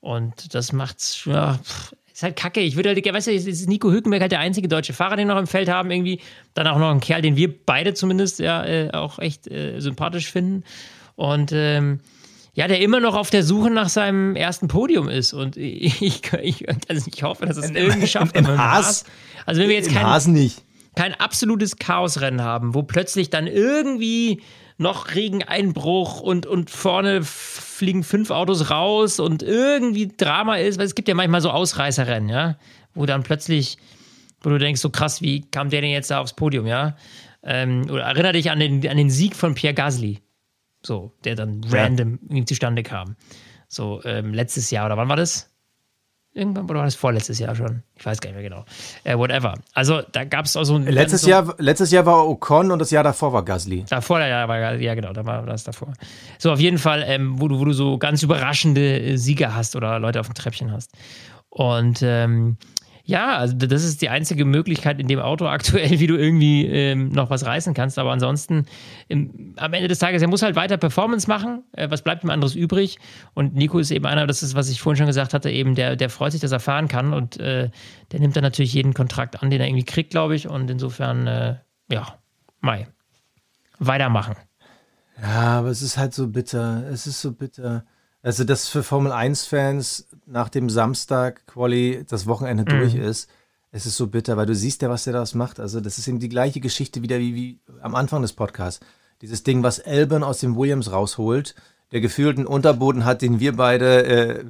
Und 0.02 0.54
das 0.54 0.74
macht's, 0.74 1.26
ja, 1.26 1.60
pff, 1.64 1.94
ist 2.12 2.24
halt 2.24 2.36
kacke. 2.36 2.60
Ich 2.60 2.76
würde 2.76 2.90
halt, 2.90 3.06
weißt 3.06 3.28
du, 3.28 3.32
ist 3.32 3.68
Nico 3.68 3.90
Hülkenberg 3.90 4.22
halt 4.22 4.32
der 4.32 4.40
einzige 4.40 4.68
deutsche 4.68 4.94
Fahrer, 4.94 5.16
den 5.16 5.28
wir 5.28 5.34
noch 5.34 5.42
im 5.42 5.48
Feld 5.48 5.70
haben, 5.70 5.92
irgendwie. 5.92 6.20
Dann 6.54 6.68
auch 6.68 6.78
noch 6.78 6.92
ein 6.92 7.00
Kerl, 7.00 7.22
den 7.22 7.36
wir 7.36 7.54
beide 7.66 7.94
zumindest 7.94 8.40
ja 8.40 8.66
äh, 8.66 8.92
auch 8.92 9.20
echt 9.20 9.48
äh, 9.48 9.80
sympathisch 9.80 10.30
finden. 10.30 10.64
Und 11.16 11.52
ähm, 11.54 12.00
ja, 12.54 12.68
der 12.68 12.82
immer 12.82 13.00
noch 13.00 13.16
auf 13.16 13.30
der 13.30 13.44
Suche 13.44 13.70
nach 13.70 13.90
seinem 13.90 14.36
ersten 14.36 14.68
Podium 14.68 15.08
ist. 15.08 15.34
Und 15.34 15.58
ich, 15.58 16.02
ich, 16.02 16.66
also 16.90 17.10
ich 17.12 17.24
hoffe, 17.24 17.46
dass 17.46 17.58
es 17.58 17.70
in, 17.70 17.76
irgendwie 17.76 18.08
schafft. 18.08 18.36
Im, 18.36 18.46
im 18.46 18.58
Haas, 18.58 19.06
Also 19.46 19.62
wenn 19.62 19.70
wir 19.70 19.76
jetzt 19.76 19.92
kein, 19.92 20.34
nicht. 20.34 20.64
kein 20.96 21.14
absolutes 21.14 21.78
Chaosrennen 21.78 22.42
haben, 22.42 22.74
wo 22.74 22.84
plötzlich 22.84 23.30
dann 23.30 23.48
irgendwie 23.48 24.42
noch 24.82 25.14
Regeneinbruch 25.14 26.22
und, 26.22 26.46
und 26.46 26.70
vorne 26.70 27.22
fliegen 27.24 28.04
fünf 28.04 28.32
Autos 28.32 28.70
raus 28.70 29.20
und 29.20 29.44
irgendwie 29.44 30.08
Drama 30.08 30.58
ist, 30.58 30.80
weil 30.80 30.86
es 30.86 30.96
gibt 30.96 31.08
ja 31.08 31.16
manchmal 31.16 31.42
so 31.42 31.52
Ausreißerrennen, 31.52 32.30
ja, 32.30 32.58
wo 32.94 33.06
dann 33.06 33.24
plötzlich, 33.24 33.78
wo 34.42 34.50
du 34.50 34.58
denkst, 34.58 34.82
so 34.82 34.90
krass, 34.90 35.22
wie 35.22 35.42
kam 35.42 35.70
der 35.70 35.82
denn 35.82 35.92
jetzt 35.92 36.12
da 36.12 36.20
aufs 36.20 36.34
Podium, 36.34 36.66
ja? 36.66 36.96
Ähm, 37.44 37.90
oder 37.90 38.04
erinnere 38.04 38.34
dich 38.34 38.52
an 38.52 38.60
den, 38.60 38.88
an 38.88 38.98
den 38.98 39.10
Sieg 39.10 39.36
von 39.36 39.56
Pierre 39.56 39.74
Gasly, 39.74 40.20
so, 40.82 41.14
der 41.24 41.36
dann 41.36 41.62
ja. 41.64 41.84
random 41.84 42.20
zustande 42.46 42.84
kam. 42.84 43.16
So, 43.68 44.02
ähm, 44.04 44.34
letztes 44.34 44.72
Jahr, 44.72 44.88
oder 44.88 44.98
wann 44.98 45.10
war 45.10 45.16
das? 45.16 45.51
Irgendwann 46.34 46.64
oder 46.64 46.76
war 46.76 46.86
das 46.86 46.96
vorletztes 46.96 47.40
Jahr 47.40 47.56
schon? 47.56 47.84
Ich 47.98 48.06
weiß 48.06 48.22
gar 48.22 48.30
nicht 48.30 48.40
mehr 48.40 48.50
genau. 48.50 48.64
Äh, 49.04 49.18
whatever. 49.18 49.56
Also 49.74 50.02
da 50.14 50.24
gab 50.24 50.46
es 50.46 50.56
auch 50.56 50.64
so 50.64 50.76
ein. 50.76 50.86
Letztes, 50.86 51.24
so, 51.24 51.30
Jahr, 51.30 51.56
letztes 51.58 51.92
Jahr 51.92 52.06
war 52.06 52.26
Ocon 52.26 52.72
und 52.72 52.80
das 52.80 52.90
Jahr 52.90 53.04
davor 53.04 53.34
war 53.34 53.44
Gasly. 53.44 53.84
Davor, 53.90 54.22
ja, 54.22 54.48
war, 54.48 54.76
ja 54.76 54.96
genau, 54.96 55.12
da 55.12 55.26
war 55.26 55.46
das 55.46 55.66
davor. 55.66 55.94
So, 56.38 56.54
auf 56.54 56.60
jeden 56.60 56.78
Fall, 56.78 57.04
ähm, 57.06 57.42
wo, 57.42 57.50
du, 57.50 57.60
wo 57.60 57.66
du 57.66 57.74
so 57.74 57.98
ganz 57.98 58.24
überraschende 58.24 59.18
Sieger 59.18 59.56
hast 59.56 59.76
oder 59.76 60.00
Leute 60.00 60.22
auf 60.22 60.28
dem 60.28 60.34
Treppchen 60.34 60.72
hast. 60.72 60.92
Und 61.50 62.00
ähm, 62.02 62.56
ja, 63.12 63.38
also 63.38 63.56
das 63.56 63.84
ist 63.84 64.02
die 64.02 64.08
einzige 64.08 64.46
Möglichkeit 64.46 64.98
in 65.00 65.08
dem 65.08 65.20
Auto 65.20 65.46
aktuell, 65.46 65.90
wie 66.00 66.08
du 66.08 66.16
irgendwie 66.16 66.66
ähm, 66.66 67.10
noch 67.10 67.30
was 67.30 67.46
reißen 67.46 67.74
kannst. 67.74 68.00
Aber 68.00 68.12
ansonsten, 68.12 68.66
im, 69.10 69.54
am 69.58 69.74
Ende 69.74 69.90
des 69.90 70.00
Tages, 70.00 70.22
er 70.22 70.30
muss 70.30 70.42
halt 70.42 70.56
weiter 70.56 70.78
Performance 70.78 71.28
machen. 71.28 71.64
Äh, 71.74 71.92
was 71.92 72.04
bleibt 72.04 72.24
ihm 72.24 72.30
anderes 72.30 72.56
übrig? 72.56 73.00
Und 73.34 73.54
Nico 73.54 73.80
ist 73.80 73.92
eben 73.92 74.06
einer, 74.06 74.28
das 74.28 74.44
ist, 74.44 74.56
was 74.56 74.70
ich 74.70 74.82
vorhin 74.82 74.98
schon 74.98 75.08
gesagt 75.08 75.34
hatte, 75.34 75.50
eben 75.50 75.76
der, 75.76 75.98
der 75.98 76.10
freut 76.10 76.32
sich, 76.32 76.40
dass 76.40 76.54
er 76.54 76.62
fahren 76.62 76.88
kann. 76.88 77.14
Und 77.14 77.38
äh, 77.38 77.70
der 78.14 78.20
nimmt 78.22 78.38
dann 78.38 78.44
natürlich 78.44 78.74
jeden 78.74 78.94
Kontrakt 78.94 79.44
an, 79.44 79.50
den 79.50 79.60
er 79.60 79.68
irgendwie 79.68 79.86
kriegt, 79.86 80.12
glaube 80.12 80.36
ich. 80.36 80.48
Und 80.48 80.70
insofern, 80.70 81.28
äh, 81.28 81.56
ja, 81.92 82.16
Mai. 82.62 82.88
Weitermachen. 83.80 84.36
Ja, 85.22 85.60
aber 85.60 85.68
es 85.68 85.82
ist 85.82 85.98
halt 85.98 86.14
so 86.14 86.28
bitter. 86.28 86.88
Es 86.90 87.08
ist 87.08 87.22
so 87.22 87.34
bitter. 87.34 87.84
Also, 88.24 88.44
dass 88.44 88.70
für 88.70 88.84
Formel 88.84 89.12
1-Fans 89.12 90.08
nach 90.26 90.50
dem 90.50 90.70
Samstag 90.70 91.48
Quali 91.48 92.06
das 92.08 92.28
Wochenende 92.28 92.64
mhm. 92.64 92.80
durch 92.80 92.96
ist, 92.96 93.30
es 93.72 93.86
ist 93.86 93.98
so 93.98 94.08
bitter, 94.08 94.38
weil 94.38 94.46
du 94.46 94.54
siehst 94.54 94.82
ja, 94.82 94.90
was 94.90 95.06
der 95.06 95.14
daraus 95.14 95.34
macht. 95.34 95.60
Also, 95.60 95.80
das 95.80 95.98
ist 95.98 96.08
eben 96.08 96.20
die 96.20 96.30
gleiche 96.30 96.60
Geschichte 96.60 97.02
wieder 97.02 97.20
wie, 97.20 97.36
wie 97.36 97.60
am 97.82 97.96
Anfang 97.96 98.22
des 98.22 98.34
Podcasts. 98.34 98.86
Dieses 99.22 99.44
Ding, 99.44 99.64
was 99.64 99.80
Elben 99.80 100.24
aus 100.24 100.40
dem 100.40 100.56
Williams 100.56 100.92
rausholt, 100.92 101.56
der 101.92 102.02
gefühlten 102.02 102.46
Unterboden 102.46 103.06
hat, 103.06 103.22
den 103.22 103.40
wir 103.40 103.56
beide 103.56 104.06
äh, 104.06 104.46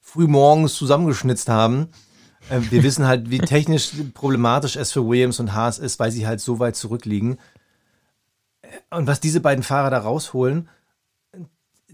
früh 0.00 0.26
morgens 0.26 0.74
zusammengeschnitzt 0.74 1.48
haben. 1.48 1.88
Äh, 2.48 2.60
wir 2.70 2.82
wissen 2.82 3.06
halt, 3.06 3.30
wie 3.30 3.38
technisch 3.38 3.92
problematisch 4.14 4.76
es 4.76 4.92
für 4.92 5.06
Williams 5.06 5.40
und 5.40 5.54
Haas 5.54 5.78
ist, 5.78 5.98
weil 5.98 6.10
sie 6.10 6.26
halt 6.26 6.40
so 6.40 6.58
weit 6.58 6.76
zurückliegen. 6.76 7.38
Und 8.90 9.06
was 9.06 9.20
diese 9.20 9.40
beiden 9.40 9.64
Fahrer 9.64 9.90
da 9.90 9.98
rausholen, 9.98 10.68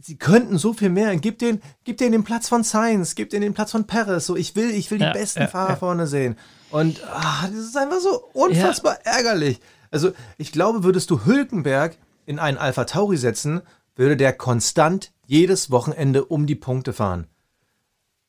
sie 0.04 0.16
könnten 0.16 0.58
so 0.58 0.72
viel 0.72 0.90
mehr. 0.90 1.16
Gib 1.16 1.38
den, 1.38 1.60
gib 1.84 1.96
den 1.96 2.12
den 2.12 2.24
Platz 2.24 2.48
von 2.48 2.62
Sainz, 2.62 3.14
gib 3.14 3.30
den 3.30 3.40
den 3.40 3.54
Platz 3.54 3.70
von 3.70 3.86
Perez. 3.86 4.26
So, 4.26 4.36
ich 4.36 4.54
will, 4.54 4.70
ich 4.70 4.90
will 4.90 4.98
die 4.98 5.04
ja, 5.04 5.12
besten 5.12 5.42
ja, 5.42 5.46
Fahrer 5.46 5.70
ja. 5.70 5.76
vorne 5.76 6.06
sehen. 6.06 6.36
Und 6.70 7.02
ah, 7.06 7.48
das 7.48 7.66
ist 7.66 7.76
einfach 7.76 8.00
so 8.00 8.24
unfassbar 8.32 8.98
ärgerlich. 9.04 9.60
Also, 9.90 10.12
ich 10.38 10.52
glaube, 10.52 10.84
würdest 10.84 11.10
du 11.10 11.24
Hülkenberg 11.24 11.96
in 12.26 12.38
einen 12.38 12.58
Alpha 12.58 12.84
Tauri 12.84 13.16
setzen, 13.16 13.62
würde 13.96 14.16
der 14.16 14.32
konstant 14.32 15.12
jedes 15.26 15.70
Wochenende 15.70 16.24
um 16.24 16.46
die 16.46 16.56
Punkte 16.56 16.92
fahren. 16.92 17.26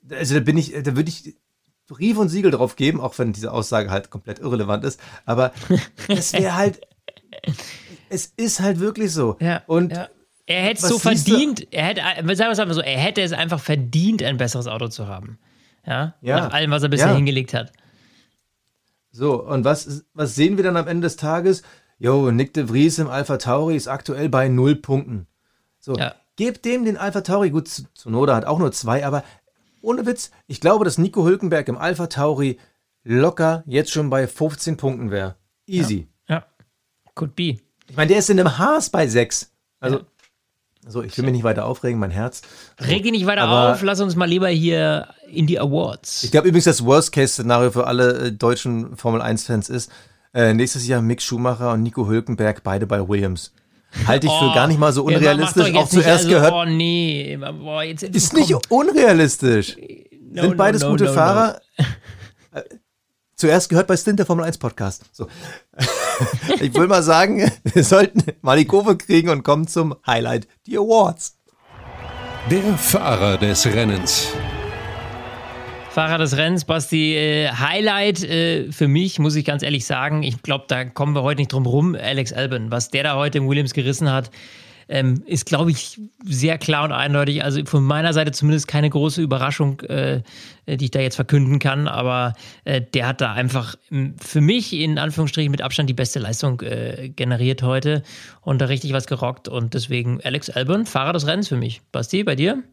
Also, 0.09 0.36
da 0.36 0.39
bin 0.41 0.57
ich, 0.57 0.71
da 0.71 0.95
würde 0.95 1.09
ich 1.09 1.36
Brief 1.88 2.17
und 2.17 2.30
Siegel 2.30 2.51
drauf 2.51 2.76
geben, 2.76 2.99
auch 2.99 3.17
wenn 3.19 3.34
diese 3.34 3.51
Aussage 3.51 3.89
halt 3.91 4.09
komplett 4.09 4.39
irrelevant 4.39 4.84
ist. 4.86 4.99
Aber 5.26 5.51
es 6.07 6.34
wäre 6.34 6.55
halt, 6.55 6.82
Es 8.09 8.32
ist 8.38 8.59
halt 8.59 8.80
wirklich 8.80 9.11
so. 9.11 9.38
Ja, 9.39 9.63
und 9.67 9.91
ja. 9.91 10.07
Er 10.48 10.62
hätte 10.62 10.84
es 10.84 10.89
so 10.89 11.00
verdient, 11.00 11.68
er 11.72 11.86
hätte, 11.86 12.02
äh, 12.02 12.36
sagen 12.36 12.50
wir 12.50 12.52
es 12.52 12.60
einfach 12.60 12.76
so, 12.76 12.82
er 12.82 13.00
hätte 13.00 13.22
es 13.22 13.32
einfach 13.34 13.60
verdient, 13.60 14.22
ein 14.22 14.38
besseres 14.38 14.68
Auto 14.68 14.88
zu 14.89 15.08
haben. 15.08 15.39
Ja, 15.86 16.16
Ja. 16.22 16.41
nach 16.41 16.54
allem, 16.54 16.72
was 16.72 16.84
er 16.84 16.89
bisher 16.89 17.08
Ja. 17.10 17.16
hingelegt 17.16 17.54
hat. 17.54 17.72
So, 19.12 19.41
und 19.43 19.64
was, 19.64 20.06
was 20.14 20.36
sehen 20.36 20.58
wir 20.58 20.64
dann 20.64 20.78
am 20.78 20.88
Ende 20.88 21.06
des 21.06 21.16
Tages? 21.16 21.64
Jo, 21.98 22.30
Nick 22.32 22.54
de 22.54 22.68
Vries 22.68 23.00
im 23.00 23.08
Alpha 23.10 23.38
Tauri 23.38 23.76
ist 23.76 23.88
aktuell 23.88 24.28
bei 24.30 24.50
null 24.50 24.76
Punkten. 24.76 25.28
So, 25.80 25.96
Ja. 25.96 26.16
gebt 26.36 26.66
dem 26.66 26.84
den 26.86 26.98
Alpha 26.98 27.22
Tauri, 27.22 27.50
gut, 27.50 27.68
Zu- 27.70 27.86
Tsunoda 27.93 28.36
hat 28.36 28.46
auch 28.46 28.60
nur 28.60 28.72
zwei, 28.74 29.06
aber 29.06 29.24
ohne 29.82 30.06
Witz, 30.06 30.32
ich 30.48 30.60
glaube, 30.60 30.84
dass 30.84 30.98
Nico 30.98 31.26
Hülkenberg 31.26 31.68
im 31.70 31.78
Alpha 31.78 32.08
Tauri 32.08 32.60
locker 33.04 33.64
jetzt 33.68 33.91
schon 33.91 34.10
bei 34.10 34.28
15 34.28 34.78
Punkten 34.78 35.12
wäre. 35.12 35.36
Easy. 35.68 36.08
Ja, 36.28 36.46
could 37.14 37.36
be. 37.36 37.58
Ich 37.88 37.96
meine, 37.96 38.10
der 38.10 38.18
ist 38.20 38.30
in 38.30 38.39
einem 38.39 38.58
Haas 38.58 38.89
bei 38.89 39.08
sechs. 39.08 39.52
Also, 39.80 40.02
so, 40.88 41.01
ich 41.01 41.17
will 41.17 41.25
mich 41.25 41.33
nicht 41.33 41.43
weiter 41.43 41.65
aufregen, 41.65 41.99
mein 41.99 42.11
Herz. 42.11 42.41
Reg 42.79 43.03
dich 43.03 43.11
nicht 43.11 43.25
weiter 43.25 43.43
Aber- 43.43 43.73
auf, 43.73 43.81
lass 43.81 43.99
uns 44.01 44.15
mal 44.15 44.25
lieber 44.29 44.47
hier 44.49 45.07
in 45.27 45.47
die 45.47 45.59
Awards. 45.59 46.23
Ich 46.23 46.31
glaube 46.31 46.47
übrigens, 46.47 46.65
das 46.65 46.86
Worst-Case-Szenario 46.86 47.71
für 47.71 47.88
alle 47.88 48.27
äh, 48.27 48.31
deutschen 48.31 48.95
Formel-1-Fans 48.95 49.69
ist, 49.69 49.91
äh, 50.33 50.53
nächstes 50.53 50.88
Jahr 50.88 51.01
Mick 51.01 51.21
Schumacher 51.21 51.73
und 51.73 51.83
Nico 51.83 52.07
Hülkenberg 52.07 52.61
beide 52.63 52.86
bei 52.86 53.07
Williams. 53.07 53.51
Halte 54.05 54.27
ich 54.27 54.33
für 54.33 54.53
gar 54.53 54.67
nicht 54.67 54.79
mal 54.79 54.91
so 54.91 55.03
Oh, 55.03 55.07
unrealistisch. 55.07 55.63
Auch 55.73 55.81
jetzt 55.81 55.91
zuerst 55.93 56.25
also, 56.25 56.29
gehört, 56.29 56.53
Oh 56.53 56.65
nee, 56.65 57.38
boah, 57.38 57.81
jetzt 57.83 58.03
ist 58.03 58.33
nicht 58.33 58.53
unrealistisch. 58.69 59.77
No, 59.77 60.41
Sind 60.41 60.51
no, 60.51 60.57
beides 60.57 60.81
no, 60.81 60.89
gute. 60.89 61.07
Fahrer. 61.11 61.61
Äh, 62.51 62.61
Zuerst 63.38 63.67
gehört 63.67 63.88
bei 63.88 63.97
Stint 63.97 64.17
der 64.19 64.25
Formel 64.25 64.45
1 64.45 64.57
Podcast. 64.59 65.03
So. 65.11 65.27
ich 66.61 66.74
will 66.74 66.88
mal 66.88 67.03
sagen, 67.03 67.51
wir 67.63 67.84
sollten 67.84 68.24
mal 68.41 68.57
die 68.57 68.66
Kurve 68.66 68.97
kriegen 68.97 69.30
und 69.30 69.43
kommen 69.43 69.68
zum 69.68 69.95
Highlight, 70.05 70.47
die 70.66 70.78
Awards. 70.78 71.38
Der 72.49 72.78
Fahrer 72.78 73.38
des 73.38 73.66
Rennens. 73.66 74.28
Fahrer 75.89 76.18
des 76.18 76.36
Rennens, 76.36 76.66
Basti, 76.66 77.16
äh, 77.16 77.47
Highlight 77.47 78.24
äh, 78.24 78.72
für 78.72 78.88
mich, 78.88 79.18
muss 79.18 79.36
ich 79.36 79.45
ganz 79.45 79.63
ehrlich 79.63 79.86
sagen. 79.86 80.24
Ich 80.24 80.43
glaube, 80.43 80.66
da 80.68 80.84
kommen 80.84 81.16
wir 81.16 81.24
heute 81.24 81.41
nicht 81.41 81.53
drum 81.53 81.66
rum. 81.66 81.95
Alex 81.95 82.34
Albon, 82.34 82.70
was 82.70 82.89
der 82.89 83.03
da 83.03 83.16
heute 83.16 83.38
im 83.38 83.47
Williams 83.47 83.74
gerissen 83.74 84.11
hat, 84.11 84.30
ähm, 84.88 85.23
ist, 85.25 85.45
glaube 85.45 85.71
ich, 85.71 85.99
sehr 86.23 86.57
klar 86.57 86.83
und 86.83 86.91
eindeutig. 86.91 87.43
Also 87.43 87.63
von 87.65 87.83
meiner 87.83 88.13
Seite 88.13 88.31
zumindest 88.31 88.67
keine 88.67 88.89
große 88.89 89.21
Überraschung, 89.21 89.81
äh, 89.81 90.21
die 90.67 90.86
ich 90.86 90.91
da 90.91 90.99
jetzt 90.99 91.15
verkünden 91.15 91.59
kann. 91.59 91.88
Aber 91.88 92.33
äh, 92.63 92.81
der 92.81 93.07
hat 93.07 93.21
da 93.21 93.33
einfach 93.33 93.75
ähm, 93.91 94.15
für 94.19 94.41
mich 94.41 94.73
in 94.73 94.97
Anführungsstrichen 94.97 95.51
mit 95.51 95.61
Abstand 95.61 95.89
die 95.89 95.93
beste 95.93 96.19
Leistung 96.19 96.61
äh, 96.61 97.09
generiert 97.15 97.63
heute 97.63 98.03
und 98.41 98.59
da 98.59 98.65
richtig 98.65 98.93
was 98.93 99.07
gerockt. 99.07 99.47
Und 99.47 99.73
deswegen 99.73 100.19
Alex 100.23 100.49
Albon, 100.49 100.86
Fahrer 100.86 101.13
des 101.13 101.27
Rennens 101.27 101.47
für 101.47 101.57
mich. 101.57 101.81
Basti, 101.91 102.23
bei 102.23 102.36
dir? 102.36 102.63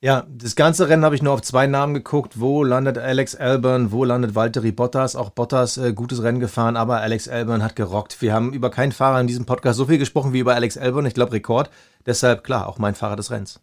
Ja, 0.00 0.24
das 0.28 0.54
ganze 0.54 0.88
Rennen 0.88 1.04
habe 1.04 1.16
ich 1.16 1.22
nur 1.22 1.32
auf 1.32 1.42
zwei 1.42 1.66
Namen 1.66 1.92
geguckt. 1.92 2.38
Wo 2.38 2.62
landet 2.62 2.98
Alex 2.98 3.34
Albon, 3.34 3.90
wo 3.90 4.04
landet 4.04 4.36
Valtteri 4.36 4.70
Bottas? 4.70 5.16
Auch 5.16 5.30
Bottas 5.30 5.76
äh, 5.76 5.92
gutes 5.92 6.22
Rennen 6.22 6.38
gefahren, 6.38 6.76
aber 6.76 7.00
Alex 7.00 7.26
Albon 7.26 7.64
hat 7.64 7.74
gerockt. 7.74 8.22
Wir 8.22 8.32
haben 8.32 8.52
über 8.52 8.70
keinen 8.70 8.92
Fahrer 8.92 9.20
in 9.20 9.26
diesem 9.26 9.44
Podcast 9.44 9.76
so 9.76 9.86
viel 9.86 9.98
gesprochen 9.98 10.32
wie 10.32 10.38
über 10.38 10.54
Alex 10.54 10.78
Albon. 10.78 11.04
Ich 11.04 11.14
glaube 11.14 11.32
Rekord. 11.32 11.70
Deshalb 12.06 12.44
klar, 12.44 12.68
auch 12.68 12.78
mein 12.78 12.94
Fahrer 12.94 13.16
des 13.16 13.32
Rennens. 13.32 13.58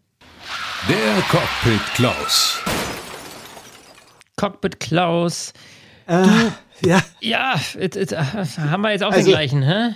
Der 0.90 1.22
Cockpit 1.32 1.82
Klaus. 1.96 2.60
Cockpit 4.36 4.80
Klaus. 4.82 5.54
Ja, 6.82 7.00
Ja, 7.22 7.56
it, 7.80 7.96
it, 7.96 8.12
äh, 8.12 8.18
haben 8.18 8.82
wir 8.82 8.92
jetzt 8.92 9.04
auch 9.04 9.12
Also- 9.12 9.24
den 9.24 9.32
gleichen, 9.32 9.62
hä? 9.64 9.96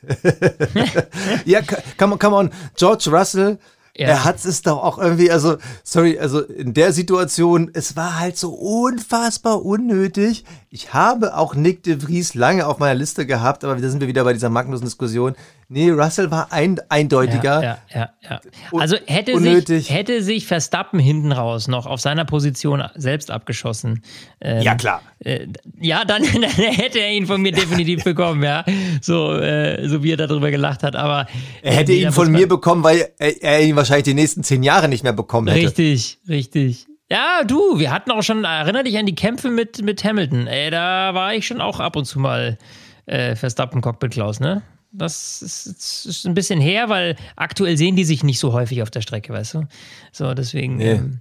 ja, 1.44 1.60
come 1.96 2.14
on, 2.14 2.18
come 2.18 2.36
on. 2.36 2.50
George 2.76 3.10
Russell, 3.10 3.58
Er 4.06 4.24
hat 4.24 4.44
es 4.44 4.62
doch 4.62 4.82
auch 4.82 4.98
irgendwie, 4.98 5.30
also, 5.30 5.56
sorry, 5.82 6.18
also 6.18 6.40
in 6.40 6.72
der 6.72 6.92
Situation, 6.92 7.70
es 7.74 7.96
war 7.96 8.18
halt 8.18 8.38
so 8.38 8.50
unfassbar 8.52 9.64
unnötig. 9.64 10.44
Ich 10.70 10.94
habe 10.94 11.36
auch 11.36 11.56
Nick 11.56 11.82
de 11.82 12.00
Vries 12.00 12.34
lange 12.34 12.66
auf 12.66 12.78
meiner 12.78 12.94
Liste 12.94 13.26
gehabt, 13.26 13.64
aber 13.64 13.74
da 13.74 13.88
sind 13.88 14.00
wir 14.00 14.06
wieder 14.06 14.22
bei 14.22 14.32
dieser 14.32 14.50
Magnussen-Diskussion. 14.50 15.34
Nee, 15.70 15.90
Russell 15.90 16.30
war 16.30 16.50
ein, 16.50 16.80
eindeutiger. 16.88 17.62
Ja, 17.62 17.78
ja, 17.94 18.10
ja. 18.22 18.40
Un- 18.72 18.80
Also 18.80 18.96
hätte 19.06 19.34
unnötig. 19.34 19.84
sich, 19.86 19.90
hätte 19.94 20.22
sich 20.22 20.46
Verstappen 20.46 20.98
hinten 20.98 21.30
raus 21.30 21.68
noch 21.68 21.84
auf 21.84 22.00
seiner 22.00 22.24
Position 22.24 22.82
selbst 22.94 23.30
abgeschossen. 23.30 24.02
Ähm, 24.40 24.62
Ja, 24.62 24.74
klar. 24.76 25.02
Äh, 25.18 25.46
ja, 25.78 26.04
dann, 26.06 26.22
dann 26.32 26.42
hätte 26.44 27.00
er 27.00 27.10
ihn 27.12 27.26
von 27.26 27.42
mir 27.42 27.52
definitiv 27.52 28.02
bekommen, 28.02 28.42
ja. 28.42 28.64
So, 29.02 29.34
äh, 29.34 29.86
so 29.88 30.02
wie 30.02 30.12
er 30.12 30.16
darüber 30.16 30.50
gelacht 30.50 30.82
hat. 30.82 30.96
Aber 30.96 31.26
Er 31.60 31.74
hätte 31.74 31.92
ihn 31.92 32.12
von 32.12 32.32
mir 32.32 32.48
bekommen, 32.48 32.82
weil 32.82 33.10
er, 33.18 33.42
er 33.42 33.60
ihn 33.62 33.76
wahrscheinlich 33.76 34.04
die 34.04 34.14
nächsten 34.14 34.42
zehn 34.44 34.62
Jahre 34.62 34.88
nicht 34.88 35.02
mehr 35.04 35.12
bekommen 35.12 35.48
hätte. 35.48 35.66
Richtig, 35.66 36.18
richtig. 36.28 36.86
Ja, 37.10 37.42
du, 37.46 37.78
wir 37.78 37.90
hatten 37.92 38.10
auch 38.10 38.22
schon, 38.22 38.44
erinner 38.44 38.84
dich 38.84 38.96
an 38.98 39.04
die 39.04 39.14
Kämpfe 39.14 39.50
mit, 39.50 39.82
mit 39.82 40.02
Hamilton. 40.02 40.46
Ey, 40.46 40.70
da 40.70 41.12
war 41.12 41.34
ich 41.34 41.46
schon 41.46 41.60
auch 41.60 41.78
ab 41.80 41.96
und 41.96 42.06
zu 42.06 42.18
mal 42.20 42.56
äh, 43.04 43.36
Verstappen 43.36 43.82
Cockpit 43.82 44.12
Klaus, 44.12 44.40
ne? 44.40 44.62
Das 44.90 45.42
ist, 45.42 45.66
ist, 45.66 46.06
ist 46.06 46.26
ein 46.26 46.34
bisschen 46.34 46.60
her, 46.60 46.88
weil 46.88 47.16
aktuell 47.36 47.76
sehen 47.76 47.94
die 47.96 48.04
sich 48.04 48.24
nicht 48.24 48.38
so 48.38 48.52
häufig 48.52 48.82
auf 48.82 48.90
der 48.90 49.02
Strecke, 49.02 49.32
weißt 49.32 49.54
du? 49.54 49.62
So, 50.12 50.32
deswegen 50.34 50.76
Nee. 50.76 50.92
ähm, 50.92 51.20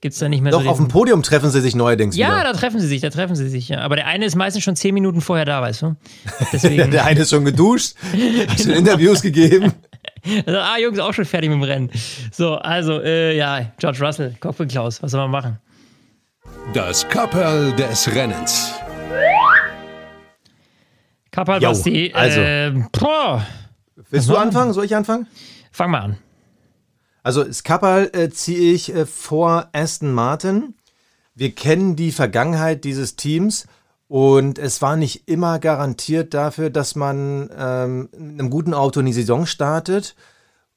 gibt 0.00 0.12
es 0.14 0.20
da 0.20 0.28
nicht 0.28 0.40
mehr 0.40 0.52
Doch, 0.52 0.62
so. 0.62 0.68
auf 0.68 0.76
dem 0.76 0.86
Podium 0.86 1.24
treffen 1.24 1.50
sie 1.50 1.60
sich 1.60 1.74
neuerdings 1.74 2.16
ja, 2.16 2.28
wieder. 2.28 2.44
da 2.44 2.52
treffen 2.52 2.78
sie 2.78 2.86
sich, 2.86 3.00
da 3.00 3.10
treffen 3.10 3.34
sie 3.34 3.48
sich, 3.48 3.68
ja. 3.70 3.80
Aber 3.80 3.96
der 3.96 4.06
eine 4.06 4.24
ist 4.24 4.36
meistens 4.36 4.62
schon 4.62 4.76
zehn 4.76 4.94
Minuten 4.94 5.20
vorher 5.20 5.44
da, 5.44 5.60
weißt 5.60 5.82
du? 5.82 5.96
Deswegen. 6.52 6.90
Der 6.92 7.04
eine 7.06 7.20
ist 7.20 7.30
schon 7.30 7.44
geduscht, 7.44 7.96
hat 8.48 8.60
schon 8.60 8.70
Interviews 8.70 9.20
gegeben. 9.20 9.72
also, 10.46 10.58
ah, 10.60 10.78
Jungs, 10.78 11.00
auch 11.00 11.12
schon 11.12 11.24
fertig 11.24 11.50
mit 11.50 11.58
dem 11.58 11.64
Rennen. 11.64 11.90
So, 12.30 12.54
also, 12.54 13.00
äh, 13.02 13.36
ja, 13.36 13.72
George 13.78 13.98
Russell, 14.00 14.36
Cockpit 14.38 14.68
Klaus, 14.70 15.02
was 15.02 15.10
soll 15.10 15.20
man 15.22 15.30
machen? 15.32 15.58
Das 16.72 17.06
Kapperl 17.08 17.72
des 17.72 18.14
Rennens. 18.14 18.72
Kappa 21.38 21.58
Jo, 21.58 21.68
Basti, 21.68 22.12
also. 22.12 22.40
boah, 22.90 23.46
Willst 24.10 24.28
du 24.28 24.36
anfangen? 24.36 24.72
Soll 24.72 24.86
ich 24.86 24.96
anfangen? 24.96 25.28
fang 25.70 25.92
mal 25.92 26.00
an. 26.00 26.16
Also 27.22 27.52
Skapal 27.52 28.10
äh, 28.12 28.30
ziehe 28.30 28.72
ich 28.72 28.92
äh, 28.92 29.06
vor 29.06 29.68
Aston 29.72 30.12
Martin. 30.12 30.74
Wir 31.36 31.54
kennen 31.54 31.94
die 31.94 32.10
Vergangenheit 32.10 32.82
dieses 32.82 33.14
Teams 33.14 33.68
und 34.08 34.58
es 34.58 34.82
war 34.82 34.96
nicht 34.96 35.28
immer 35.28 35.60
garantiert 35.60 36.34
dafür, 36.34 36.70
dass 36.70 36.96
man 36.96 37.50
ähm, 37.56 38.08
mit 38.18 38.40
einem 38.40 38.50
guten 38.50 38.74
Auto 38.74 38.98
in 38.98 39.06
die 39.06 39.12
Saison 39.12 39.46
startet, 39.46 40.16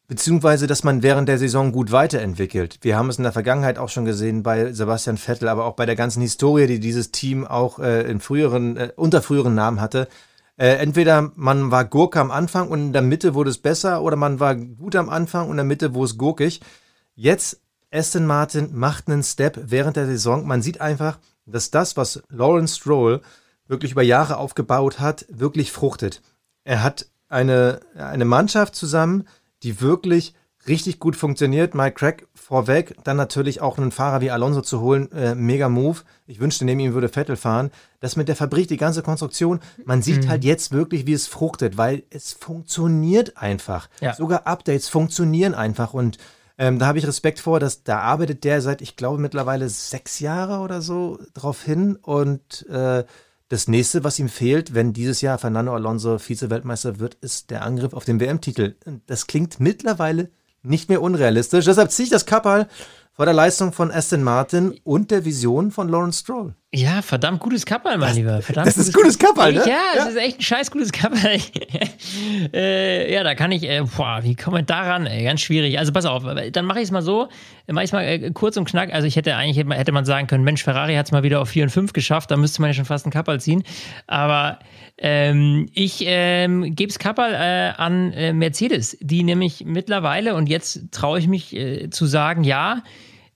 beziehungsweise 0.07 0.68
dass 0.68 0.84
man 0.84 1.01
während 1.01 1.28
der 1.28 1.39
Saison 1.39 1.72
gut 1.72 1.91
weiterentwickelt. 1.91 2.78
Wir 2.82 2.97
haben 2.97 3.09
es 3.09 3.18
in 3.18 3.24
der 3.24 3.34
Vergangenheit 3.34 3.80
auch 3.80 3.89
schon 3.89 4.05
gesehen 4.05 4.43
bei 4.43 4.74
Sebastian 4.74 5.18
Vettel, 5.18 5.47
aber 5.47 5.66
auch 5.66 5.76
bei 5.76 5.88
der 5.88 5.95
ganzen 5.95 6.22
Historie, 6.22 6.68
die 6.68 6.80
dieses 6.80 7.12
Team 7.12 7.47
auch 7.47 7.80
äh, 7.80 8.01
in 8.03 8.20
früheren, 8.20 8.78
äh, 8.78 8.91
unter 8.95 9.24
früheren 9.24 9.55
Namen 9.55 9.82
hatte. 9.82 10.07
Äh, 10.62 10.76
entweder 10.76 11.32
man 11.36 11.72
war 11.72 11.86
Gurke 11.86 12.20
am 12.20 12.30
Anfang 12.30 12.68
und 12.68 12.80
in 12.80 12.93
der 12.93 13.01
Mitte 13.01 13.34
wurde 13.34 13.49
es 13.49 13.57
besser 13.57 14.03
oder 14.03 14.16
man 14.16 14.39
war 14.39 14.53
gut 14.53 14.95
am 14.95 15.09
Anfang 15.09 15.45
und 15.45 15.53
in 15.53 15.57
der 15.57 15.66
Mitte 15.66 15.95
wurde 15.95 16.12
es 16.12 16.20
gurkig. 16.20 16.62
Jetzt 17.16 17.59
Aston 17.91 18.28
Martin 18.28 18.70
macht 18.72 19.07
einen 19.07 19.24
Step 19.24 19.59
während 19.59 19.95
der 19.95 20.05
Saison. 20.05 20.45
Man 20.45 20.62
sieht 20.62 20.80
einfach, 20.80 21.18
dass 21.47 21.72
das, 21.72 21.97
was 21.97 22.22
Lawrence 22.30 22.76
Stroll 22.76 23.22
wirklich 23.68 23.93
über 23.93 24.03
Jahre 24.03 24.38
aufgebaut 24.38 24.99
hat, 24.99 25.26
wirklich 25.30 25.72
fruchtet. 25.72 26.22
Er 26.64 26.84
hat 26.84 27.07
eine, 27.28 27.80
eine 27.95 28.26
Mannschaft 28.26 28.76
zusammen, 28.76 29.28
die 29.64 29.82
wirklich 29.82 30.36
richtig 30.68 30.99
gut 30.99 31.16
funktioniert. 31.16 31.76
Mike 31.76 31.95
Crack 31.95 32.28
vorweg, 32.34 32.95
dann 33.03 33.18
natürlich 33.18 33.62
auch 33.62 33.78
einen 33.78 33.91
Fahrer 33.91 34.22
wie 34.22 34.32
Alonso 34.32 34.62
zu 34.62 34.82
holen, 34.82 35.12
äh, 35.12 35.36
mega 35.36 35.70
Move. 35.70 35.99
Ich 36.28 36.39
wünschte, 36.39 36.66
neben 36.66 36.80
ihm 36.80 36.93
würde 36.93 37.09
Vettel 37.09 37.36
fahren. 37.36 37.72
Das 37.99 38.16
mit 38.16 38.28
der 38.28 38.36
Fabrik, 38.36 38.68
die 38.68 38.78
ganze 38.78 39.03
Konstruktion, 39.03 39.59
man 39.86 40.01
sieht 40.01 40.28
halt 40.28 40.43
jetzt 40.43 40.72
wirklich, 40.72 41.05
wie 41.07 41.14
es 41.14 41.28
fruchtet, 41.28 41.78
weil 41.78 42.03
es 42.09 42.34
funktioniert 42.34 43.38
einfach. 43.38 43.89
Ja. 43.99 44.14
Sogar 44.14 44.47
Updates 44.47 44.89
funktionieren 44.89 45.53
einfach 45.53 45.93
und 45.93 46.18
ähm, 46.57 46.78
da 46.78 46.86
habe 46.86 46.99
ich 46.99 47.07
Respekt 47.07 47.39
vor, 47.39 47.59
dass 47.59 47.84
da 47.84 48.01
arbeitet 48.01 48.43
der 48.43 48.62
seit, 48.62 48.82
ich 48.82 48.95
glaube, 48.95 49.20
mittlerweile 49.20 49.68
sechs 49.68 50.20
Jahre 50.20 50.59
oder 50.59 50.82
so 50.82 51.18
drauf 51.34 51.64
hin. 51.64 51.95
Und 51.95 52.68
äh, 52.70 53.03
das 53.49 53.68
nächste, 53.68 54.03
was 54.03 54.20
ihm 54.20 54.30
fehlt, 54.30 54.76
wenn 54.76 54.93
dieses 54.93 55.22
Jahr 55.22 55.39
Fernando 55.39 55.74
Alonso 55.74 56.20
Vize-Weltmeister 56.20 56.99
wird, 56.99 57.16
ist 57.16 57.49
der 57.49 57.64
Angriff 57.64 57.93
auf 57.93 58.05
den 58.05 58.20
WM-Titel. 58.20 58.76
Das 59.07 59.26
klingt 59.26 59.59
mittlerweile 59.59 60.30
nicht 60.64 60.89
mehr 60.89 61.01
unrealistisch. 61.01 61.66
Deshalb 61.66 61.91
ziehe 61.91 62.05
ich 62.05 62.12
das 62.12 62.26
Kappal 62.26 62.68
vor 63.14 63.26
der 63.26 63.34
Leistung 63.34 63.74
von 63.74 63.91
Aston 63.91 64.24
Martin 64.24 64.80
und 64.84 65.12
der 65.12 65.26
Vision 65.26 65.72
von 65.72 65.89
Lawrence 65.89 66.20
Stroll. 66.20 66.55
Ja, 66.74 67.01
verdammt 67.01 67.41
gutes 67.41 67.65
Kapperl, 67.65 67.97
mein 67.97 68.07
das, 68.07 68.17
Lieber. 68.17 68.41
Verdammt 68.41 68.67
das 68.67 68.78
ist 68.78 68.93
gutes 68.93 69.19
Kapperl, 69.19 69.51
ne? 69.51 69.63
Ja, 69.67 69.82
das 69.93 70.11
ist 70.11 70.15
echt 70.15 70.39
ein 70.39 70.41
scheiß 70.41 70.72
gutes 70.72 70.93
Kapperl. 70.93 71.38
äh, 72.53 73.13
ja, 73.13 73.26
da 73.26 73.36
kann 73.36 73.51
ich, 73.51 73.63
äh, 73.63 73.84
boah, 73.97 74.22
wie 74.24 74.36
komme 74.36 74.61
ich 74.61 74.67
daran? 74.67 75.05
Ey, 75.05 75.26
ganz 75.26 75.41
schwierig. 75.41 75.78
Also 75.80 75.91
pass 75.91 76.05
auf, 76.05 76.24
dann 76.24 76.65
mache 76.65 76.80
ich 76.80 76.86
es 76.86 76.91
mal 76.91 77.01
so, 77.01 77.28
mache 77.67 77.84
ich 77.84 77.89
es 77.89 77.91
mal 77.91 78.03
äh, 78.03 78.32
kurz 78.32 78.55
und 78.55 78.69
knack. 78.69 78.93
Also 78.93 79.05
ich 79.05 79.17
hätte 79.17 79.36
eigentlich, 79.36 79.57
hätte 79.57 79.91
man 79.91 80.05
sagen 80.05 80.28
können, 80.28 80.45
Mensch, 80.45 80.63
Ferrari 80.63 80.95
hat 80.95 81.07
es 81.07 81.11
mal 81.11 81.24
wieder 81.24 81.41
auf 81.41 81.49
4 81.49 81.63
und 81.63 81.72
5 81.72 81.91
geschafft, 81.91 82.32
da 82.32 82.38
müsste 82.38 82.61
man 82.61 82.69
ja 82.69 82.74
schon 82.74 82.86
fast 82.86 83.03
einen 83.05 83.11
Kapperl 83.11 83.41
ziehen. 83.41 83.63
Aber 84.07 84.59
ähm, 84.97 85.67
ich 85.74 86.05
ähm, 86.05 86.74
gebe 86.74 86.89
es 86.89 86.99
Kapperl 86.99 87.34
äh, 87.34 87.74
an 87.76 88.13
äh, 88.13 88.32
Mercedes, 88.32 88.97
die 89.01 89.24
nämlich 89.24 89.65
mittlerweile, 89.65 90.36
und 90.36 90.47
jetzt 90.47 90.84
traue 90.91 91.19
ich 91.19 91.28
mich 91.28 91.53
äh, 91.53 91.89
zu 91.89 92.05
sagen, 92.05 92.45
ja, 92.45 92.82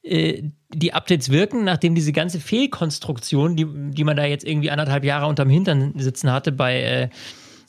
die 0.07 0.93
Updates 0.93 1.31
wirken, 1.31 1.63
nachdem 1.63 1.95
diese 1.95 2.11
ganze 2.11 2.39
Fehlkonstruktion, 2.39 3.55
die, 3.55 3.65
die 3.91 4.03
man 4.03 4.15
da 4.15 4.25
jetzt 4.25 4.45
irgendwie 4.45 4.69
anderthalb 4.69 5.03
Jahre 5.03 5.25
unterm 5.25 5.49
Hintern 5.49 5.93
sitzen 5.97 6.31
hatte 6.31 6.51
bei, 6.51 6.81
äh, 6.81 7.09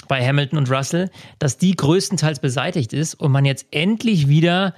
bei 0.07 0.26
Hamilton 0.26 0.59
und 0.59 0.70
Russell, 0.70 1.11
dass 1.39 1.57
die 1.57 1.74
größtenteils 1.74 2.41
beseitigt 2.41 2.93
ist 2.93 3.14
und 3.14 3.32
man 3.32 3.47
jetzt 3.47 3.66
endlich 3.70 4.28
wieder 4.28 4.74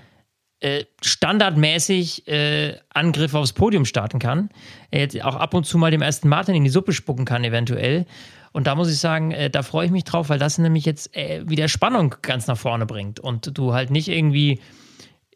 äh, 0.61 0.85
standardmäßig 1.03 2.29
äh, 2.29 2.77
Angriffe 2.91 3.39
aufs 3.39 3.53
Podium 3.53 3.85
starten 3.85 4.19
kann. 4.19 4.51
Jetzt 4.93 5.21
auch 5.25 5.37
ab 5.37 5.55
und 5.55 5.65
zu 5.65 5.79
mal 5.79 5.91
dem 5.91 6.03
ersten 6.03 6.29
Martin 6.29 6.55
in 6.55 6.65
die 6.65 6.71
Suppe 6.71 6.93
spucken 6.93 7.25
kann, 7.25 7.45
eventuell. 7.45 8.07
Und 8.53 8.67
da 8.67 8.75
muss 8.75 8.91
ich 8.91 8.99
sagen, 8.99 9.33
äh, 9.33 9.51
da 9.51 9.63
freue 9.63 9.87
ich 9.87 9.93
mich 9.93 10.05
drauf, 10.05 10.29
weil 10.29 10.39
das 10.39 10.59
nämlich 10.59 10.85
jetzt 10.85 11.15
äh, 11.17 11.43
wieder 11.49 11.69
Spannung 11.69 12.15
ganz 12.23 12.47
nach 12.47 12.59
vorne 12.59 12.87
bringt 12.87 13.21
und 13.21 13.57
du 13.57 13.73
halt 13.73 13.91
nicht 13.91 14.09
irgendwie 14.09 14.61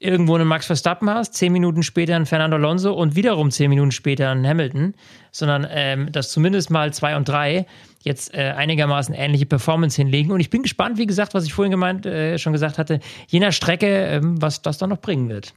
irgendwo 0.02 0.34
einen 0.34 0.48
Max 0.48 0.66
Verstappen 0.66 1.08
hast, 1.08 1.34
zehn 1.34 1.52
Minuten 1.52 1.82
später 1.82 2.16
einen 2.16 2.26
Fernando 2.26 2.56
Alonso 2.56 2.92
und 2.92 3.14
wiederum 3.14 3.50
zehn 3.50 3.70
Minuten 3.70 3.92
später 3.92 4.30
einen 4.30 4.46
Hamilton, 4.46 4.94
sondern 5.30 5.66
ähm, 5.70 6.10
dass 6.12 6.30
zumindest 6.30 6.70
mal 6.70 6.92
zwei 6.92 7.16
und 7.16 7.28
drei 7.28 7.66
jetzt 8.00 8.34
äh, 8.34 8.52
einigermaßen 8.56 9.14
ähnliche 9.14 9.46
Performance 9.46 9.96
hinlegen. 9.96 10.32
Und 10.32 10.40
ich 10.40 10.50
bin 10.50 10.62
gespannt, 10.62 10.98
wie 10.98 11.06
gesagt, 11.06 11.34
was 11.34 11.44
ich 11.44 11.54
vorhin 11.54 11.70
gemeint, 11.70 12.04
äh, 12.04 12.38
schon 12.38 12.52
gesagt 12.52 12.78
hatte, 12.78 13.00
je 13.28 13.40
nach 13.40 13.52
Strecke, 13.52 13.86
ähm, 13.86 14.42
was 14.42 14.62
das 14.62 14.78
dann 14.78 14.90
noch 14.90 15.00
bringen 15.00 15.28
wird. 15.28 15.54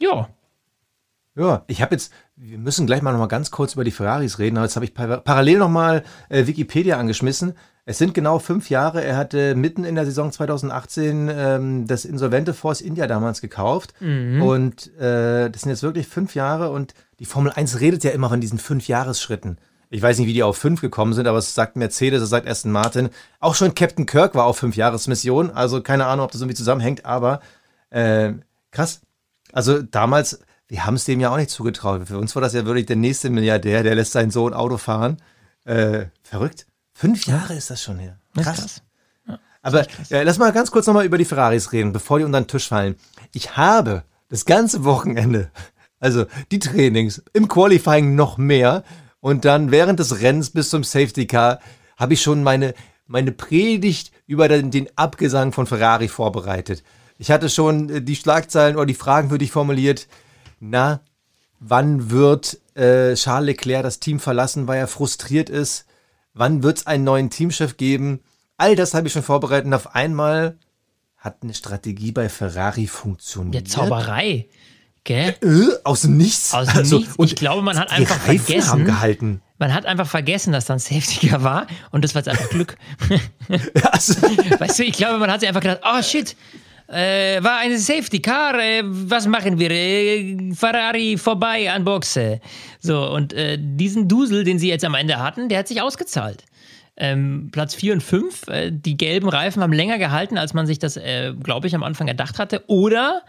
Ja. 0.00 0.28
Ja, 1.36 1.64
ich 1.66 1.82
habe 1.82 1.94
jetzt, 1.94 2.12
wir 2.36 2.58
müssen 2.58 2.86
gleich 2.86 3.02
mal 3.02 3.12
noch 3.12 3.18
mal 3.18 3.26
ganz 3.26 3.50
kurz 3.50 3.74
über 3.74 3.84
die 3.84 3.90
Ferraris 3.90 4.38
reden, 4.38 4.56
aber 4.56 4.66
jetzt 4.66 4.76
habe 4.76 4.84
ich 4.84 4.94
par 4.94 5.18
parallel 5.18 5.58
noch 5.58 5.68
mal 5.68 6.04
äh, 6.28 6.46
Wikipedia 6.46 6.98
angeschmissen. 6.98 7.54
Es 7.86 7.98
sind 7.98 8.14
genau 8.14 8.38
fünf 8.38 8.70
Jahre. 8.70 9.04
Er 9.04 9.16
hatte 9.16 9.54
mitten 9.54 9.84
in 9.84 9.94
der 9.94 10.06
Saison 10.06 10.32
2018 10.32 11.30
ähm, 11.30 11.86
das 11.86 12.06
insolvente 12.06 12.54
Force 12.54 12.80
India 12.80 13.06
damals 13.06 13.42
gekauft. 13.42 13.92
Mhm. 14.00 14.42
Und 14.42 14.96
äh, 14.96 15.50
das 15.50 15.62
sind 15.62 15.70
jetzt 15.70 15.82
wirklich 15.82 16.06
fünf 16.06 16.34
Jahre. 16.34 16.70
Und 16.70 16.94
die 17.18 17.26
Formel 17.26 17.52
1 17.52 17.80
redet 17.80 18.02
ja 18.02 18.12
immer 18.12 18.30
von 18.30 18.40
diesen 18.40 18.58
fünf 18.58 18.88
Jahresschritten. 18.88 19.58
Ich 19.90 20.00
weiß 20.00 20.18
nicht, 20.18 20.26
wie 20.26 20.32
die 20.32 20.42
auf 20.42 20.56
fünf 20.56 20.80
gekommen 20.80 21.12
sind, 21.12 21.26
aber 21.26 21.38
es 21.38 21.54
sagt 21.54 21.76
Mercedes, 21.76 22.22
es 22.22 22.30
sagt 22.30 22.48
Aston 22.48 22.72
Martin. 22.72 23.10
Auch 23.38 23.54
schon 23.54 23.74
Captain 23.74 24.06
Kirk 24.06 24.34
war 24.34 24.44
auf 24.46 24.56
fünf 24.56 24.76
Jahresmission. 24.76 25.50
Also 25.50 25.82
keine 25.82 26.06
Ahnung, 26.06 26.24
ob 26.24 26.32
das 26.32 26.40
irgendwie 26.40 26.56
zusammenhängt, 26.56 27.04
aber 27.04 27.40
äh, 27.90 28.32
krass. 28.70 29.02
Also 29.52 29.82
damals, 29.82 30.40
wir 30.68 30.86
haben 30.86 30.94
es 30.94 31.04
dem 31.04 31.20
ja 31.20 31.30
auch 31.30 31.36
nicht 31.36 31.50
zugetraut. 31.50 32.08
Für 32.08 32.18
uns 32.18 32.34
war 32.34 32.42
das 32.42 32.54
ja 32.54 32.64
wirklich 32.64 32.86
der 32.86 32.96
nächste 32.96 33.28
Milliardär, 33.28 33.82
der 33.82 33.94
lässt 33.94 34.12
seinen 34.12 34.30
Sohn 34.30 34.54
Auto 34.54 34.78
fahren. 34.78 35.18
Äh, 35.64 36.06
verrückt. 36.22 36.66
Fünf 36.94 37.26
Jahre 37.26 37.54
ist 37.54 37.70
das 37.70 37.82
schon 37.82 37.98
her. 37.98 38.18
Krass. 38.34 38.56
krass. 38.56 38.82
Ja, 39.26 39.38
Aber 39.62 39.84
krass. 39.84 40.10
Ja, 40.10 40.22
lass 40.22 40.38
mal 40.38 40.52
ganz 40.52 40.70
kurz 40.70 40.86
nochmal 40.86 41.04
über 41.04 41.18
die 41.18 41.24
Ferraris 41.24 41.72
reden, 41.72 41.92
bevor 41.92 42.18
die 42.18 42.24
unter 42.24 42.40
den 42.40 42.46
Tisch 42.46 42.68
fallen. 42.68 42.94
Ich 43.32 43.56
habe 43.56 44.04
das 44.28 44.44
ganze 44.44 44.84
Wochenende, 44.84 45.50
also 46.00 46.26
die 46.52 46.60
Trainings, 46.60 47.22
im 47.32 47.48
Qualifying 47.48 48.14
noch 48.14 48.38
mehr 48.38 48.84
und 49.20 49.44
dann 49.44 49.70
während 49.70 49.98
des 49.98 50.20
Rennens 50.20 50.50
bis 50.50 50.70
zum 50.70 50.84
Safety 50.84 51.26
Car 51.26 51.58
habe 51.96 52.14
ich 52.14 52.22
schon 52.22 52.42
meine, 52.42 52.74
meine 53.06 53.32
Predigt 53.32 54.12
über 54.26 54.48
den, 54.48 54.70
den 54.70 54.88
Abgesang 54.96 55.52
von 55.52 55.66
Ferrari 55.66 56.08
vorbereitet. 56.08 56.84
Ich 57.18 57.30
hatte 57.30 57.48
schon 57.48 57.90
äh, 57.90 58.02
die 58.02 58.16
Schlagzeilen 58.16 58.76
oder 58.76 58.86
die 58.86 58.94
Fragen 58.94 59.30
für 59.30 59.38
dich 59.38 59.50
formuliert. 59.50 60.08
Na, 60.60 61.00
wann 61.58 62.10
wird 62.10 62.58
äh, 62.74 63.14
Charles 63.14 63.46
Leclerc 63.46 63.82
das 63.82 64.00
Team 64.00 64.20
verlassen, 64.20 64.66
weil 64.66 64.78
er 64.78 64.88
frustriert 64.88 65.50
ist? 65.50 65.86
Wann 66.34 66.64
wird 66.64 66.78
es 66.78 66.86
einen 66.86 67.04
neuen 67.04 67.30
Teamchef 67.30 67.76
geben? 67.76 68.20
All 68.56 68.74
das 68.74 68.92
habe 68.92 69.06
ich 69.06 69.12
schon 69.12 69.22
vorbereitet 69.22 69.66
und 69.66 69.74
auf 69.74 69.94
einmal 69.94 70.58
hat 71.16 71.38
eine 71.42 71.54
Strategie 71.54 72.12
bei 72.12 72.28
Ferrari 72.28 72.88
funktioniert. 72.88 73.54
Der 73.54 73.64
Zauberei. 73.64 74.48
Gell? 75.04 75.36
Äh, 75.42 75.76
aus 75.84 76.02
dem 76.02 76.16
Nichts. 76.16 76.52
Aus 76.52 76.68
dem 76.68 76.78
also, 76.78 76.98
Nichts. 76.98 77.16
Und 77.16 77.26
ich 77.26 77.36
glaube, 77.36 77.62
man 77.62 77.78
hat 77.78 77.90
einfach 77.90 78.26
Reifen 78.26 78.40
vergessen. 78.40 78.70
Haben 78.70 78.84
gehalten. 78.84 79.42
Man 79.58 79.72
hat 79.72 79.86
einfach 79.86 80.08
vergessen, 80.08 80.52
dass 80.52 80.64
dann 80.64 80.80
Safety 80.80 81.28
Car 81.28 81.44
war 81.44 81.66
und 81.92 82.02
das 82.02 82.14
war 82.14 82.20
jetzt 82.20 82.28
einfach 82.28 82.50
Glück. 82.50 82.76
also. 83.92 84.14
Weißt 84.58 84.78
du, 84.78 84.82
ich 84.82 84.96
glaube, 84.96 85.18
man 85.18 85.30
hat 85.30 85.40
sich 85.40 85.48
einfach 85.48 85.60
gedacht, 85.60 85.80
oh 85.84 86.02
shit, 86.02 86.36
äh, 86.88 87.42
war 87.42 87.58
eine 87.58 87.78
Safety 87.78 88.20
Car, 88.20 88.58
äh, 88.58 88.82
was 88.84 89.26
machen 89.26 89.58
wir? 89.58 89.70
Äh, 89.70 90.52
Ferrari 90.54 91.16
vorbei 91.16 91.70
an 91.70 91.84
Boxe. 91.84 92.40
So, 92.78 93.10
und 93.10 93.32
äh, 93.32 93.58
diesen 93.58 94.08
Dusel, 94.08 94.44
den 94.44 94.58
sie 94.58 94.68
jetzt 94.68 94.84
am 94.84 94.94
Ende 94.94 95.18
hatten, 95.18 95.48
der 95.48 95.60
hat 95.60 95.68
sich 95.68 95.80
ausgezahlt. 95.80 96.44
Ähm, 96.96 97.48
Platz 97.50 97.74
4 97.74 97.94
und 97.94 98.02
5, 98.02 98.48
äh, 98.48 98.70
die 98.70 98.96
gelben 98.96 99.28
Reifen 99.28 99.62
haben 99.62 99.72
länger 99.72 99.98
gehalten, 99.98 100.38
als 100.38 100.54
man 100.54 100.66
sich 100.66 100.78
das, 100.78 100.96
äh, 100.96 101.32
glaube 101.42 101.66
ich, 101.66 101.74
am 101.74 101.82
Anfang 101.82 102.06
erdacht 102.06 102.38
hatte. 102.38 102.64
Oder 102.68 103.22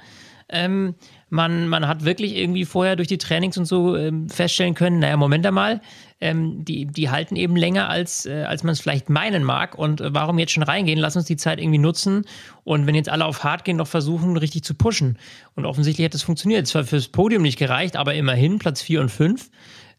ähm, 0.49 0.95
man, 1.30 1.67
man 1.67 1.88
hat 1.88 2.05
wirklich 2.05 2.36
irgendwie 2.36 2.65
vorher 2.65 2.95
durch 2.95 3.07
die 3.07 3.17
Trainings 3.17 3.57
und 3.57 3.65
so 3.65 3.95
ähm, 3.95 4.30
feststellen 4.30 4.76
können, 4.76 4.99
naja, 4.99 5.17
Moment 5.17 5.45
einmal, 5.45 5.82
ähm, 6.21 6.63
die, 6.63 6.86
die 6.86 7.09
halten 7.09 7.36
eben 7.36 7.55
länger, 7.55 7.89
als, 7.89 8.26
äh, 8.26 8.43
als 8.43 8.63
man 8.63 8.73
es 8.73 8.80
vielleicht 8.80 9.09
meinen 9.09 9.43
mag. 9.43 9.76
Und 9.78 10.01
äh, 10.01 10.13
warum 10.13 10.39
jetzt 10.39 10.51
schon 10.51 10.63
reingehen? 10.63 10.99
Lass 10.99 11.15
uns 11.15 11.26
die 11.26 11.36
Zeit 11.36 11.59
irgendwie 11.59 11.80
nutzen. 11.80 12.26
Und 12.63 12.88
wenn 12.88 12.95
jetzt 12.95 13.09
alle 13.09 13.26
auf 13.26 13.43
hart 13.43 13.65
gehen, 13.65 13.78
noch 13.78 13.88
versuchen, 13.88 14.38
richtig 14.38 14.63
zu 14.63 14.76
pushen. 14.76 15.17
Und 15.55 15.65
offensichtlich 15.65 16.05
hat 16.05 16.13
das 16.13 16.23
funktioniert. 16.23 16.67
Zwar 16.67 16.84
fürs 16.84 17.07
Podium 17.07 17.41
nicht 17.41 17.59
gereicht, 17.59 17.95
aber 17.95 18.13
immerhin 18.13 18.59
Platz 18.59 18.82
4 18.82 19.01
und 19.01 19.09
5. 19.09 19.49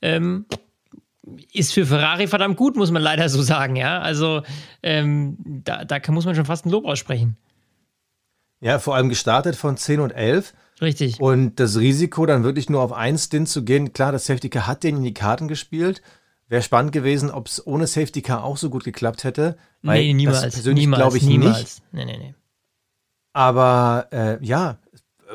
Ähm, 0.03 0.47
ist 1.53 1.75
für 1.75 1.87
Ferrari 1.87 2.29
verdammt 2.29 2.57
gut, 2.57 2.77
muss 2.77 2.93
man 2.93 3.03
leider 3.03 3.29
so 3.29 3.43
sagen, 3.43 3.75
ja. 3.75 3.99
Also 3.99 4.43
ähm, 4.83 5.37
da, 5.65 5.85
da 5.85 5.99
muss 6.13 6.25
man 6.25 6.35
schon 6.35 6.45
fast 6.45 6.67
ein 6.67 6.71
Lob 6.71 6.85
aussprechen. 6.85 7.37
Ja, 8.61 8.79
vor 8.79 8.95
allem 8.95 9.09
gestartet 9.09 9.57
von 9.57 9.77
10 9.77 10.01
und 10.01 10.13
11. 10.13 10.55
Richtig. 10.81 11.21
Und 11.21 11.59
das 11.59 11.79
Risiko, 11.79 12.27
dann 12.27 12.45
wirklich 12.45 12.69
nur 12.69 12.83
auf 12.83 12.93
einen 12.93 13.19
Stint 13.19 13.49
zu 13.49 13.65
gehen, 13.65 13.93
klar, 13.93 14.13
das 14.13 14.27
Safety 14.27 14.51
Car 14.51 14.67
hat 14.67 14.83
den 14.83 14.99
in 14.99 15.05
die 15.05 15.15
Karten 15.15 15.49
gespielt. 15.49 16.03
Wäre 16.49 16.63
spannend 16.63 16.93
gewesen, 16.93 17.31
ob 17.31 17.49
es 17.49 17.67
ohne 17.67 17.87
Safety 17.87 18.23
Car 18.23 18.45
auch 18.45 18.57
so 18.57 18.71
gut 18.71 18.85
geklappt 18.85 19.25
hätte. 19.25 19.57
Weil 19.83 20.03
nee, 20.03 20.15
niemals. 20.15 20.43
Das 20.43 20.55
persönlich 20.55 20.87
glaube 20.87 21.17
ich 21.17 21.25
niemals. 21.25 21.59
nicht. 21.59 21.83
Nee, 21.93 22.05
nee, 22.05 22.19
nee. 22.19 22.35
Aber 23.33 24.09
äh, 24.13 24.45
ja, 24.45 24.79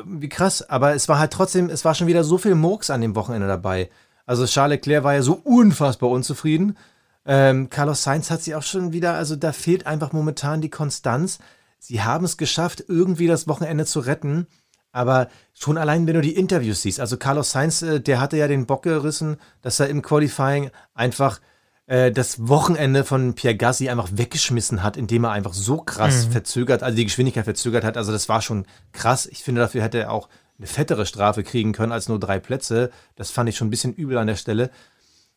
wie 0.06 0.28
krass. 0.28 0.62
Aber 0.62 0.94
es 0.94 1.08
war 1.08 1.18
halt 1.18 1.32
trotzdem, 1.32 1.68
es 1.68 1.84
war 1.84 1.94
schon 1.94 2.06
wieder 2.06 2.24
so 2.24 2.38
viel 2.38 2.54
Murks 2.54 2.88
an 2.90 3.00
dem 3.00 3.14
Wochenende 3.14 3.46
dabei. 3.46 3.90
Also 4.24 4.46
Charles 4.46 4.76
Leclerc 4.76 5.04
war 5.04 5.14
ja 5.14 5.22
so 5.22 5.34
unfassbar 5.34 6.08
unzufrieden. 6.10 6.78
Ähm, 7.24 7.68
Carlos 7.68 8.02
Sainz 8.02 8.30
hat 8.30 8.42
sich 8.42 8.54
auch 8.54 8.62
schon 8.62 8.92
wieder, 8.92 9.14
also 9.14 9.36
da 9.36 9.52
fehlt 9.52 9.86
einfach 9.86 10.12
momentan 10.12 10.60
die 10.60 10.70
Konstanz. 10.70 11.38
Sie 11.78 12.02
haben 12.02 12.24
es 12.24 12.36
geschafft, 12.36 12.84
irgendwie 12.88 13.26
das 13.26 13.48
Wochenende 13.48 13.84
zu 13.84 14.00
retten. 14.00 14.46
Aber 14.92 15.28
schon 15.54 15.78
allein, 15.78 16.06
wenn 16.06 16.14
du 16.14 16.20
die 16.20 16.36
Interviews 16.36 16.82
siehst, 16.82 17.00
also 17.00 17.16
Carlos 17.16 17.50
Sainz, 17.50 17.82
äh, 17.82 18.00
der 18.00 18.20
hatte 18.20 18.36
ja 18.36 18.46
den 18.46 18.66
Bock 18.66 18.82
gerissen, 18.82 19.38
dass 19.62 19.80
er 19.80 19.88
im 19.88 20.02
Qualifying 20.02 20.70
einfach 20.94 21.40
äh, 21.86 22.12
das 22.12 22.46
Wochenende 22.46 23.04
von 23.04 23.34
Pierre 23.34 23.56
Gassi 23.56 23.88
einfach 23.88 24.10
weggeschmissen 24.12 24.82
hat, 24.82 24.96
indem 24.96 25.24
er 25.24 25.32
einfach 25.32 25.54
so 25.54 25.78
krass 25.78 26.26
mhm. 26.26 26.32
verzögert, 26.32 26.82
also 26.82 26.96
die 26.96 27.04
Geschwindigkeit 27.04 27.44
verzögert 27.44 27.84
hat. 27.84 27.96
Also 27.96 28.12
das 28.12 28.28
war 28.28 28.42
schon 28.42 28.66
krass. 28.92 29.26
Ich 29.26 29.42
finde, 29.42 29.60
dafür 29.62 29.82
hätte 29.82 29.98
er 29.98 30.12
auch 30.12 30.28
eine 30.58 30.66
fettere 30.66 31.06
Strafe 31.06 31.42
kriegen 31.42 31.72
können 31.72 31.92
als 31.92 32.08
nur 32.08 32.20
drei 32.20 32.38
Plätze. 32.38 32.90
Das 33.16 33.30
fand 33.30 33.48
ich 33.48 33.56
schon 33.56 33.68
ein 33.68 33.70
bisschen 33.70 33.94
übel 33.94 34.18
an 34.18 34.26
der 34.26 34.36
Stelle. 34.36 34.70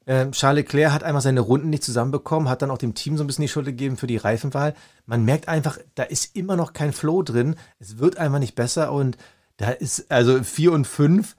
Ähm, 0.07 0.33
Charles 0.33 0.65
Leclerc 0.65 0.93
hat 0.93 1.03
einfach 1.03 1.21
seine 1.21 1.39
Runden 1.39 1.71
nicht 1.71 1.83
zusammenbekommen, 1.83 2.47
hat 2.47 2.61
dann 2.61 2.69
auch 2.69 2.77
dem 2.77 2.93
Team 2.93 3.17
so 3.17 3.23
ein 3.23 3.27
bisschen 3.27 3.41
die 3.41 3.47
Schuld 3.47 3.65
gegeben 3.65 3.97
für 3.97 4.05
die 4.05 4.17
Reifenwahl. 4.17 4.75
Man 5.07 5.25
merkt 5.25 5.47
einfach, 5.47 5.79
da 5.95 6.03
ist 6.03 6.35
immer 6.35 6.55
noch 6.55 6.73
kein 6.73 6.93
Flow 6.93 7.23
drin. 7.23 7.55
Es 7.79 7.97
wird 7.97 8.17
einfach 8.17 8.37
nicht 8.39 8.53
besser 8.53 8.91
und 8.91 9.17
da 9.57 9.71
ist 9.71 10.11
also 10.11 10.43
vier 10.43 10.71
und 10.71 10.85
fünf. 10.85 11.35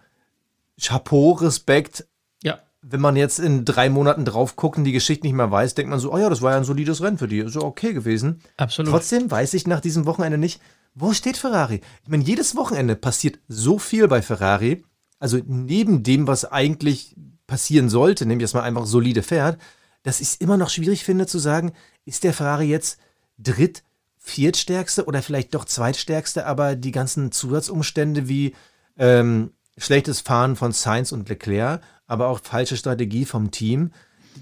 Chapeau, 0.80 1.32
Respekt. 1.32 2.06
Ja. 2.42 2.60
Wenn 2.82 3.00
man 3.00 3.16
jetzt 3.16 3.38
in 3.38 3.64
drei 3.64 3.88
Monaten 3.88 4.24
drauf 4.24 4.56
guckt 4.56 4.78
und 4.78 4.84
die 4.84 4.92
Geschichte 4.92 5.26
nicht 5.26 5.34
mehr 5.34 5.50
weiß, 5.50 5.74
denkt 5.74 5.90
man 5.90 5.98
so, 5.98 6.12
oh 6.12 6.18
ja, 6.18 6.28
das 6.28 6.42
war 6.42 6.52
ja 6.52 6.58
ein 6.58 6.64
solides 6.64 7.02
Rennen 7.02 7.18
für 7.18 7.28
die. 7.28 7.38
Ist 7.38 7.54
ja 7.54 7.62
okay 7.62 7.92
gewesen. 7.92 8.40
Absolut. 8.56 8.92
Trotzdem 8.92 9.30
weiß 9.30 9.54
ich 9.54 9.66
nach 9.66 9.80
diesem 9.80 10.06
Wochenende 10.06 10.38
nicht, 10.38 10.60
wo 10.94 11.12
steht 11.12 11.36
Ferrari? 11.36 11.80
Ich 12.02 12.08
meine, 12.08 12.24
jedes 12.24 12.56
Wochenende 12.56 12.96
passiert 12.96 13.38
so 13.48 13.78
viel 13.78 14.08
bei 14.08 14.22
Ferrari. 14.22 14.84
Also 15.18 15.38
neben 15.46 16.02
dem, 16.02 16.26
was 16.26 16.44
eigentlich 16.44 17.16
passieren 17.46 17.88
sollte, 17.88 18.26
nämlich 18.26 18.44
dass 18.44 18.54
man 18.54 18.64
einfach 18.64 18.86
solide 18.86 19.22
fährt, 19.22 19.58
dass 20.02 20.20
ich 20.20 20.28
es 20.28 20.36
immer 20.36 20.56
noch 20.56 20.70
schwierig 20.70 21.04
finde 21.04 21.26
zu 21.26 21.38
sagen, 21.38 21.72
ist 22.04 22.24
der 22.24 22.32
Ferrari 22.32 22.66
jetzt 22.66 22.98
dritt, 23.38 23.82
viertstärkste 24.26 25.04
oder 25.04 25.22
vielleicht 25.22 25.54
doch 25.54 25.64
zweitstärkste, 25.64 26.46
aber 26.46 26.74
die 26.74 26.90
ganzen 26.90 27.30
Zusatzumstände 27.30 28.28
wie 28.28 28.54
ähm, 28.98 29.52
schlechtes 29.78 30.20
Fahren 30.20 30.56
von 30.56 30.72
Sainz 30.72 31.12
und 31.12 31.28
Leclerc, 31.28 31.80
aber 32.08 32.26
auch 32.28 32.40
falsche 32.42 32.76
Strategie 32.76 33.24
vom 33.24 33.52
Team. 33.52 33.92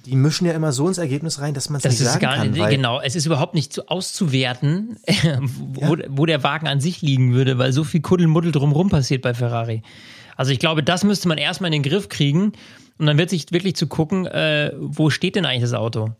Die 0.06 0.16
mischen 0.16 0.46
ja 0.46 0.54
immer 0.54 0.72
so 0.72 0.88
ins 0.88 0.98
Ergebnis 0.98 1.38
rein, 1.38 1.52
dass 1.52 1.68
man 1.68 1.80
es 1.80 1.84
nicht 1.84 1.98
sagen 1.98 2.20
gar 2.20 2.36
kann. 2.36 2.50
nicht, 2.50 2.68
genau. 2.68 3.00
Es 3.00 3.14
ist 3.14 3.26
überhaupt 3.26 3.54
nicht 3.54 3.72
zu 3.72 3.86
auszuwerten, 3.88 4.96
wo, 5.40 5.96
wo 6.08 6.26
der 6.26 6.42
Wagen 6.42 6.66
an 6.66 6.80
sich 6.80 7.02
liegen 7.02 7.34
würde, 7.34 7.58
weil 7.58 7.72
so 7.72 7.84
viel 7.84 8.00
Kuddelmuddel 8.00 8.52
drumherum 8.52 8.88
passiert 8.88 9.22
bei 9.22 9.34
Ferrari. 9.34 9.82
Also 10.36 10.50
ich 10.50 10.58
glaube, 10.58 10.82
das 10.82 11.04
müsste 11.04 11.28
man 11.28 11.38
erstmal 11.38 11.72
in 11.72 11.82
den 11.82 11.88
Griff 11.90 12.08
kriegen 12.08 12.52
und 12.98 13.06
dann 13.06 13.18
wird 13.18 13.30
sich 13.30 13.52
wirklich 13.52 13.76
zu 13.76 13.86
gucken, 13.86 14.26
äh, 14.26 14.72
wo 14.78 15.10
steht 15.10 15.36
denn 15.36 15.44
eigentlich 15.44 15.62
das 15.62 15.74
Auto? 15.74 16.16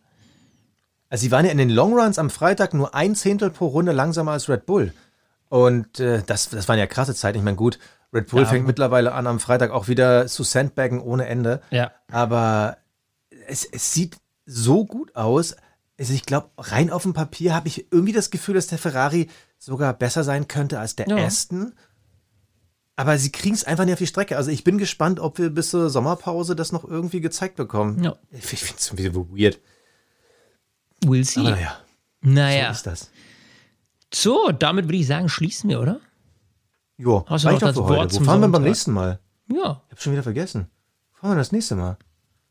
Also 1.15 1.23
sie 1.23 1.31
waren 1.31 1.45
ja 1.45 1.53
in 1.53 1.59
den 1.59 1.71
Longruns 1.71 2.19
am 2.19 2.29
Freitag 2.29 2.75
nur 2.75 2.93
ein 2.93 3.15
Zehntel 3.15 3.49
pro 3.49 3.69
Runde 3.69 3.93
langsamer 3.93 4.33
als 4.33 4.49
Red 4.49 4.67
Bull. 4.67 4.93
Und 5.49 6.01
äh, 6.01 6.25
das, 6.27 6.49
das 6.49 6.67
waren 6.67 6.77
ja 6.77 6.89
krasse 6.89 7.15
Zeiten. 7.15 7.39
Ich 7.39 7.45
meine, 7.45 7.57
gut, 7.57 7.79
Red 8.13 8.31
Bull 8.31 8.43
Ja, 8.43 8.49
fängt 8.49 8.67
mittlerweile 8.67 9.13
an, 9.13 9.29
am 9.29 9.39
Freitag 9.39 9.71
auch 9.71 9.87
wieder 9.87 10.27
zu 10.27 10.43
sandbaggen 10.43 11.01
ohne 11.01 11.27
Ende. 11.27 11.61
Ja. 11.71 11.93
Aber 12.11 12.79
es, 13.47 13.65
es 13.65 13.93
sieht 13.93 14.17
so 14.45 14.85
gut 14.85 15.15
aus. 15.15 15.55
Also 16.01 16.15
ich 16.15 16.27
glaube, 16.27 16.51
rein 16.59 16.91
auf 16.91 17.05
dem 17.05 17.13
Papier 17.13 17.55
habe 17.55 17.69
ich 17.69 17.93
irgendwie 17.93 18.13
das 18.13 18.33
Gefühl, 18.33 18.57
dass 18.57 18.67
der 18.67 18.79
Ferrari 18.79 19.31
sogar 19.57 19.93
besser 19.93 20.25
sein 20.25 20.49
könnte 20.49 20.81
als 20.81 20.97
der 20.97 21.07
Ja. 21.07 21.25
Aston. 21.25 21.75
Aber 22.97 23.19
sie 23.19 23.31
kriegen 23.31 23.55
es 23.55 23.63
einfach 23.63 23.85
nicht 23.85 23.95
auf 23.95 24.01
die 24.01 24.09
Strecke. 24.09 24.37
Also 24.37 24.51
ich 24.51 24.65
bin 24.65 24.79
gespannt, 24.79 25.21
ob 25.21 25.39
wir 25.39 25.51
bis 25.51 25.71
zur 25.71 25.91
Sommerpause 25.91 26.57
das 26.57 26.73
noch 26.73 26.83
irgendwie 26.83 27.21
gezeigt 27.21 27.55
bekommen. 27.55 28.03
Ja. 28.03 28.17
Ich 28.33 28.47
finde 28.47 28.75
es 28.81 28.91
irgendwie 28.91 29.15
weird. 29.45 29.61
We'll 31.05 31.25
see. 31.25 31.41
Aber 31.41 31.51
naja, 31.51 31.77
naja. 32.21 32.67
so 32.67 32.73
ist 32.73 32.87
das. 32.87 33.11
So, 34.13 34.53
damit 34.53 34.87
würde 34.87 34.97
ich 34.97 35.07
sagen, 35.07 35.29
schließen 35.29 35.69
wir, 35.71 35.81
oder? 35.81 36.01
Jo, 36.97 37.25
Hast 37.29 37.45
du 37.45 37.51
noch 37.51 37.59
das 37.59 37.77
Wort. 37.77 38.15
Wo 38.15 38.25
fahren 38.25 38.41
wir 38.41 38.49
beim 38.49 38.63
nächsten 38.63 38.93
Mal? 38.93 39.19
Ja. 39.49 39.83
Ich 39.87 39.93
habe 39.93 40.01
schon 40.01 40.13
wieder 40.13 40.23
vergessen. 40.23 40.69
Wo 41.13 41.21
fahren 41.21 41.33
wir 41.33 41.39
das 41.39 41.53
nächste 41.53 41.75
Mal? 41.75 41.97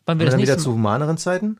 Wann 0.06 0.20
wir 0.20 0.26
das 0.26 0.34
dann 0.34 0.42
wieder 0.42 0.54
nächste 0.54 0.70
zu 0.70 0.74
humaneren 0.74 1.18
Zeiten? 1.18 1.60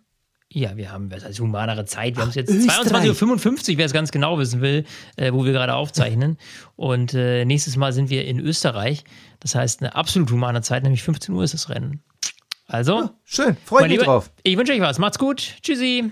Ja, 0.50 0.78
wir 0.78 0.92
haben 0.92 1.10
was 1.10 1.24
als 1.24 1.40
humanere 1.40 1.86
Zeit. 1.86 2.16
Wir 2.16 2.22
haben 2.22 2.30
es 2.30 2.36
jetzt 2.36 2.52
Österreich. 2.52 3.10
22.55 3.10 3.72
Uhr, 3.72 3.78
wer 3.78 3.86
es 3.86 3.94
ganz 3.94 4.12
genau 4.12 4.38
wissen 4.38 4.62
will, 4.62 4.86
äh, 5.16 5.32
wo 5.34 5.46
wir 5.46 5.52
gerade 5.52 5.74
aufzeichnen. 5.74 6.38
Und 6.76 7.14
äh, 7.14 7.46
nächstes 7.46 7.76
Mal 7.76 7.94
sind 7.94 8.10
wir 8.10 8.26
in 8.26 8.40
Österreich. 8.40 9.04
Das 9.40 9.56
heißt, 9.56 9.82
eine 9.82 9.96
absolut 9.96 10.30
humane 10.30 10.62
Zeit, 10.62 10.84
nämlich 10.84 11.02
15 11.02 11.34
Uhr 11.34 11.44
ist 11.44 11.54
das 11.54 11.70
Rennen. 11.70 12.04
Also, 12.68 13.10
Schön, 13.24 13.58
freue 13.66 13.84
mich 13.84 13.92
Lieber, 13.94 14.04
drauf. 14.06 14.32
ich 14.44 14.58
wünsche 14.58 14.74
euch 14.74 14.82
was. 14.82 15.00
Macht's 15.00 15.18
gut. 15.18 15.56
Tschüssi. 15.62 16.12